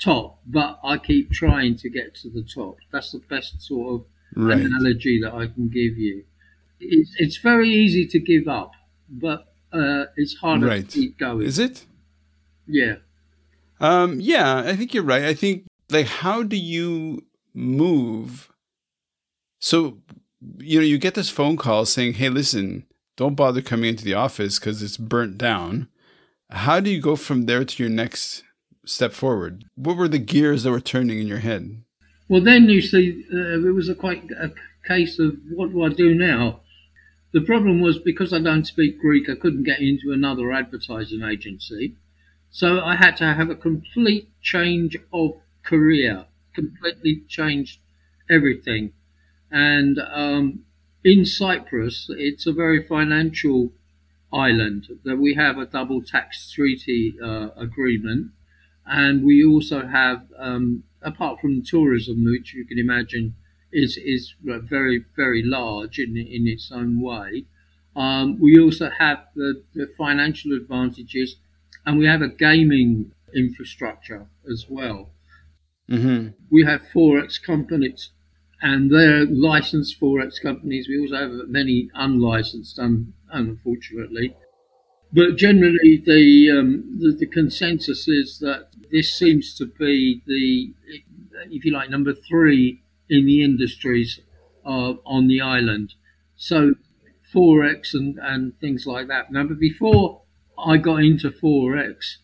top, 0.00 0.38
but 0.46 0.78
I 0.84 0.98
keep 0.98 1.30
trying 1.30 1.76
to 1.76 1.88
get 1.88 2.14
to 2.16 2.28
the 2.28 2.42
top. 2.42 2.76
That's 2.90 3.12
the 3.12 3.20
best 3.20 3.62
sort 3.62 4.00
of 4.00 4.06
right. 4.36 4.60
analogy 4.60 5.20
that 5.22 5.32
I 5.32 5.46
can 5.46 5.68
give 5.68 5.96
you. 5.96 6.24
It's, 6.78 7.10
it's 7.18 7.36
very 7.38 7.70
easy 7.70 8.06
to 8.06 8.18
give 8.18 8.48
up, 8.48 8.72
but 9.08 9.46
uh, 9.72 10.06
it's 10.16 10.36
harder 10.36 10.66
right. 10.66 10.88
to 10.88 11.00
keep 11.00 11.18
going. 11.18 11.46
Is 11.46 11.58
it? 11.58 11.84
Yeah. 12.66 12.96
Um, 13.80 14.20
yeah, 14.20 14.58
I 14.58 14.76
think 14.76 14.92
you're 14.92 15.02
right. 15.04 15.24
I 15.24 15.34
think 15.34 15.64
like 15.90 16.06
how 16.06 16.42
do 16.42 16.56
you 16.56 17.24
move? 17.54 18.50
So 19.58 19.98
you 20.58 20.80
know, 20.80 20.84
you 20.84 20.98
get 20.98 21.14
this 21.14 21.30
phone 21.30 21.56
call 21.56 21.84
saying, 21.84 22.14
"Hey, 22.14 22.28
listen, 22.28 22.86
don't 23.16 23.34
bother 23.34 23.62
coming 23.62 23.90
into 23.90 24.04
the 24.04 24.14
office 24.14 24.58
because 24.58 24.82
it's 24.82 24.96
burnt 24.96 25.38
down." 25.38 25.88
How 26.50 26.80
do 26.80 26.90
you 26.90 27.00
go 27.00 27.14
from 27.14 27.46
there 27.46 27.64
to 27.64 27.82
your 27.82 27.90
next 27.90 28.42
step 28.84 29.12
forward? 29.12 29.64
What 29.76 29.96
were 29.96 30.08
the 30.08 30.18
gears 30.18 30.64
that 30.64 30.70
were 30.70 30.80
turning 30.80 31.20
in 31.20 31.28
your 31.28 31.38
head? 31.38 31.82
Well, 32.28 32.40
then 32.40 32.68
you 32.68 32.80
see, 32.80 33.24
uh, 33.32 33.66
it 33.66 33.74
was 33.74 33.88
a 33.88 33.94
quite 33.94 34.30
a 34.30 34.52
case 34.86 35.18
of 35.18 35.36
what 35.50 35.70
do 35.70 35.82
I 35.84 35.90
do 35.90 36.14
now? 36.14 36.60
The 37.32 37.40
problem 37.40 37.80
was 37.80 37.98
because 37.98 38.32
I 38.32 38.40
don't 38.40 38.66
speak 38.66 38.98
Greek, 39.00 39.28
I 39.28 39.36
couldn't 39.36 39.62
get 39.62 39.80
into 39.80 40.12
another 40.12 40.52
advertising 40.52 41.22
agency. 41.22 41.94
So 42.50 42.80
I 42.80 42.96
had 42.96 43.16
to 43.18 43.34
have 43.34 43.50
a 43.50 43.54
complete 43.54 44.28
change 44.42 44.96
of 45.12 45.40
career, 45.62 46.26
completely 46.60 47.14
changed 47.28 47.78
everything. 48.36 48.92
And 49.50 49.98
um, 50.22 50.64
in 51.04 51.24
Cyprus, 51.26 51.96
it's 52.10 52.46
a 52.46 52.52
very 52.52 52.82
financial 52.82 53.72
island 54.32 54.86
that 55.04 55.16
we 55.18 55.34
have 55.34 55.58
a 55.58 55.66
double 55.66 56.02
tax 56.02 56.50
treaty 56.52 57.14
uh, 57.22 57.48
agreement 57.56 58.30
and 58.86 59.24
we 59.24 59.44
also 59.44 59.86
have, 59.86 60.26
um, 60.38 60.84
apart 61.02 61.40
from 61.40 61.62
tourism, 61.62 62.24
which 62.24 62.54
you 62.54 62.64
can 62.66 62.78
imagine 62.78 63.34
is 63.72 63.96
is 63.96 64.34
very 64.42 65.04
very 65.16 65.42
large 65.44 65.98
in 65.98 66.16
in 66.16 66.46
its 66.48 66.72
own 66.72 67.00
way, 67.00 67.44
um, 67.96 68.38
we 68.40 68.58
also 68.58 68.90
have 68.90 69.26
the, 69.36 69.62
the 69.74 69.86
financial 69.98 70.52
advantages, 70.52 71.36
and 71.86 71.98
we 71.98 72.06
have 72.06 72.22
a 72.22 72.28
gaming 72.28 73.12
infrastructure 73.34 74.26
as 74.50 74.66
well. 74.68 75.10
Mm-hmm. 75.90 76.28
We 76.50 76.64
have 76.64 76.82
forex 76.94 77.42
companies, 77.42 78.10
and 78.62 78.90
they're 78.90 79.26
licensed 79.26 80.00
forex 80.00 80.40
companies. 80.40 80.88
We 80.88 81.00
also 81.00 81.16
have 81.16 81.48
many 81.48 81.90
unlicensed, 81.94 82.78
un- 82.78 83.12
unfortunately. 83.32 84.36
But 85.12 85.36
generally, 85.36 86.02
the, 86.04 86.50
um, 86.58 86.98
the, 87.00 87.12
the 87.12 87.26
consensus 87.26 88.06
is 88.08 88.38
that 88.40 88.68
this 88.92 89.12
seems 89.12 89.54
to 89.56 89.66
be 89.66 90.22
the, 90.26 90.72
if 91.50 91.64
you 91.64 91.72
like, 91.72 91.90
number 91.90 92.14
three 92.14 92.82
in 93.08 93.26
the 93.26 93.42
industries 93.42 94.20
uh, 94.64 94.94
on 95.04 95.26
the 95.26 95.40
island. 95.40 95.94
So 96.36 96.74
forex 97.34 97.94
and 97.94 98.18
and 98.20 98.58
things 98.60 98.86
like 98.86 99.08
that. 99.08 99.30
Now, 99.32 99.44
but 99.44 99.58
before 99.58 100.22
I 100.58 100.76
got 100.76 101.02
into 101.02 101.30
forex, 101.30 102.16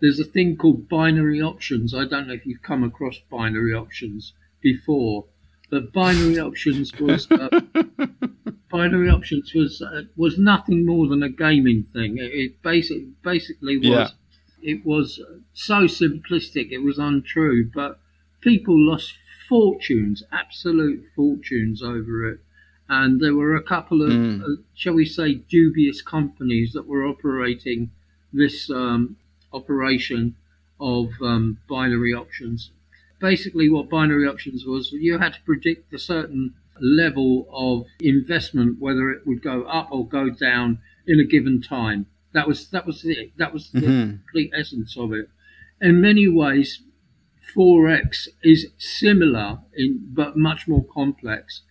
there's 0.00 0.20
a 0.20 0.24
thing 0.24 0.56
called 0.56 0.88
binary 0.88 1.42
options. 1.42 1.94
I 1.94 2.04
don't 2.04 2.28
know 2.28 2.34
if 2.34 2.46
you've 2.46 2.62
come 2.62 2.84
across 2.84 3.18
binary 3.30 3.74
options 3.74 4.32
before, 4.60 5.24
but 5.70 5.92
binary 5.92 6.38
options 6.38 6.92
was 6.98 7.30
uh, 7.30 7.60
binary 8.70 9.10
options 9.10 9.52
was 9.54 9.82
uh, 9.82 10.02
was 10.16 10.38
nothing 10.38 10.86
more 10.86 11.06
than 11.08 11.22
a 11.22 11.28
gaming 11.28 11.84
thing. 11.92 12.18
It, 12.18 12.32
it 12.32 12.62
basic, 12.62 13.02
basically 13.22 13.78
was 13.78 13.86
yeah. 13.88 14.08
it 14.62 14.84
was 14.84 15.20
so 15.52 15.82
simplistic. 15.82 16.70
It 16.70 16.82
was 16.82 16.98
untrue, 16.98 17.70
but 17.74 17.98
people 18.40 18.78
lost 18.78 19.14
fortunes, 19.48 20.22
absolute 20.30 21.04
fortunes 21.16 21.82
over 21.82 22.28
it. 22.28 22.38
And 22.90 23.20
there 23.20 23.34
were 23.34 23.54
a 23.54 23.62
couple 23.62 24.02
of, 24.02 24.10
mm. 24.10 24.42
uh, 24.42 24.62
shall 24.74 24.94
we 24.94 25.04
say, 25.04 25.34
dubious 25.34 26.00
companies 26.00 26.72
that 26.72 26.86
were 26.86 27.04
operating 27.04 27.90
this 28.32 28.70
um, 28.70 29.16
operation 29.52 30.34
of 30.80 31.10
um, 31.22 31.58
binary 31.68 32.14
options. 32.14 32.70
Basically, 33.20 33.68
what 33.68 33.88
binary 33.88 34.28
options 34.28 34.64
was, 34.64 34.92
you 34.92 35.18
had 35.18 35.34
to 35.34 35.40
predict 35.42 35.92
a 35.92 35.98
certain 35.98 36.54
level 36.80 37.48
of 37.52 37.86
investment, 38.00 38.80
whether 38.80 39.10
it 39.10 39.26
would 39.26 39.42
go 39.42 39.64
up 39.64 39.88
or 39.90 40.06
go 40.06 40.30
down 40.30 40.78
in 41.06 41.18
a 41.18 41.24
given 41.24 41.60
time. 41.60 42.06
That 42.32 42.46
was 42.46 42.68
that 42.68 42.86
was 42.86 43.04
it. 43.04 43.32
That 43.38 43.52
was 43.52 43.70
the 43.70 43.80
mm-hmm. 43.80 44.10
complete 44.10 44.52
essence 44.54 44.96
of 44.96 45.12
it. 45.12 45.28
In 45.80 46.00
many 46.00 46.28
ways, 46.28 46.82
forex 47.54 48.28
is 48.42 48.68
similar 48.78 49.58
in 49.74 50.00
but 50.12 50.36
much 50.36 50.68
more 50.68 50.84
complex. 50.84 51.62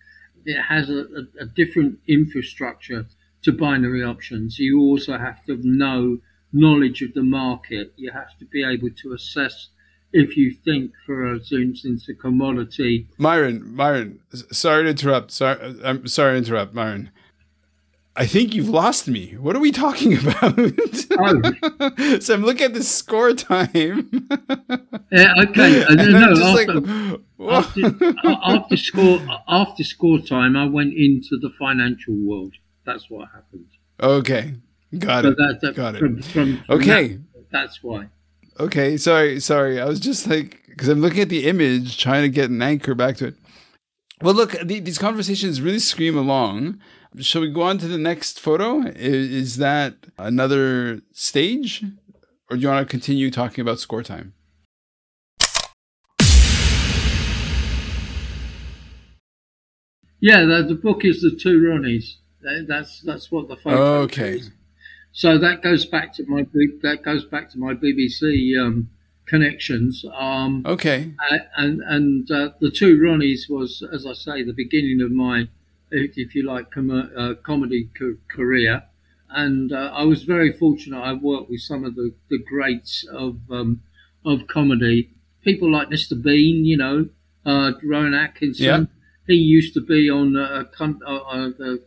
It 0.44 0.60
has 0.62 0.90
a, 0.90 1.00
a, 1.00 1.42
a 1.42 1.46
different 1.46 1.98
infrastructure 2.06 3.06
to 3.42 3.52
binary 3.52 4.02
options. 4.02 4.58
You 4.58 4.80
also 4.80 5.16
have 5.16 5.44
to 5.46 5.58
know 5.62 6.18
knowledge 6.52 7.02
of 7.02 7.14
the 7.14 7.22
market. 7.22 7.92
You 7.96 8.10
have 8.12 8.36
to 8.38 8.44
be 8.44 8.64
able 8.64 8.90
to 9.02 9.12
assess 9.12 9.68
if 10.12 10.36
you 10.36 10.54
think, 10.64 10.92
for 11.04 11.34
a 11.34 11.40
instance, 11.52 12.08
a 12.08 12.14
commodity. 12.14 13.08
Myron, 13.18 13.74
Myron, 13.74 14.20
sorry 14.50 14.84
to 14.84 14.90
interrupt. 14.90 15.30
Sorry, 15.30 15.76
I'm 15.84 16.06
sorry 16.06 16.32
to 16.32 16.38
interrupt, 16.38 16.74
Myron. 16.74 17.10
I 18.16 18.26
think 18.26 18.52
you've 18.52 18.68
lost 18.68 19.06
me. 19.06 19.36
What 19.36 19.54
are 19.54 19.60
we 19.60 19.70
talking 19.70 20.18
about? 20.18 20.54
Oh. 20.58 22.18
so 22.18 22.34
I'm 22.34 22.42
looking 22.42 22.64
at 22.64 22.74
the 22.74 22.82
score 22.82 23.32
time. 23.32 23.70
yeah, 25.12 25.34
okay. 25.38 25.84
Uh, 25.88 25.94
no, 25.94 26.32
after, 26.32 26.74
like, 26.74 27.18
after, 27.48 28.14
after, 28.24 28.76
score 28.76 29.20
after 29.46 29.84
score 29.84 30.18
time, 30.18 30.56
I 30.56 30.66
went 30.66 30.94
into 30.94 31.38
the 31.40 31.50
financial 31.58 32.14
world. 32.14 32.54
That's 32.84 33.08
what 33.08 33.28
happened. 33.28 33.66
Okay, 34.00 34.54
got 34.96 35.24
so 35.24 35.30
it. 35.30 35.36
That, 35.36 35.58
that, 35.62 35.74
got 35.74 35.96
from, 35.96 36.18
it. 36.18 36.24
From, 36.24 36.56
from 36.58 36.76
okay, 36.76 37.08
that, 37.34 37.50
that's 37.50 37.82
why. 37.82 38.06
Okay, 38.60 38.96
sorry, 38.96 39.40
sorry. 39.40 39.80
I 39.80 39.84
was 39.84 40.00
just 40.00 40.26
like, 40.26 40.62
because 40.68 40.88
I'm 40.88 41.00
looking 41.00 41.20
at 41.20 41.28
the 41.28 41.46
image, 41.46 41.98
trying 41.98 42.22
to 42.22 42.28
get 42.28 42.50
an 42.50 42.62
anchor 42.62 42.94
back 42.94 43.16
to 43.18 43.28
it. 43.28 43.34
Well, 44.20 44.34
look, 44.34 44.52
the, 44.62 44.80
these 44.80 44.98
conversations 44.98 45.60
really 45.60 45.78
scream 45.78 46.16
along. 46.16 46.80
Shall 47.18 47.42
we 47.42 47.50
go 47.50 47.62
on 47.62 47.78
to 47.78 47.88
the 47.88 47.98
next 47.98 48.40
photo? 48.40 48.80
Is, 48.82 49.30
is 49.30 49.56
that 49.58 49.94
another 50.18 51.02
stage? 51.12 51.84
Or 52.50 52.56
do 52.56 52.62
you 52.62 52.68
want 52.68 52.86
to 52.86 52.90
continue 52.90 53.30
talking 53.30 53.62
about 53.62 53.78
score 53.78 54.02
time? 54.02 54.34
Yeah, 60.20 60.44
the, 60.44 60.64
the 60.68 60.74
book 60.74 61.04
is 61.04 61.20
the 61.20 61.38
two 61.40 61.60
Ronnies. 61.60 62.16
That's 62.66 63.00
that's 63.02 63.30
what 63.30 63.48
the 63.48 63.56
photo 63.56 64.00
okay. 64.02 64.36
is. 64.36 64.50
So 65.12 65.38
that 65.38 65.62
goes 65.62 65.84
back 65.84 66.12
to 66.14 66.26
my 66.26 66.46
that 66.82 67.02
goes 67.04 67.24
back 67.24 67.50
to 67.50 67.58
my 67.58 67.74
BBC 67.74 68.58
um, 68.60 68.88
connections. 69.26 70.04
Um, 70.14 70.62
okay. 70.66 71.12
And 71.56 71.82
and 71.82 72.30
uh, 72.30 72.50
the 72.60 72.70
two 72.70 72.98
Ronnies 72.98 73.48
was, 73.48 73.82
as 73.92 74.06
I 74.06 74.12
say, 74.12 74.42
the 74.42 74.52
beginning 74.52 75.00
of 75.02 75.10
my, 75.10 75.48
if 75.90 76.34
you 76.34 76.44
like, 76.46 76.70
com- 76.70 77.10
uh, 77.16 77.34
comedy 77.42 77.88
co- 77.98 78.16
career. 78.30 78.82
And 79.30 79.72
uh, 79.72 79.90
I 79.94 80.04
was 80.04 80.22
very 80.22 80.52
fortunate. 80.52 81.00
I 81.00 81.12
worked 81.12 81.50
with 81.50 81.60
some 81.60 81.84
of 81.84 81.94
the, 81.96 82.14
the 82.30 82.38
greats 82.38 83.04
of 83.12 83.38
um, 83.50 83.82
of 84.24 84.46
comedy, 84.46 85.10
people 85.42 85.70
like 85.70 85.88
Mr. 85.88 86.20
Bean, 86.20 86.64
you 86.64 86.76
know, 86.76 87.08
uh, 87.44 87.72
Rowan 87.82 88.14
Atkinson. 88.14 88.64
Yeah. 88.64 88.84
he 89.26 89.34
used 89.34 89.74
to 89.74 89.80
be 89.80 90.10
on 90.10 90.36
a, 90.36 90.66
a, 90.80 91.12
a, 91.12 91.52
a, 91.60 91.78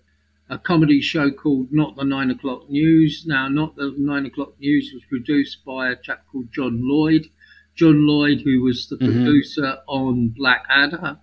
comedy 0.57 1.01
show 1.01 1.31
called 1.31 1.71
Not 1.71 1.95
the 1.95 2.03
Nine 2.03 2.31
O'Clock 2.31 2.69
News. 2.69 3.25
Now, 3.25 3.47
Not 3.47 3.75
the 3.75 3.93
Nine 3.97 4.25
O'Clock 4.25 4.59
News 4.59 4.91
was 4.93 5.03
produced 5.05 5.63
by 5.65 5.89
a 5.89 5.95
chap 5.95 6.23
called 6.31 6.51
John 6.51 6.81
Lloyd. 6.83 7.27
John 7.75 8.05
Lloyd, 8.05 8.41
who 8.41 8.61
was 8.61 8.87
the 8.87 8.97
mm-hmm. 8.97 9.23
producer 9.23 9.77
on 9.87 10.29
Blackadder. 10.29 11.17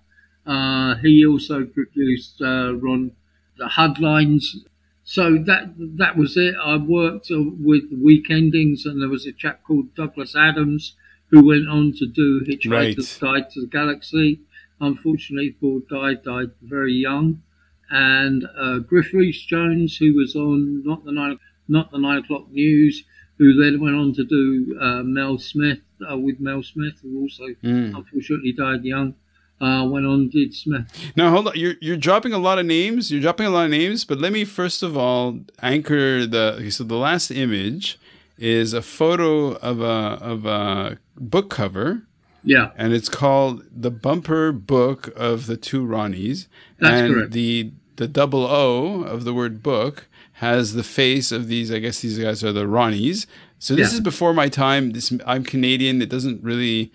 Uh, 0.47 0.95
he 0.97 1.27
also 1.27 1.65
produced 1.65 2.41
uh, 2.41 2.75
Ron 2.77 3.13
the 3.59 3.69
Headlines. 3.69 4.57
So 5.05 5.39
that 5.39 5.75
that 5.77 6.17
was 6.17 6.37
it. 6.37 6.55
I 6.63 6.77
worked 6.77 7.31
uh, 7.31 7.43
with 7.61 7.91
Weekendings, 7.93 8.85
and 8.85 9.01
there 9.01 9.09
was 9.09 9.27
a 9.27 9.33
chap 9.33 9.63
called 9.63 9.95
Douglas 9.95 10.35
Adams 10.37 10.95
who 11.31 11.47
went 11.47 11.69
on 11.69 11.93
to 11.99 12.07
do 12.07 12.41
Hitchhiker's 12.41 13.21
right. 13.23 13.43
Guide 13.43 13.51
to 13.53 13.61
the 13.63 13.67
Galaxy. 13.67 14.41
Unfortunately, 14.81 15.55
Paul 15.61 15.83
died 15.91 16.23
died 16.25 16.51
very 16.63 16.95
young, 16.95 17.43
and 17.91 18.45
uh, 18.59 18.79
Griff 18.79 19.13
Jones, 19.47 19.97
who 19.97 20.15
was 20.15 20.35
on 20.37 20.85
not 20.85 21.05
the 21.05 21.13
nine 21.13 21.39
not 21.69 21.91
the 21.91 21.99
nine 21.99 22.19
o'clock 22.19 22.51
news, 22.51 23.05
who 23.39 23.55
then 23.55 23.81
went 23.81 23.97
on 23.97 24.13
to 24.15 24.25
do 24.25 24.79
uh, 24.81 25.03
Mel 25.03 25.39
Smith 25.39 25.81
uh, 26.11 26.17
with 26.17 26.41
Mel 26.41 26.63
Smith, 26.63 26.95
who 27.03 27.23
also 27.23 27.45
mm. 27.63 27.95
unfortunately 27.95 28.53
died 28.53 28.85
young. 28.85 29.15
Uh, 29.61 29.85
went 29.85 30.07
on 30.07 30.29
did 30.29 30.55
Smith. 30.55 30.87
Now 31.17 31.31
hold 31.31 31.49
on, 31.49 31.55
you're 31.57 31.75
you're 31.81 31.97
dropping 31.97 32.33
a 32.33 32.39
lot 32.39 32.61
of 32.61 32.67
names. 32.67 33.11
You're 33.11 33.21
dropping 33.21 33.47
a 33.47 33.51
lot 33.51 33.65
of 33.65 33.71
names, 33.71 34.05
but 34.05 34.19
let 34.19 34.33
me 34.33 34.45
first 34.45 34.85
of 34.85 34.97
all 34.97 35.41
anchor 35.61 36.27
the. 36.27 36.71
So 36.71 36.85
the 36.85 36.97
last 36.97 37.33
image 37.33 37.99
is 38.39 38.73
a 38.73 38.83
photo 38.83 39.55
of 39.57 39.81
a 39.81 39.85
of 40.23 40.47
a 40.47 40.99
book 41.17 41.51
cover 41.51 42.03
yeah. 42.49 42.71
And 42.77 42.93
it's 42.95 43.11
called 43.11 43.63
The 43.71 43.91
Bumper 43.91 44.53
Book 44.53 45.13
of 45.15 45.47
the 45.47 45.57
Two 45.57 45.87
Ronnies. 45.87 46.47
That's 46.79 46.95
and 46.95 47.15
correct. 47.15 47.33
the 47.33 47.73
the 47.97 48.09
double 48.09 48.47
O 48.47 49.03
of 49.03 49.25
the 49.25 49.35
word 49.35 49.63
book 49.63 50.07
has 50.35 50.75
the 50.75 50.85
face 50.85 51.33
of 51.33 51.49
these 51.49 51.73
I 51.73 51.79
guess 51.79 52.01
these 52.01 52.19
guys 52.19 52.43
are 52.43 52.53
the 52.53 52.65
Ronnies. 52.65 53.27
So 53.59 53.75
this 53.75 53.91
yeah. 53.93 53.97
is 53.97 54.01
before 54.01 54.33
my 54.33 54.49
time. 54.49 54.93
This 54.93 55.13
I'm 55.27 55.45
Canadian. 55.45 56.01
It 56.01 56.09
doesn't 56.09 56.43
really 56.43 56.91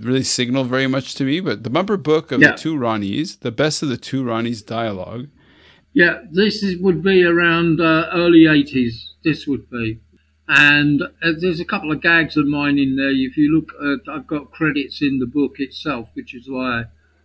really 0.00 0.22
signal 0.22 0.64
very 0.64 0.86
much 0.86 1.14
to 1.16 1.24
me, 1.24 1.40
but 1.40 1.64
the 1.64 1.70
bumper 1.70 1.96
book 1.96 2.32
of 2.32 2.40
yeah. 2.40 2.52
the 2.52 2.58
two 2.58 2.76
Ronnies, 2.76 3.40
the 3.40 3.50
best 3.50 3.82
of 3.82 3.90
the 3.90 3.96
two 3.96 4.24
Ronnies 4.24 4.64
dialogue. 4.64 5.28
Yeah, 5.92 6.20
this 6.30 6.62
is, 6.62 6.80
would 6.80 7.02
be 7.02 7.24
around 7.24 7.80
uh, 7.80 8.08
early 8.12 8.44
80s. 8.44 8.92
This 9.24 9.46
would 9.46 9.68
be. 9.68 10.00
And 10.48 11.02
uh, 11.02 11.32
there's 11.38 11.60
a 11.60 11.64
couple 11.64 11.92
of 11.92 12.00
gags 12.00 12.36
of 12.36 12.46
mine 12.46 12.78
in 12.78 12.96
there. 12.96 13.10
If 13.10 13.36
you 13.36 13.54
look, 13.54 13.72
uh, 13.80 14.10
I've 14.10 14.26
got 14.26 14.50
credits 14.50 15.02
in 15.02 15.18
the 15.18 15.26
book 15.26 15.56
itself, 15.58 16.08
which 16.14 16.34
is 16.34 16.48
why 16.48 16.80
I 16.80 16.84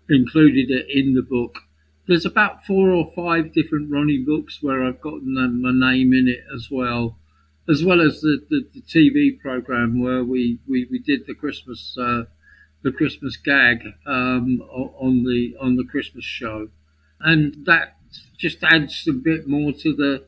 included 0.10 0.70
it 0.70 0.88
in 0.90 1.14
the 1.14 1.22
book. 1.22 1.60
There's 2.06 2.26
about 2.26 2.66
four 2.66 2.90
or 2.90 3.10
five 3.16 3.54
different 3.54 3.90
Ronnie 3.90 4.18
books 4.18 4.62
where 4.62 4.84
I've 4.84 5.00
got 5.00 5.24
my 5.24 5.72
name 5.72 6.14
in 6.14 6.28
it 6.28 6.44
as 6.54 6.68
well, 6.70 7.18
as 7.70 7.82
well 7.82 8.02
as 8.02 8.20
the, 8.20 8.46
the, 8.50 8.68
the 8.74 8.82
TV 8.82 9.40
program 9.40 10.02
where 10.02 10.24
we, 10.24 10.60
we, 10.68 10.86
we 10.92 11.00
did 11.00 11.26
the 11.26 11.34
Christmas 11.34 11.98
uh, 11.98 12.24
the 12.84 12.92
Christmas 12.92 13.38
gag 13.38 13.82
um, 14.06 14.62
on 14.70 15.24
the 15.24 15.56
on 15.60 15.78
the 15.78 15.86
Christmas 15.86 16.26
show, 16.26 16.68
and 17.22 17.66
that 17.66 17.96
just 18.38 18.62
adds 18.64 19.08
a 19.08 19.14
bit 19.14 19.48
more 19.48 19.72
to 19.72 19.96
the 19.96 20.26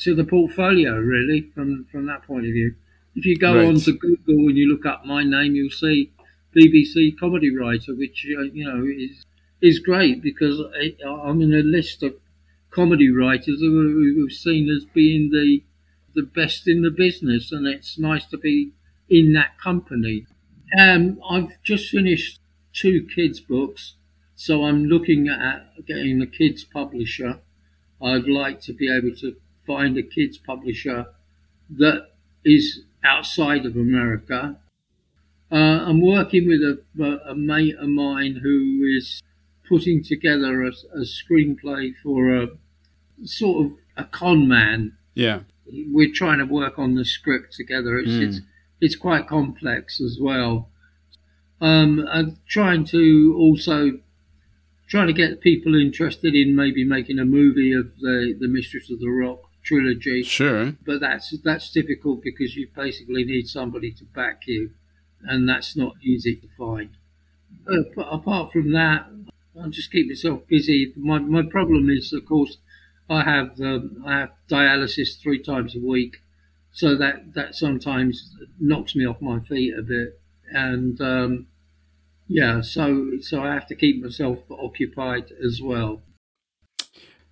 to 0.00 0.14
the 0.14 0.24
portfolio, 0.24 0.98
really, 0.98 1.42
from, 1.54 1.86
from 1.90 2.06
that 2.06 2.22
point 2.24 2.46
of 2.46 2.52
view. 2.52 2.74
If 3.16 3.24
you 3.24 3.38
go 3.38 3.54
right. 3.54 3.66
on 3.66 3.76
to 3.80 3.92
Google 3.92 4.48
and 4.48 4.56
you 4.56 4.68
look 4.68 4.86
up 4.86 5.04
my 5.04 5.22
name, 5.22 5.54
you'll 5.54 5.70
see 5.70 6.10
BBC 6.54 7.18
comedy 7.18 7.54
writer, 7.56 7.94
which 7.94 8.26
uh, 8.36 8.42
you 8.42 8.64
know 8.64 8.84
is 8.84 9.24
is 9.60 9.78
great 9.78 10.22
because 10.22 10.60
I'm 11.06 11.40
in 11.40 11.54
a 11.54 11.62
list 11.62 12.02
of 12.02 12.14
comedy 12.70 13.10
writers 13.10 13.60
who 13.60 14.26
are 14.26 14.30
seen 14.30 14.68
as 14.68 14.84
being 14.84 15.30
the 15.30 15.62
the 16.14 16.22
best 16.22 16.68
in 16.68 16.82
the 16.82 16.90
business, 16.90 17.50
and 17.52 17.66
it's 17.66 17.98
nice 17.98 18.26
to 18.26 18.38
be 18.38 18.72
in 19.08 19.32
that 19.32 19.58
company. 19.58 20.26
Um, 20.78 21.20
I've 21.28 21.62
just 21.62 21.90
finished 21.90 22.40
two 22.72 23.06
kids' 23.14 23.40
books, 23.40 23.94
so 24.34 24.64
I'm 24.64 24.84
looking 24.86 25.28
at 25.28 25.86
getting 25.86 26.20
a 26.22 26.26
kids' 26.26 26.64
publisher. 26.64 27.38
I'd 28.02 28.28
like 28.28 28.60
to 28.62 28.72
be 28.72 28.92
able 28.92 29.16
to 29.16 29.36
find 29.66 29.96
a 29.96 30.02
kids 30.02 30.38
publisher 30.38 31.06
that 31.70 32.08
is 32.44 32.82
outside 33.04 33.66
of 33.66 33.76
America. 33.76 34.56
Uh, 35.50 35.56
I'm 35.86 36.00
working 36.00 36.48
with 36.48 36.60
a, 36.60 37.20
a, 37.28 37.34
mate 37.34 37.76
of 37.76 37.88
mine 37.88 38.40
who 38.42 38.82
is 38.96 39.22
putting 39.68 40.02
together 40.02 40.62
a, 40.62 40.70
a 40.94 41.04
screenplay 41.04 41.94
for 42.02 42.34
a 42.34 42.48
sort 43.24 43.66
of 43.66 43.72
a 43.96 44.04
con 44.04 44.48
man. 44.48 44.96
Yeah. 45.14 45.40
We're 45.66 46.12
trying 46.12 46.38
to 46.38 46.44
work 46.44 46.78
on 46.78 46.94
the 46.94 47.04
script 47.04 47.54
together. 47.54 47.98
It's, 47.98 48.10
mm. 48.10 48.22
it's, 48.22 48.40
it's 48.80 48.96
quite 48.96 49.28
complex 49.28 50.00
as 50.00 50.18
well. 50.20 50.68
Um, 51.60 52.06
I'm 52.10 52.38
trying 52.48 52.84
to 52.86 53.34
also 53.38 53.98
trying 54.88 55.06
to 55.06 55.12
get 55.12 55.40
people 55.40 55.74
interested 55.74 56.34
in 56.34 56.54
maybe 56.54 56.84
making 56.84 57.18
a 57.18 57.24
movie 57.24 57.72
of 57.72 57.98
the 58.00 58.36
the 58.38 58.48
Mistress 58.48 58.90
of 58.90 59.00
the 59.00 59.08
Rock 59.08 59.40
trilogy. 59.64 60.22
Sure. 60.22 60.74
But 60.86 61.00
that's 61.00 61.30
that's 61.42 61.72
difficult 61.72 62.22
because 62.22 62.56
you 62.56 62.68
basically 62.74 63.24
need 63.24 63.48
somebody 63.48 63.90
to 63.92 64.04
back 64.04 64.46
you, 64.46 64.70
and 65.22 65.48
that's 65.48 65.76
not 65.76 65.94
easy 66.02 66.36
to 66.36 66.48
find. 66.58 66.90
Uh, 67.68 67.82
but 67.96 68.06
apart 68.12 68.52
from 68.52 68.72
that, 68.72 69.06
I 69.60 69.68
just 69.68 69.90
keep 69.92 70.08
myself 70.08 70.46
busy. 70.48 70.92
My 70.96 71.18
my 71.18 71.42
problem 71.42 71.90
is, 71.90 72.12
of 72.12 72.26
course, 72.26 72.58
I 73.08 73.22
have 73.22 73.60
um, 73.60 74.02
I 74.06 74.18
have 74.20 74.32
dialysis 74.48 75.18
three 75.20 75.42
times 75.42 75.74
a 75.76 75.80
week, 75.80 76.18
so 76.72 76.96
that 76.96 77.34
that 77.34 77.54
sometimes 77.54 78.30
knocks 78.60 78.94
me 78.96 79.06
off 79.06 79.20
my 79.22 79.40
feet 79.40 79.74
a 79.78 79.82
bit, 79.82 80.18
and 80.52 81.00
um, 81.00 81.46
yeah, 82.28 82.60
so 82.62 83.18
so 83.20 83.42
I 83.42 83.54
have 83.54 83.66
to 83.68 83.74
keep 83.74 84.02
myself 84.02 84.40
occupied 84.50 85.32
as 85.44 85.60
well. 85.62 86.02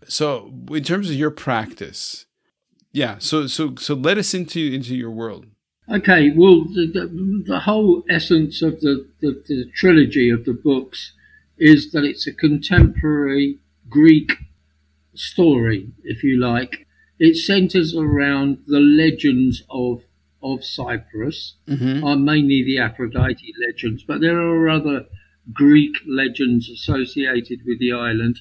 So, 0.09 0.53
in 0.71 0.85
terms 0.85 1.11
of 1.11 1.17
your 1.17 1.31
practice, 1.31 2.27
yeah. 2.93 3.17
So, 3.19 3.47
so, 3.47 3.75
so 3.77 3.95
let 3.95 4.19
us 4.19 4.35
into 4.35 4.61
into 4.61 4.95
your 4.95 5.11
world. 5.11 5.47
Okay. 5.91 6.31
Well, 6.31 6.65
the, 6.65 6.87
the, 6.87 7.45
the 7.47 7.61
whole 7.61 8.05
essence 8.09 8.63
of 8.63 8.81
the, 8.81 9.07
the, 9.21 9.43
the 9.47 9.71
trilogy 9.75 10.31
of 10.31 10.45
the 10.45 10.53
books 10.53 11.13
is 11.59 11.93
that 11.93 12.05
it's 12.05 12.27
a 12.27 12.33
contemporary 12.33 13.59
Greek 13.89 14.33
story, 15.15 15.89
if 16.05 16.23
you 16.23 16.41
like. 16.41 16.87
It 17.19 17.37
centers 17.37 17.95
around 17.95 18.59
the 18.67 18.81
legends 18.81 19.63
of 19.71 20.03
of 20.43 20.65
Cyprus, 20.65 21.55
mm-hmm. 21.69 22.05
are 22.05 22.17
mainly 22.17 22.65
the 22.65 22.79
Aphrodite 22.79 23.55
legends, 23.65 24.03
but 24.03 24.21
there 24.21 24.37
are 24.37 24.69
other 24.69 25.07
Greek 25.53 25.95
legends 26.07 26.69
associated 26.69 27.61
with 27.65 27.79
the 27.79 27.93
island. 27.93 28.41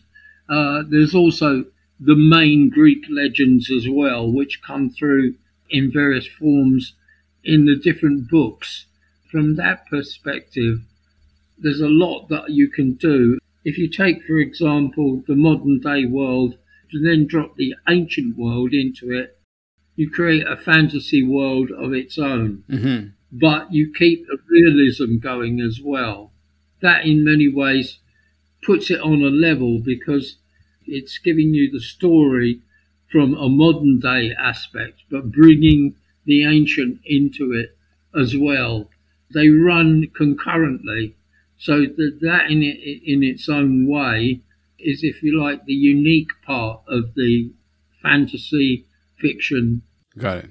Uh, 0.51 0.83
there's 0.85 1.15
also 1.15 1.63
the 1.97 2.15
main 2.15 2.69
Greek 2.69 3.05
legends 3.09 3.71
as 3.71 3.87
well, 3.89 4.29
which 4.29 4.61
come 4.61 4.89
through 4.89 5.35
in 5.69 5.91
various 5.91 6.27
forms 6.27 6.93
in 7.43 7.65
the 7.65 7.75
different 7.75 8.29
books. 8.29 8.85
From 9.31 9.55
that 9.55 9.87
perspective, 9.87 10.81
there's 11.57 11.79
a 11.79 11.87
lot 11.87 12.27
that 12.27 12.49
you 12.49 12.67
can 12.67 12.95
do. 12.95 13.37
If 13.63 13.77
you 13.77 13.87
take, 13.87 14.23
for 14.23 14.39
example, 14.39 15.23
the 15.25 15.35
modern 15.35 15.79
day 15.79 16.05
world 16.05 16.55
and 16.91 17.05
then 17.05 17.27
drop 17.27 17.55
the 17.55 17.73
ancient 17.87 18.35
world 18.37 18.73
into 18.73 19.11
it, 19.11 19.37
you 19.95 20.09
create 20.09 20.45
a 20.47 20.57
fantasy 20.57 21.23
world 21.23 21.71
of 21.71 21.93
its 21.93 22.17
own. 22.17 22.63
Mm-hmm. 22.69 23.07
But 23.31 23.71
you 23.71 23.93
keep 23.93 24.25
the 24.25 24.37
realism 24.49 25.19
going 25.19 25.61
as 25.61 25.79
well. 25.81 26.31
That, 26.81 27.05
in 27.05 27.23
many 27.23 27.47
ways, 27.47 27.99
puts 28.63 28.89
it 28.91 28.99
on 28.99 29.21
a 29.21 29.29
level 29.29 29.79
because 29.79 30.37
it's 30.91 31.17
giving 31.17 31.53
you 31.53 31.71
the 31.71 31.79
story 31.79 32.59
from 33.11 33.35
a 33.35 33.49
modern 33.49 33.99
day 33.99 34.33
aspect, 34.37 35.01
but 35.09 35.31
bringing 35.31 35.95
the 36.25 36.45
ancient 36.45 36.99
into 37.05 37.51
it 37.51 37.75
as 38.19 38.35
well. 38.37 38.89
They 39.33 39.49
run 39.49 40.07
concurrently, 40.15 41.15
so 41.57 41.81
that, 41.81 42.19
that 42.21 42.51
in 42.51 42.63
it, 42.63 43.01
in 43.05 43.23
its 43.23 43.47
own 43.49 43.87
way 43.87 44.41
is, 44.79 45.03
if 45.03 45.23
you 45.23 45.41
like, 45.41 45.65
the 45.65 45.73
unique 45.73 46.31
part 46.45 46.81
of 46.87 47.13
the 47.15 47.51
fantasy 48.01 48.85
fiction. 49.19 49.81
Got 50.17 50.37
it. 50.37 50.49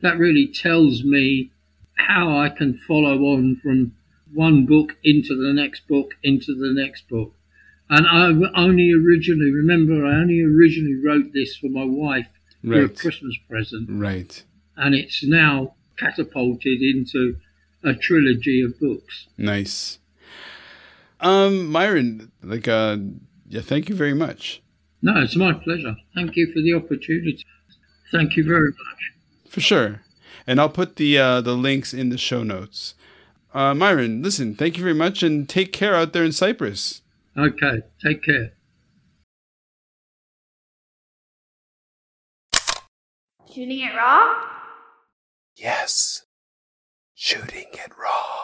That 0.00 0.18
really 0.18 0.46
tells 0.46 1.04
me 1.04 1.50
how 1.96 2.38
I 2.38 2.48
can 2.48 2.74
follow 2.74 3.18
on 3.24 3.56
from 3.56 3.92
one 4.32 4.66
book 4.66 4.96
into 5.04 5.36
the 5.36 5.52
next 5.52 5.86
book 5.86 6.14
into 6.22 6.54
the 6.54 6.72
next 6.72 7.08
book. 7.08 7.32
And 7.90 8.06
I 8.06 8.30
only 8.58 8.92
originally 8.92 9.52
remember 9.52 10.06
I 10.06 10.16
only 10.16 10.40
originally 10.42 10.96
wrote 11.04 11.32
this 11.32 11.56
for 11.56 11.68
my 11.68 11.84
wife 11.84 12.28
right. 12.62 12.78
for 12.78 12.84
a 12.84 12.88
Christmas 12.88 13.36
present. 13.48 13.88
Right. 13.90 14.42
And 14.76 14.94
it's 14.94 15.22
now 15.22 15.74
catapulted 15.96 16.80
into 16.80 17.36
a 17.82 17.94
trilogy 17.94 18.62
of 18.62 18.78
books. 18.80 19.28
Nice. 19.36 19.98
Um, 21.20 21.66
Myron, 21.68 22.32
like 22.42 22.66
uh 22.66 22.96
yeah, 23.48 23.60
thank 23.60 23.88
you 23.88 23.94
very 23.94 24.14
much. 24.14 24.62
No, 25.02 25.20
it's 25.20 25.36
my 25.36 25.52
pleasure. 25.52 25.96
Thank 26.14 26.34
you 26.34 26.50
for 26.52 26.60
the 26.60 26.72
opportunity. 26.72 27.44
Thank 28.10 28.36
you 28.36 28.44
very 28.44 28.70
much. 28.70 29.12
For 29.48 29.60
sure. 29.60 30.00
And 30.46 30.58
I'll 30.58 30.70
put 30.70 30.96
the 30.96 31.18
uh, 31.18 31.40
the 31.40 31.54
links 31.54 31.92
in 31.92 32.08
the 32.08 32.18
show 32.18 32.42
notes. 32.42 32.94
Uh, 33.52 33.74
Myron, 33.74 34.22
listen, 34.22 34.54
thank 34.54 34.76
you 34.76 34.82
very 34.82 34.94
much 34.94 35.22
and 35.22 35.48
take 35.48 35.72
care 35.72 35.94
out 35.94 36.12
there 36.12 36.24
in 36.24 36.32
Cyprus. 36.32 37.02
Okay, 37.36 37.82
take 38.00 38.22
care. 38.22 38.52
Shooting 43.52 43.80
it 43.80 43.94
raw? 43.96 44.34
Yes, 45.56 46.26
shooting 47.14 47.66
it 47.72 47.90
raw. 47.98 48.43